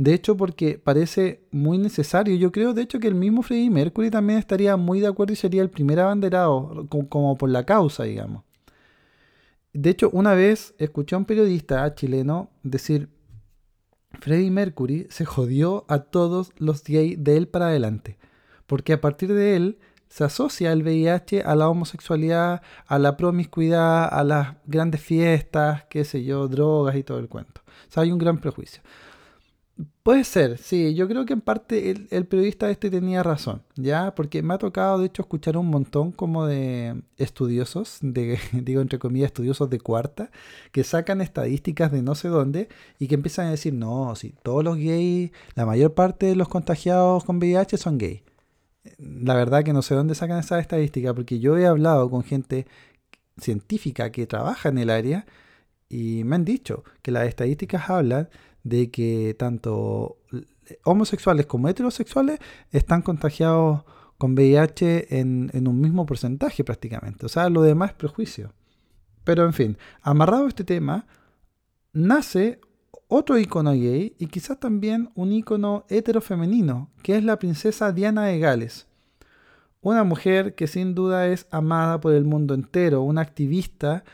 De 0.00 0.14
hecho, 0.14 0.34
porque 0.34 0.78
parece 0.82 1.46
muy 1.50 1.76
necesario. 1.76 2.34
Yo 2.36 2.50
creo, 2.52 2.72
de 2.72 2.80
hecho, 2.80 2.98
que 2.98 3.06
el 3.06 3.14
mismo 3.14 3.42
Freddie 3.42 3.68
Mercury 3.68 4.10
también 4.10 4.38
estaría 4.38 4.78
muy 4.78 4.98
de 4.98 5.08
acuerdo 5.08 5.34
y 5.34 5.36
sería 5.36 5.60
el 5.60 5.68
primer 5.68 6.00
abanderado, 6.00 6.86
como, 6.88 7.36
por 7.36 7.50
la 7.50 7.66
causa, 7.66 8.04
digamos. 8.04 8.44
De 9.74 9.90
hecho, 9.90 10.08
una 10.14 10.32
vez 10.32 10.72
escuché 10.78 11.14
a 11.14 11.18
un 11.18 11.26
periodista 11.26 11.94
chileno 11.94 12.48
decir, 12.62 13.10
Freddie 14.20 14.50
Mercury 14.50 15.06
se 15.10 15.26
jodió 15.26 15.84
a 15.86 15.98
todos 15.98 16.52
los 16.56 16.82
gays 16.82 17.22
de 17.22 17.36
él 17.36 17.46
para 17.46 17.66
adelante, 17.66 18.16
porque 18.66 18.94
a 18.94 19.02
partir 19.02 19.34
de 19.34 19.54
él 19.54 19.78
se 20.08 20.24
asocia 20.24 20.72
el 20.72 20.82
VIH 20.82 21.42
a 21.42 21.54
la 21.54 21.68
homosexualidad, 21.68 22.62
a 22.86 22.98
la 22.98 23.18
promiscuidad, 23.18 24.08
a 24.10 24.24
las 24.24 24.56
grandes 24.64 25.02
fiestas, 25.02 25.84
qué 25.90 26.06
sé 26.06 26.24
yo, 26.24 26.48
drogas 26.48 26.96
y 26.96 27.02
todo 27.02 27.18
el 27.18 27.28
cuento. 27.28 27.60
O 27.66 27.92
sea, 27.92 28.04
hay 28.04 28.12
un 28.12 28.18
gran 28.18 28.38
prejuicio. 28.38 28.80
Puede 30.02 30.24
ser, 30.24 30.58
sí, 30.58 30.94
yo 30.94 31.06
creo 31.08 31.24
que 31.26 31.32
en 31.32 31.40
parte 31.40 31.90
el, 31.90 32.26
periodista 32.26 32.70
este 32.70 32.90
tenía 32.90 33.22
razón, 33.22 33.62
¿ya? 33.76 34.14
Porque 34.14 34.42
me 34.42 34.54
ha 34.54 34.58
tocado, 34.58 34.98
de 34.98 35.06
hecho, 35.06 35.22
escuchar 35.22 35.56
un 35.56 35.66
montón 35.66 36.12
como 36.12 36.46
de 36.46 37.02
estudiosos, 37.16 37.98
de, 38.00 38.38
digo 38.52 38.80
entre 38.80 38.98
comillas, 38.98 39.28
estudiosos 39.28 39.70
de 39.70 39.80
cuarta, 39.80 40.30
que 40.72 40.84
sacan 40.84 41.20
estadísticas 41.20 41.92
de 41.92 42.02
no 42.02 42.14
sé 42.14 42.28
dónde 42.28 42.68
y 42.98 43.06
que 43.08 43.14
empiezan 43.14 43.46
a 43.46 43.50
decir, 43.50 43.74
no, 43.74 44.14
si 44.16 44.30
todos 44.42 44.64
los 44.64 44.76
gays, 44.76 45.32
la 45.54 45.66
mayor 45.66 45.94
parte 45.94 46.26
de 46.26 46.36
los 46.36 46.48
contagiados 46.48 47.24
con 47.24 47.38
VIH 47.38 47.76
son 47.76 47.98
gays 47.98 48.22
la 48.98 49.34
verdad 49.34 49.64
que 49.64 49.72
no 49.72 49.82
sé 49.82 49.94
dónde 49.94 50.14
sacan 50.14 50.38
esa 50.38 50.58
estadística, 50.58 51.14
porque 51.14 51.38
yo 51.38 51.56
he 51.58 51.66
hablado 51.66 52.10
con 52.10 52.22
gente 52.22 52.66
científica 53.38 54.10
que 54.10 54.26
trabaja 54.26 54.68
en 54.68 54.78
el 54.78 54.90
área 54.90 55.26
y 55.88 56.24
me 56.24 56.36
han 56.36 56.44
dicho 56.44 56.84
que 57.02 57.10
las 57.10 57.26
estadísticas 57.28 57.90
hablan 57.90 58.28
de 58.62 58.90
que 58.90 59.34
tanto 59.38 60.18
homosexuales 60.84 61.46
como 61.46 61.68
heterosexuales 61.68 62.38
están 62.70 63.02
contagiados 63.02 63.84
con 64.18 64.34
VIH 64.34 65.18
en, 65.18 65.50
en 65.54 65.66
un 65.66 65.80
mismo 65.80 66.06
porcentaje 66.06 66.62
prácticamente. 66.62 67.26
O 67.26 67.28
sea, 67.28 67.48
lo 67.48 67.62
demás 67.62 67.90
es 67.90 67.96
prejuicio. 67.96 68.52
Pero 69.24 69.44
en 69.44 69.52
fin, 69.52 69.78
amarrado 70.02 70.44
a 70.44 70.48
este 70.48 70.64
tema, 70.64 71.06
nace 71.92 72.60
otro 73.08 73.38
icono 73.38 73.72
gay 73.72 74.14
y 74.18 74.26
quizás 74.26 74.60
también 74.60 75.10
un 75.14 75.32
icono 75.32 75.84
heterofemenino, 75.88 76.90
que 77.02 77.16
es 77.16 77.24
la 77.24 77.38
princesa 77.38 77.92
Diana 77.92 78.26
de 78.26 78.38
Gales. 78.38 78.86
Una 79.80 80.04
mujer 80.04 80.54
que 80.54 80.66
sin 80.66 80.94
duda 80.94 81.26
es 81.26 81.46
amada 81.50 82.00
por 82.00 82.12
el 82.12 82.24
mundo 82.24 82.54
entero, 82.54 83.02
una 83.02 83.22
activista 83.22 84.04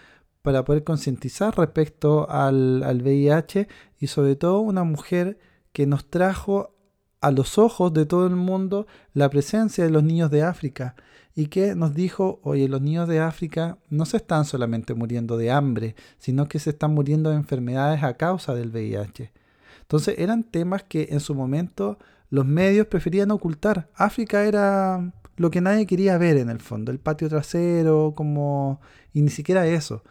para 0.46 0.64
poder 0.64 0.84
concientizar 0.84 1.58
respecto 1.58 2.30
al, 2.30 2.84
al 2.84 3.02
VIH 3.02 3.66
y 3.98 4.06
sobre 4.06 4.36
todo 4.36 4.60
una 4.60 4.84
mujer 4.84 5.40
que 5.72 5.88
nos 5.88 6.08
trajo 6.08 6.76
a 7.20 7.32
los 7.32 7.58
ojos 7.58 7.92
de 7.92 8.06
todo 8.06 8.28
el 8.28 8.36
mundo 8.36 8.86
la 9.12 9.28
presencia 9.28 9.82
de 9.82 9.90
los 9.90 10.04
niños 10.04 10.30
de 10.30 10.44
África 10.44 10.94
y 11.34 11.48
que 11.48 11.74
nos 11.74 11.94
dijo, 11.94 12.38
oye, 12.44 12.68
los 12.68 12.80
niños 12.80 13.08
de 13.08 13.18
África 13.18 13.78
no 13.90 14.06
se 14.06 14.18
están 14.18 14.44
solamente 14.44 14.94
muriendo 14.94 15.36
de 15.36 15.50
hambre, 15.50 15.96
sino 16.20 16.46
que 16.46 16.60
se 16.60 16.70
están 16.70 16.94
muriendo 16.94 17.30
de 17.30 17.36
enfermedades 17.36 18.04
a 18.04 18.14
causa 18.14 18.54
del 18.54 18.70
VIH. 18.70 19.32
Entonces 19.80 20.14
eran 20.16 20.44
temas 20.44 20.84
que 20.84 21.08
en 21.10 21.18
su 21.18 21.34
momento 21.34 21.98
los 22.30 22.46
medios 22.46 22.86
preferían 22.86 23.32
ocultar. 23.32 23.88
África 23.96 24.44
era 24.44 25.12
lo 25.38 25.50
que 25.50 25.60
nadie 25.60 25.86
quería 25.86 26.18
ver 26.18 26.36
en 26.36 26.50
el 26.50 26.60
fondo, 26.60 26.92
el 26.92 27.00
patio 27.00 27.28
trasero, 27.28 28.12
como... 28.14 28.80
y 29.12 29.22
ni 29.22 29.30
siquiera 29.30 29.66
eso. 29.66 30.04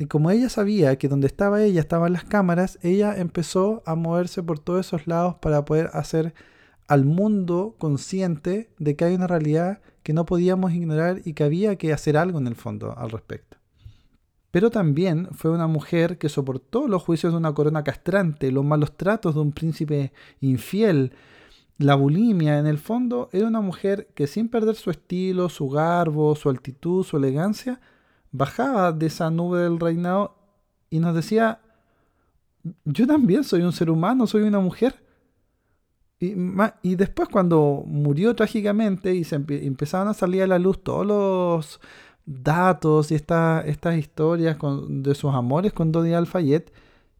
Y 0.00 0.06
como 0.06 0.30
ella 0.30 0.48
sabía 0.48 0.96
que 0.96 1.08
donde 1.08 1.26
estaba 1.26 1.62
ella 1.62 1.80
estaban 1.80 2.14
las 2.14 2.24
cámaras, 2.24 2.78
ella 2.80 3.14
empezó 3.18 3.82
a 3.84 3.94
moverse 3.94 4.42
por 4.42 4.58
todos 4.58 4.86
esos 4.86 5.06
lados 5.06 5.34
para 5.42 5.66
poder 5.66 5.90
hacer 5.92 6.32
al 6.88 7.04
mundo 7.04 7.74
consciente 7.76 8.70
de 8.78 8.96
que 8.96 9.04
hay 9.04 9.14
una 9.14 9.26
realidad 9.26 9.82
que 10.02 10.14
no 10.14 10.24
podíamos 10.24 10.72
ignorar 10.72 11.20
y 11.26 11.34
que 11.34 11.44
había 11.44 11.76
que 11.76 11.92
hacer 11.92 12.16
algo 12.16 12.38
en 12.38 12.46
el 12.46 12.54
fondo 12.54 12.96
al 12.96 13.10
respecto. 13.10 13.58
Pero 14.50 14.70
también 14.70 15.28
fue 15.32 15.50
una 15.50 15.66
mujer 15.66 16.16
que 16.16 16.30
soportó 16.30 16.88
los 16.88 17.02
juicios 17.02 17.34
de 17.34 17.36
una 17.36 17.52
corona 17.52 17.84
castrante, 17.84 18.50
los 18.50 18.64
malos 18.64 18.96
tratos 18.96 19.34
de 19.34 19.42
un 19.42 19.52
príncipe 19.52 20.14
infiel, 20.40 21.12
la 21.76 21.94
bulimia. 21.94 22.58
En 22.58 22.66
el 22.66 22.78
fondo 22.78 23.28
era 23.34 23.46
una 23.46 23.60
mujer 23.60 24.08
que 24.14 24.26
sin 24.26 24.48
perder 24.48 24.76
su 24.76 24.90
estilo, 24.90 25.50
su 25.50 25.68
garbo, 25.68 26.34
su 26.36 26.48
altitud, 26.48 27.04
su 27.04 27.18
elegancia, 27.18 27.82
bajaba 28.32 28.92
de 28.92 29.06
esa 29.06 29.30
nube 29.30 29.60
del 29.60 29.80
reinado 29.80 30.36
y 30.90 30.98
nos 30.98 31.14
decía, 31.14 31.60
yo 32.84 33.06
también 33.06 33.44
soy 33.44 33.62
un 33.62 33.72
ser 33.72 33.90
humano, 33.90 34.26
soy 34.26 34.42
una 34.42 34.60
mujer 34.60 35.02
y, 36.20 36.96
después 36.96 37.30
cuando 37.30 37.82
murió 37.86 38.34
trágicamente 38.34 39.14
y 39.14 39.24
se 39.24 39.36
empezaban 39.36 40.08
a 40.08 40.14
salir 40.14 40.42
a 40.42 40.46
la 40.46 40.58
luz 40.58 40.82
todos 40.82 41.06
los 41.06 41.80
datos 42.26 43.10
y 43.10 43.14
estas 43.14 43.96
historias 43.96 44.58
de 44.88 45.14
sus 45.14 45.34
amores 45.34 45.72
con 45.72 45.92
Dodi 45.92 46.12
Alfayet, 46.12 46.74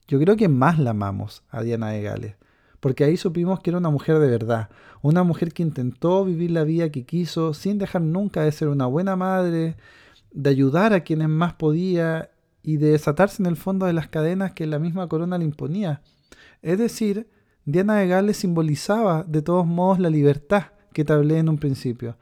yo 0.06 0.18
creo 0.18 0.36
que 0.36 0.48
más 0.48 0.78
la 0.78 0.90
amamos 0.90 1.42
a 1.48 1.62
Diana 1.62 1.88
de 1.88 2.02
Gales. 2.02 2.36
Porque 2.78 3.04
ahí 3.04 3.16
supimos 3.16 3.60
que 3.60 3.70
era 3.70 3.78
una 3.78 3.90
mujer 3.90 4.18
de 4.18 4.28
verdad. 4.28 4.68
Una 5.00 5.22
mujer 5.22 5.52
que 5.52 5.62
intentó 5.62 6.24
vivir 6.26 6.50
la 6.50 6.64
vida 6.64 6.90
que 6.90 7.04
quiso 7.04 7.54
sin 7.54 7.78
dejar 7.78 8.02
nunca 8.02 8.42
de 8.42 8.52
ser 8.52 8.68
una 8.68 8.86
buena 8.86 9.16
madre, 9.16 9.76
de 10.32 10.50
ayudar 10.50 10.92
a 10.92 11.00
quienes 11.00 11.28
más 11.28 11.54
podía 11.54 12.30
y 12.62 12.76
de 12.76 12.90
desatarse 12.90 13.42
en 13.42 13.46
el 13.46 13.56
fondo 13.56 13.86
de 13.86 13.92
las 13.92 14.08
cadenas 14.08 14.52
que 14.52 14.66
la 14.66 14.78
misma 14.78 15.08
corona 15.08 15.38
le 15.38 15.44
imponía. 15.44 16.02
Es 16.62 16.78
decir, 16.78 17.28
Diana 17.64 17.96
de 17.96 18.08
Gales 18.08 18.36
simbolizaba 18.36 19.24
de 19.24 19.42
todos 19.42 19.66
modos 19.66 19.98
la 19.98 20.10
libertad 20.10 20.64
que 20.92 21.04
te 21.04 21.12
hablé 21.12 21.38
en 21.38 21.48
un 21.48 21.58
principio. 21.58 22.16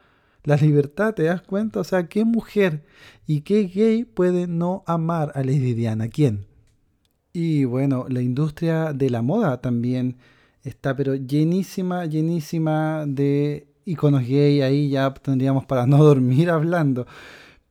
La 0.44 0.56
libertad, 0.56 1.14
¿te 1.14 1.24
das 1.24 1.42
cuenta? 1.42 1.80
O 1.80 1.84
sea, 1.84 2.08
¿qué 2.08 2.24
mujer 2.24 2.84
y 3.26 3.40
qué 3.40 3.64
gay 3.64 4.04
puede 4.04 4.46
no 4.46 4.84
amar 4.86 5.32
a 5.34 5.42
Lady 5.42 5.74
Diana? 5.74 6.08
¿Quién? 6.08 6.46
Y 7.32 7.64
bueno, 7.64 8.06
la 8.08 8.22
industria 8.22 8.92
de 8.92 9.10
la 9.10 9.22
moda 9.22 9.60
también 9.60 10.16
está 10.62 10.96
pero 10.96 11.14
llenísima, 11.14 12.06
llenísima 12.06 13.04
de 13.06 13.68
iconos 13.84 14.26
gay. 14.26 14.62
Ahí 14.62 14.90
ya 14.90 15.12
tendríamos 15.12 15.66
para 15.66 15.86
no 15.86 15.98
dormir 16.04 16.50
hablando. 16.50 17.06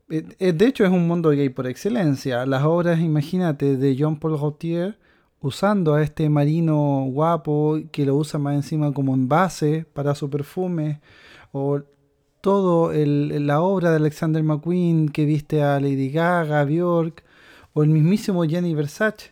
Eh, 0.09 0.25
eh, 0.39 0.53
de 0.53 0.67
hecho, 0.67 0.85
es 0.85 0.91
un 0.91 1.07
mundo 1.07 1.29
gay 1.31 1.49
por 1.49 1.67
excelencia. 1.67 2.45
Las 2.45 2.63
obras, 2.63 2.99
imagínate, 2.99 3.75
de 3.77 3.95
Jean 3.95 4.17
Paul 4.17 4.37
Gaultier 4.37 4.97
usando 5.41 5.93
a 5.95 6.03
este 6.03 6.29
marino 6.29 7.05
guapo 7.11 7.79
que 7.91 8.05
lo 8.05 8.15
usa 8.15 8.39
más 8.39 8.55
encima 8.55 8.93
como 8.93 9.13
envase 9.13 9.85
para 9.93 10.15
su 10.15 10.29
perfume, 10.29 11.01
o 11.51 11.81
todo 12.41 12.91
la 12.93 13.61
obra 13.61 13.91
de 13.91 13.97
Alexander 13.97 14.43
McQueen 14.43 15.09
que 15.09 15.25
viste 15.25 15.61
a 15.61 15.79
Lady 15.79 16.09
Gaga, 16.11 16.63
Bjork, 16.65 17.23
o 17.73 17.83
el 17.83 17.89
mismísimo 17.89 18.43
Jenny 18.45 18.73
Versace. 18.73 19.31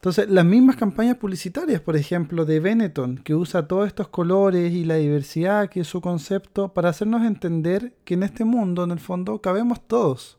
Entonces, 0.00 0.30
las 0.30 0.46
mismas 0.46 0.76
campañas 0.76 1.18
publicitarias, 1.18 1.82
por 1.82 1.94
ejemplo, 1.94 2.46
de 2.46 2.58
Benetton, 2.58 3.18
que 3.18 3.34
usa 3.34 3.68
todos 3.68 3.86
estos 3.86 4.08
colores 4.08 4.72
y 4.72 4.86
la 4.86 4.94
diversidad 4.94 5.68
que 5.68 5.80
es 5.80 5.88
su 5.88 6.00
concepto 6.00 6.72
para 6.72 6.88
hacernos 6.88 7.22
entender 7.22 7.92
que 8.06 8.14
en 8.14 8.22
este 8.22 8.46
mundo, 8.46 8.82
en 8.82 8.92
el 8.92 8.98
fondo, 8.98 9.42
cabemos 9.42 9.86
todos. 9.86 10.38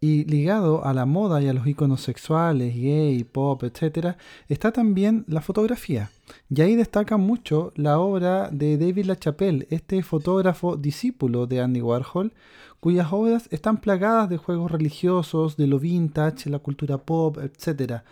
Y 0.00 0.24
ligado 0.24 0.84
a 0.84 0.94
la 0.94 1.06
moda 1.06 1.40
y 1.40 1.46
a 1.46 1.52
los 1.52 1.64
iconos 1.64 2.00
sexuales, 2.00 2.74
gay, 2.74 3.22
pop, 3.22 3.62
etc., 3.62 4.16
está 4.48 4.72
también 4.72 5.24
la 5.28 5.42
fotografía. 5.42 6.10
Y 6.50 6.60
ahí 6.62 6.74
destaca 6.74 7.16
mucho 7.16 7.72
la 7.76 8.00
obra 8.00 8.50
de 8.50 8.78
David 8.78 9.04
LaChapelle, 9.04 9.68
este 9.70 10.02
fotógrafo 10.02 10.76
discípulo 10.76 11.46
de 11.46 11.60
Andy 11.60 11.82
Warhol, 11.82 12.32
cuyas 12.80 13.12
obras 13.12 13.46
están 13.52 13.80
plagadas 13.80 14.28
de 14.28 14.38
juegos 14.38 14.72
religiosos, 14.72 15.56
de 15.56 15.68
lo 15.68 15.78
vintage, 15.78 16.50
la 16.50 16.58
cultura 16.58 16.98
pop, 16.98 17.38
etc. 17.38 18.02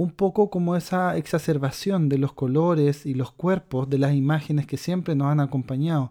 Un 0.00 0.12
poco 0.12 0.48
como 0.48 0.76
esa 0.76 1.18
exacerbación 1.18 2.08
de 2.08 2.16
los 2.16 2.32
colores 2.32 3.04
y 3.04 3.12
los 3.12 3.32
cuerpos 3.32 3.90
de 3.90 3.98
las 3.98 4.14
imágenes 4.14 4.66
que 4.66 4.78
siempre 4.78 5.14
nos 5.14 5.26
han 5.26 5.40
acompañado. 5.40 6.10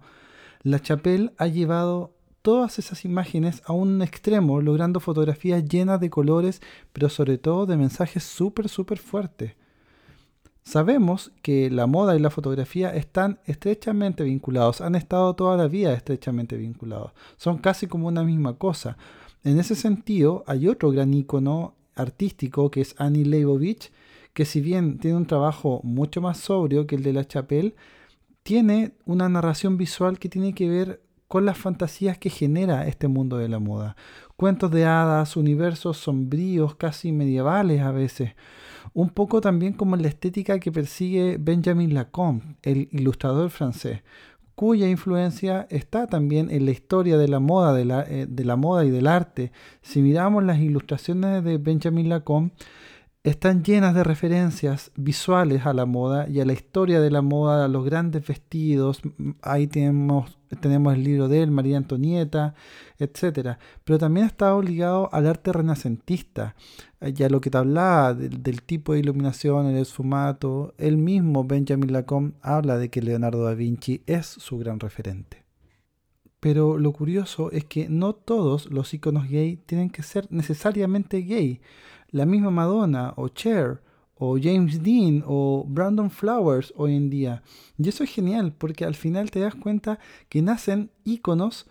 La 0.62 0.80
Chapelle 0.80 1.32
ha 1.40 1.48
llevado 1.48 2.14
todas 2.44 2.78
esas 2.78 3.04
imágenes 3.04 3.64
a 3.66 3.74
un 3.74 4.04
extremo, 4.04 4.62
logrando 4.62 5.00
fotografías 5.00 5.66
llenas 5.66 6.00
de 6.00 6.12
colores, 6.12 6.62
pero 6.94 7.10
sobre 7.10 7.40
todo 7.40 7.66
de 7.66 7.78
mensajes 7.78 8.24
súper, 8.24 8.70
súper 8.70 9.00
fuertes. 9.00 9.56
Sabemos 10.62 11.32
que 11.42 11.72
la 11.72 11.88
moda 11.88 12.16
y 12.16 12.20
la 12.20 12.30
fotografía 12.30 12.94
están 12.94 13.40
estrechamente 13.46 14.24
vinculados, 14.24 14.82
han 14.82 14.94
estado 14.94 15.34
toda 15.34 15.58
la 15.58 15.68
vida 15.68 15.94
estrechamente 15.94 16.58
vinculados, 16.58 17.14
son 17.38 17.58
casi 17.58 17.88
como 17.88 18.08
una 18.08 18.24
misma 18.24 18.56
cosa. 18.56 18.98
En 19.44 19.60
ese 19.60 19.74
sentido, 19.74 20.44
hay 20.46 20.68
otro 20.68 20.92
gran 20.92 21.12
icono 21.12 21.74
artístico 22.00 22.72
que 22.72 22.82
es 22.82 22.96
Annie 22.98 23.26
Leibovitz, 23.26 23.92
que 24.34 24.46
si 24.46 24.62
bien 24.62 25.00
tiene 25.00 25.18
un 25.18 25.26
trabajo 25.26 25.82
mucho 25.84 26.22
más 26.22 26.38
sobrio 26.38 26.88
que 26.88 26.96
el 26.96 27.04
de 27.04 27.14
la 27.14 27.26
Chapelle, 27.26 27.76
tiene 28.44 28.94
una 29.06 29.30
narración 29.30 29.78
visual 29.78 30.18
que 30.18 30.30
tiene 30.30 30.54
que 30.54 30.70
ver 30.70 31.02
con 31.28 31.46
las 31.46 31.58
fantasías 31.58 32.18
que 32.18 32.30
genera 32.30 32.88
este 32.88 33.08
mundo 33.08 33.38
de 33.38 33.50
la 33.50 33.60
moda. 33.60 33.96
Cuentos 34.36 34.72
de 34.72 34.86
hadas, 34.86 35.38
universos 35.38 35.98
sombríos, 35.98 36.76
casi 36.76 37.12
medievales 37.12 37.82
a 37.82 37.92
veces 37.92 38.32
un 38.94 39.10
poco 39.10 39.42
también 39.42 39.74
como 39.74 39.96
la 39.96 40.08
estética 40.08 40.60
que 40.60 40.72
persigue 40.72 41.38
Benjamin 41.40 41.94
Lacombe, 41.94 42.56
el 42.64 42.90
ilustrador 42.92 43.50
francés, 43.50 44.02
cuya 44.60 44.90
influencia 44.90 45.68
está 45.70 46.06
también 46.06 46.52
en 46.52 46.66
la 46.66 46.72
historia 46.72 47.18
de 47.18 47.30
la 47.30 47.40
moda, 47.40 47.72
de 47.72 47.86
la, 47.86 48.02
eh, 48.02 48.26
de 48.28 48.44
la 48.44 48.58
moda 48.58 48.84
y 48.84 48.90
del 48.90 49.08
arte. 49.08 49.54
Si 49.82 50.02
miramos 50.02 50.44
las 50.44 50.60
ilustraciones 50.60 51.46
de 51.46 51.58
Benjamin 51.58 52.10
Lacombe, 52.10 52.52
están 53.24 53.64
llenas 53.64 53.94
de 53.94 54.04
referencias 54.04 54.92
visuales 54.96 55.66
a 55.66 55.74
la 55.74 55.86
moda 55.86 56.30
y 56.30 56.40
a 56.40 56.46
la 56.46 56.54
historia 56.54 57.02
de 57.02 57.12
la 57.12 57.22
moda, 57.22 57.66
a 57.66 57.68
los 57.68 57.84
grandes 57.84 58.26
vestidos. 58.26 59.02
Ahí 59.42 59.68
tenemos, 59.68 60.38
tenemos 60.62 60.94
el 60.94 61.04
libro 61.04 61.28
de 61.28 61.44
él, 61.44 61.52
María 61.52 61.78
Antonieta, 61.78 62.56
etc. 62.98 63.58
Pero 63.84 64.00
también 64.00 64.26
está 64.26 64.58
ligado 64.62 65.10
al 65.12 65.28
arte 65.28 65.52
renacentista, 65.52 66.56
ya 67.02 67.30
lo 67.30 67.42
que 67.42 67.50
te 67.50 67.58
hablaba 67.58 68.14
del, 68.14 68.62
tipo 68.62 68.94
de 68.94 69.00
iluminación, 69.00 69.68
el 69.68 69.78
esfumato. 69.78 70.74
Él 70.78 70.98
mismo, 70.98 71.44
Benjamin 71.44 71.92
Lacombe, 71.92 72.38
habla 72.42 72.78
de 72.78 72.90
que 72.90 73.02
Leonardo 73.02 73.44
da 73.44 73.54
Vinci 73.54 74.02
es 74.06 74.28
su 74.28 74.58
gran 74.60 74.80
referente. 74.80 75.44
Pero 76.40 76.78
lo 76.78 76.94
curioso 76.94 77.52
es 77.52 77.66
que 77.66 77.90
no 77.90 78.14
todos 78.14 78.72
los 78.72 78.94
iconos 78.94 79.28
gay 79.28 79.58
tienen 79.58 79.90
que 79.90 80.04
ser 80.04 80.26
necesariamente 80.30 81.18
gay 81.24 81.60
la 82.12 82.26
misma 82.26 82.52
Madonna 82.52 83.14
o 83.16 83.28
Cher 83.30 83.82
o 84.16 84.38
James 84.38 84.84
Dean 84.84 85.24
o 85.26 85.66
Brandon 85.68 86.12
Flowers 86.12 86.74
hoy 86.76 86.96
en 86.96 87.10
día. 87.10 87.42
Y 87.78 87.88
eso 87.88 88.04
es 88.04 88.12
genial 88.12 88.54
porque 88.58 88.86
al 88.86 88.96
final 88.96 89.32
te 89.32 89.40
das 89.40 89.56
cuenta 89.56 90.00
que 90.28 90.42
nacen 90.42 90.92
íconos 91.06 91.68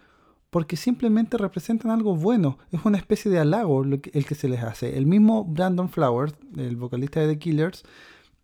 porque 0.51 0.77
simplemente 0.77 1.37
representan 1.37 1.91
algo 1.91 2.17
bueno. 2.17 2.59
Es 2.73 2.85
una 2.85 2.97
especie 2.97 3.31
de 3.31 3.39
halago 3.39 3.85
el 3.85 4.01
que 4.01 4.35
se 4.35 4.49
les 4.49 4.63
hace. 4.63 4.97
El 4.97 5.07
mismo 5.07 5.45
Brandon 5.45 5.91
Flowers, 5.91 6.35
el 6.57 6.77
vocalista 6.77 7.21
de 7.21 7.29
The 7.35 7.39
Killers, 7.39 7.85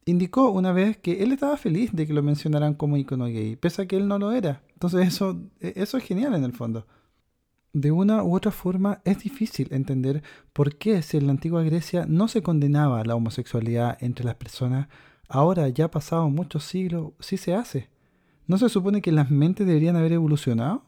indicó 0.05 0.51
una 0.51 0.73
vez 0.73 0.99
que 0.99 1.23
él 1.23 1.33
estaba 1.33 1.57
feliz 1.57 1.93
de 1.93 2.07
que 2.07 2.13
lo 2.13 2.23
mencionaran 2.23 2.75
como 2.75 2.99
ícono 2.99 3.25
gay, 3.25 3.57
pese 3.57 3.83
a 3.83 3.87
que 3.87 3.97
él 3.97 4.07
no 4.07 4.19
lo 4.19 4.33
era. 4.33 4.63
Entonces 4.75 5.09
eso, 5.09 5.41
eso 5.61 5.97
es 5.97 6.05
genial 6.05 6.35
en 6.35 6.45
el 6.45 6.53
fondo. 6.53 6.87
De 7.75 7.91
una 7.91 8.23
u 8.23 8.37
otra 8.37 8.53
forma 8.53 9.01
es 9.05 9.19
difícil 9.19 9.67
entender 9.73 10.23
por 10.53 10.77
qué 10.77 11.03
si 11.03 11.17
en 11.17 11.27
la 11.27 11.33
antigua 11.33 11.65
Grecia 11.65 12.07
no 12.09 12.29
se 12.29 12.41
condenaba 12.41 13.03
la 13.03 13.17
homosexualidad 13.17 13.99
entre 14.01 14.25
las 14.25 14.37
personas, 14.37 14.87
ahora 15.29 15.69
ya 15.69 15.91
pasado 15.91 16.31
muchos 16.31 16.63
siglos 16.63 17.15
sí 17.19 17.37
se 17.37 17.53
hace. 17.53 17.89
¿No 18.47 18.59
se 18.59 18.69
supone 18.69 19.03
que 19.03 19.11
las 19.11 19.29
mentes 19.29 19.67
deberían 19.67 19.97
haber 19.97 20.13
evolucionado? 20.13 20.85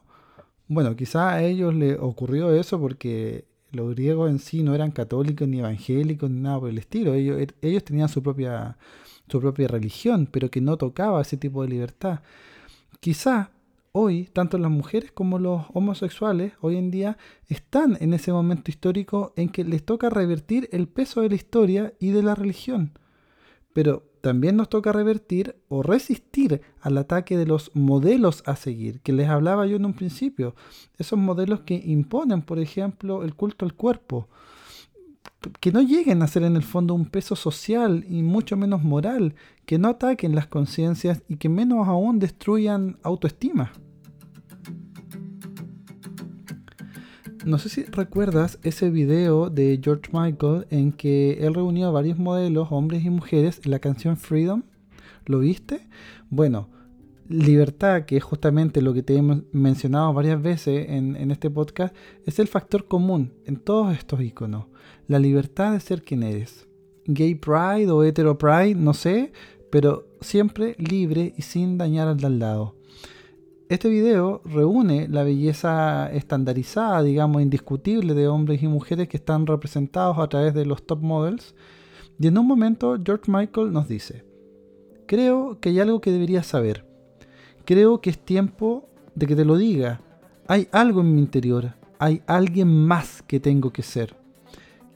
Bueno, 0.69 0.95
quizá 0.95 1.33
a 1.33 1.43
ellos 1.43 1.75
les 1.75 1.97
ocurrió 1.99 2.55
eso 2.55 2.79
porque 2.79 3.43
los 3.73 3.93
griegos 3.93 4.29
en 4.29 4.39
sí 4.39 4.63
no 4.63 4.73
eran 4.73 4.91
católicos 4.91 5.45
ni 5.45 5.59
evangélicos 5.59 6.29
ni 6.29 6.39
nada 6.39 6.61
por 6.61 6.69
el 6.69 6.77
estilo. 6.77 7.13
Ellos, 7.13 7.37
er, 7.37 7.53
ellos 7.61 7.83
tenían 7.83 8.07
su 8.07 8.23
propia, 8.23 8.77
su 9.27 9.41
propia 9.41 9.67
religión, 9.67 10.29
pero 10.31 10.49
que 10.49 10.61
no 10.61 10.77
tocaba 10.77 11.21
ese 11.21 11.35
tipo 11.35 11.63
de 11.63 11.67
libertad. 11.67 12.21
Quizá 13.01 13.51
hoy, 13.97 14.29
tanto 14.31 14.57
las 14.57 14.71
mujeres 14.71 15.11
como 15.11 15.39
los 15.39 15.63
homosexuales, 15.73 16.53
hoy 16.61 16.77
en 16.77 16.91
día, 16.91 17.17
están 17.47 17.97
en 17.99 18.13
ese 18.13 18.31
momento 18.31 18.69
histórico 18.69 19.33
en 19.35 19.49
que 19.49 19.63
les 19.63 19.83
toca 19.83 20.09
revertir 20.09 20.69
el 20.71 20.87
peso 20.87 21.21
de 21.21 21.29
la 21.29 21.35
historia 21.35 21.93
y 21.99 22.11
de 22.11 22.23
la 22.23 22.35
religión. 22.35 22.97
Pero 23.73 24.03
también 24.21 24.57
nos 24.57 24.69
toca 24.69 24.91
revertir 24.91 25.55
o 25.69 25.83
resistir 25.83 26.61
al 26.81 26.97
ataque 26.97 27.37
de 27.37 27.45
los 27.45 27.71
modelos 27.75 28.43
a 28.45 28.55
seguir, 28.55 29.01
que 29.01 29.13
les 29.13 29.29
hablaba 29.29 29.65
yo 29.65 29.77
en 29.77 29.85
un 29.85 29.93
principio. 29.93 30.55
Esos 30.97 31.17
modelos 31.17 31.61
que 31.61 31.75
imponen, 31.75 32.41
por 32.41 32.59
ejemplo, 32.59 33.23
el 33.23 33.35
culto 33.35 33.65
al 33.65 33.73
cuerpo. 33.73 34.27
Que 35.59 35.71
no 35.71 35.81
lleguen 35.81 36.23
a 36.23 36.27
ser 36.27 36.43
en 36.43 36.55
el 36.55 36.63
fondo 36.63 36.93
un 36.93 37.05
peso 37.05 37.35
social 37.35 38.05
y 38.09 38.21
mucho 38.23 38.57
menos 38.57 38.83
moral, 38.83 39.35
que 39.65 39.77
no 39.77 39.89
ataquen 39.89 40.35
las 40.35 40.47
conciencias 40.47 41.23
y 41.29 41.37
que 41.37 41.47
menos 41.47 41.87
aún 41.87 42.19
destruyan 42.19 42.97
autoestima. 43.03 43.71
No 47.47 47.59
sé 47.59 47.69
si 47.69 47.83
recuerdas 47.83 48.59
ese 48.63 48.89
video 48.89 49.49
de 49.49 49.79
George 49.81 50.09
Michael 50.11 50.67
en 50.69 50.91
que 50.91 51.45
él 51.45 51.53
reunió 51.53 51.87
a 51.87 51.91
varios 51.91 52.17
modelos, 52.17 52.67
hombres 52.71 53.05
y 53.05 53.09
mujeres, 53.09 53.61
en 53.63 53.71
la 53.71 53.79
canción 53.79 54.17
Freedom. 54.17 54.63
¿Lo 55.25 55.39
viste? 55.39 55.87
Bueno, 56.29 56.67
libertad, 57.29 58.03
que 58.03 58.17
es 58.17 58.23
justamente 58.25 58.81
lo 58.81 58.93
que 58.93 59.01
te 59.01 59.15
hemos 59.15 59.43
mencionado 59.53 60.11
varias 60.11 60.41
veces 60.41 60.89
en, 60.89 61.15
en, 61.15 61.31
este 61.31 61.49
podcast, 61.49 61.95
es 62.25 62.37
el 62.39 62.49
factor 62.49 62.85
común 62.85 63.31
en 63.45 63.55
todos 63.55 63.95
estos 63.95 64.19
iconos. 64.19 64.65
La 65.07 65.17
libertad 65.17 65.71
de 65.71 65.79
ser 65.79 66.03
quien 66.03 66.23
eres. 66.23 66.67
Gay 67.05 67.35
pride 67.35 67.89
o 67.89 68.03
hetero 68.03 68.37
pride, 68.37 68.75
no 68.75 68.93
sé, 68.93 69.31
pero 69.71 70.05
siempre 70.19 70.75
libre 70.79 71.33
y 71.37 71.43
sin 71.43 71.77
dañar 71.77 72.09
al 72.09 72.17
de 72.17 72.25
al 72.25 72.39
lado. 72.39 72.76
Este 73.69 73.89
video 73.89 74.41
reúne 74.45 75.09
la 75.09 75.23
belleza 75.23 76.09
estandarizada, 76.13 77.03
digamos, 77.03 77.41
indiscutible 77.41 78.13
de 78.13 78.29
hombres 78.29 78.63
y 78.63 78.67
mujeres 78.69 79.09
que 79.09 79.17
están 79.17 79.45
representados 79.45 80.19
a 80.19 80.27
través 80.29 80.53
de 80.53 80.65
los 80.65 80.83
top 80.83 81.01
models. 81.01 81.53
Y 82.17 82.27
en 82.27 82.37
un 82.37 82.47
momento 82.47 82.97
George 83.03 83.29
Michael 83.29 83.73
nos 83.73 83.89
dice, 83.89 84.23
creo 85.05 85.59
que 85.59 85.67
hay 85.67 85.81
algo 85.81 85.99
que 85.99 86.13
deberías 86.13 86.45
saber. 86.45 86.85
Creo 87.65 87.99
que 87.99 88.09
es 88.09 88.17
tiempo 88.17 88.87
de 89.15 89.27
que 89.27 89.35
te 89.35 89.43
lo 89.43 89.57
diga. 89.57 89.99
Hay 90.47 90.69
algo 90.71 91.01
en 91.01 91.13
mi 91.13 91.19
interior. 91.19 91.73
Hay 91.99 92.21
alguien 92.25 92.69
más 92.69 93.21
que 93.21 93.41
tengo 93.41 93.73
que 93.73 93.83
ser. 93.83 94.15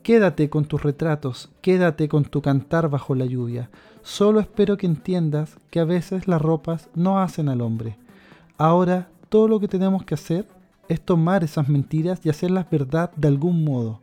Quédate 0.01 0.49
con 0.49 0.63
tus 0.63 0.81
retratos, 0.81 1.51
quédate 1.61 2.07
con 2.07 2.23
tu 2.23 2.41
cantar 2.41 2.89
bajo 2.89 3.15
la 3.15 3.25
lluvia. 3.25 3.69
Solo 4.01 4.39
espero 4.39 4.77
que 4.77 4.87
entiendas 4.87 5.57
que 5.69 5.81
a 5.81 5.85
veces 5.85 6.29
las 6.29 6.41
ropas 6.41 6.89
no 6.95 7.19
hacen 7.19 7.49
al 7.49 7.59
hombre 7.59 7.97
Ahora 8.63 9.09
todo 9.29 9.47
lo 9.47 9.59
que 9.59 9.67
tenemos 9.67 10.05
que 10.05 10.13
hacer 10.13 10.45
es 10.87 11.01
tomar 11.01 11.43
esas 11.43 11.67
mentiras 11.67 12.19
y 12.23 12.29
hacerlas 12.29 12.69
verdad 12.69 13.09
de 13.15 13.27
algún 13.27 13.63
modo. 13.63 14.01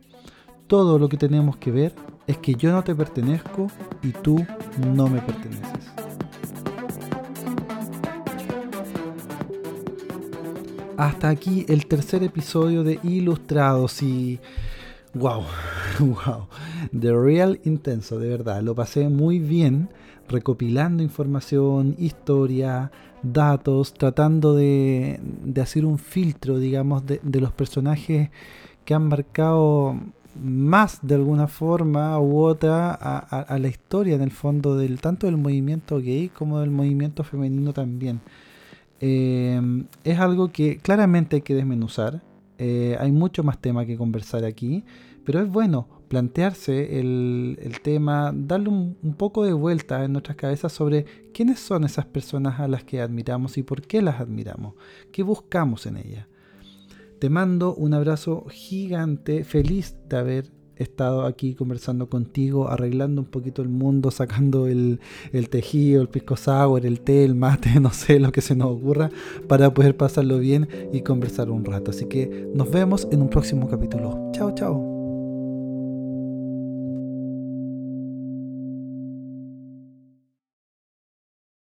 Todo 0.67 0.99
lo 0.99 1.07
que 1.07 1.15
tenemos 1.15 1.55
que 1.55 1.71
ver 1.71 1.95
es 2.27 2.39
que 2.39 2.55
yo 2.55 2.69
no 2.73 2.83
te 2.83 2.93
pertenezco 2.93 3.67
y 4.03 4.09
tú 4.09 4.45
no 4.93 5.07
me 5.07 5.21
perteneces. 5.21 5.93
Hasta 10.97 11.29
aquí 11.29 11.65
el 11.69 11.85
tercer 11.85 12.25
episodio 12.25 12.83
de 12.83 12.99
Ilustrados 13.01 14.03
y... 14.03 14.41
¡Wow! 15.13 15.43
¡Wow! 15.99 16.47
The 16.91 17.13
Real 17.13 17.61
Intenso, 17.63 18.19
de 18.19 18.27
verdad. 18.27 18.61
Lo 18.61 18.75
pasé 18.75 19.07
muy 19.07 19.39
bien 19.39 19.87
recopilando 20.27 21.01
información, 21.01 21.95
historia, 21.97 22.91
datos, 23.23 23.93
tratando 23.93 24.55
de, 24.55 25.19
hacer 25.61 25.85
un 25.85 25.97
filtro, 25.97 26.59
digamos, 26.59 27.05
de, 27.05 27.19
los 27.39 27.51
personajes 27.51 28.29
que 28.85 28.93
han 28.93 29.07
marcado 29.07 29.99
más 30.41 30.99
de 31.01 31.15
alguna 31.15 31.47
forma 31.47 32.19
u 32.19 32.39
otra 32.39 32.93
a, 32.93 33.59
la 33.59 33.67
historia 33.67 34.15
en 34.15 34.21
el 34.21 34.31
fondo 34.31 34.77
del 34.77 35.01
tanto 35.01 35.27
del 35.27 35.37
movimiento 35.37 35.99
gay 35.99 36.29
como 36.29 36.59
del 36.59 36.71
movimiento 36.71 37.23
femenino 37.23 37.73
también. 37.73 38.21
Eh, 39.01 39.59
es 40.03 40.19
algo 40.19 40.51
que 40.51 40.77
claramente 40.77 41.37
hay 41.37 41.41
que 41.41 41.55
desmenuzar. 41.55 42.21
Eh, 42.57 42.97
hay 42.99 43.11
mucho 43.11 43.43
más 43.43 43.59
tema 43.59 43.85
que 43.85 43.97
conversar 43.97 44.43
aquí, 44.43 44.83
pero 45.23 45.39
es 45.39 45.49
bueno 45.49 45.98
plantearse 46.09 46.99
el, 46.99 47.57
tema, 47.81 48.33
darle 48.35 48.69
un, 48.69 48.95
poco 49.17 49.45
de 49.45 49.53
vuelta 49.53 50.03
en 50.03 50.11
nuestras 50.11 50.35
cabezas 50.35 50.73
sobre 50.73 51.05
quiénes 51.33 51.59
son 51.59 51.85
esas 51.85 52.05
personas 52.05 52.59
a 52.59 52.67
las 52.67 52.83
que 52.83 52.99
admiramos 52.99 53.57
y 53.57 53.63
por 53.63 53.83
qué 53.83 54.01
las 54.01 54.19
admiramos, 54.19 54.73
qué 55.11 55.23
buscamos 55.23 55.85
en 55.85 55.97
ellas. 55.97 56.27
Te 57.19 57.29
mando 57.29 57.75
un 57.75 57.93
abrazo 57.93 58.45
gigante, 58.49 59.43
feliz 59.43 59.95
de 60.09 60.17
haber 60.17 60.51
estado 60.77 61.25
aquí 61.25 61.53
conversando 61.53 62.09
contigo, 62.09 62.69
arreglando 62.69 63.21
un 63.21 63.27
poquito 63.27 63.61
el 63.61 63.69
mundo, 63.69 64.09
sacando 64.11 64.67
el, 64.67 64.99
el, 65.31 65.49
tejido, 65.49 66.01
el 66.01 66.09
pisco 66.09 66.35
sour, 66.37 66.85
el 66.85 67.01
té, 67.01 67.23
el 67.23 67.35
mate, 67.35 67.79
no 67.79 67.91
sé, 67.91 68.19
lo 68.19 68.31
que 68.31 68.41
se 68.41 68.55
nos 68.55 68.71
ocurra, 68.71 69.11
para 69.47 69.73
poder 69.73 69.95
pasarlo 69.95 70.39
bien 70.39 70.67
y 70.91 71.01
conversar 71.01 71.51
un 71.51 71.65
rato. 71.65 71.91
Así 71.91 72.05
que 72.05 72.49
nos 72.55 72.71
vemos 72.71 73.07
en 73.11 73.21
un 73.21 73.29
próximo 73.29 73.69
capítulo. 73.69 74.31
Chao, 74.33 74.55
chao. 74.55 74.88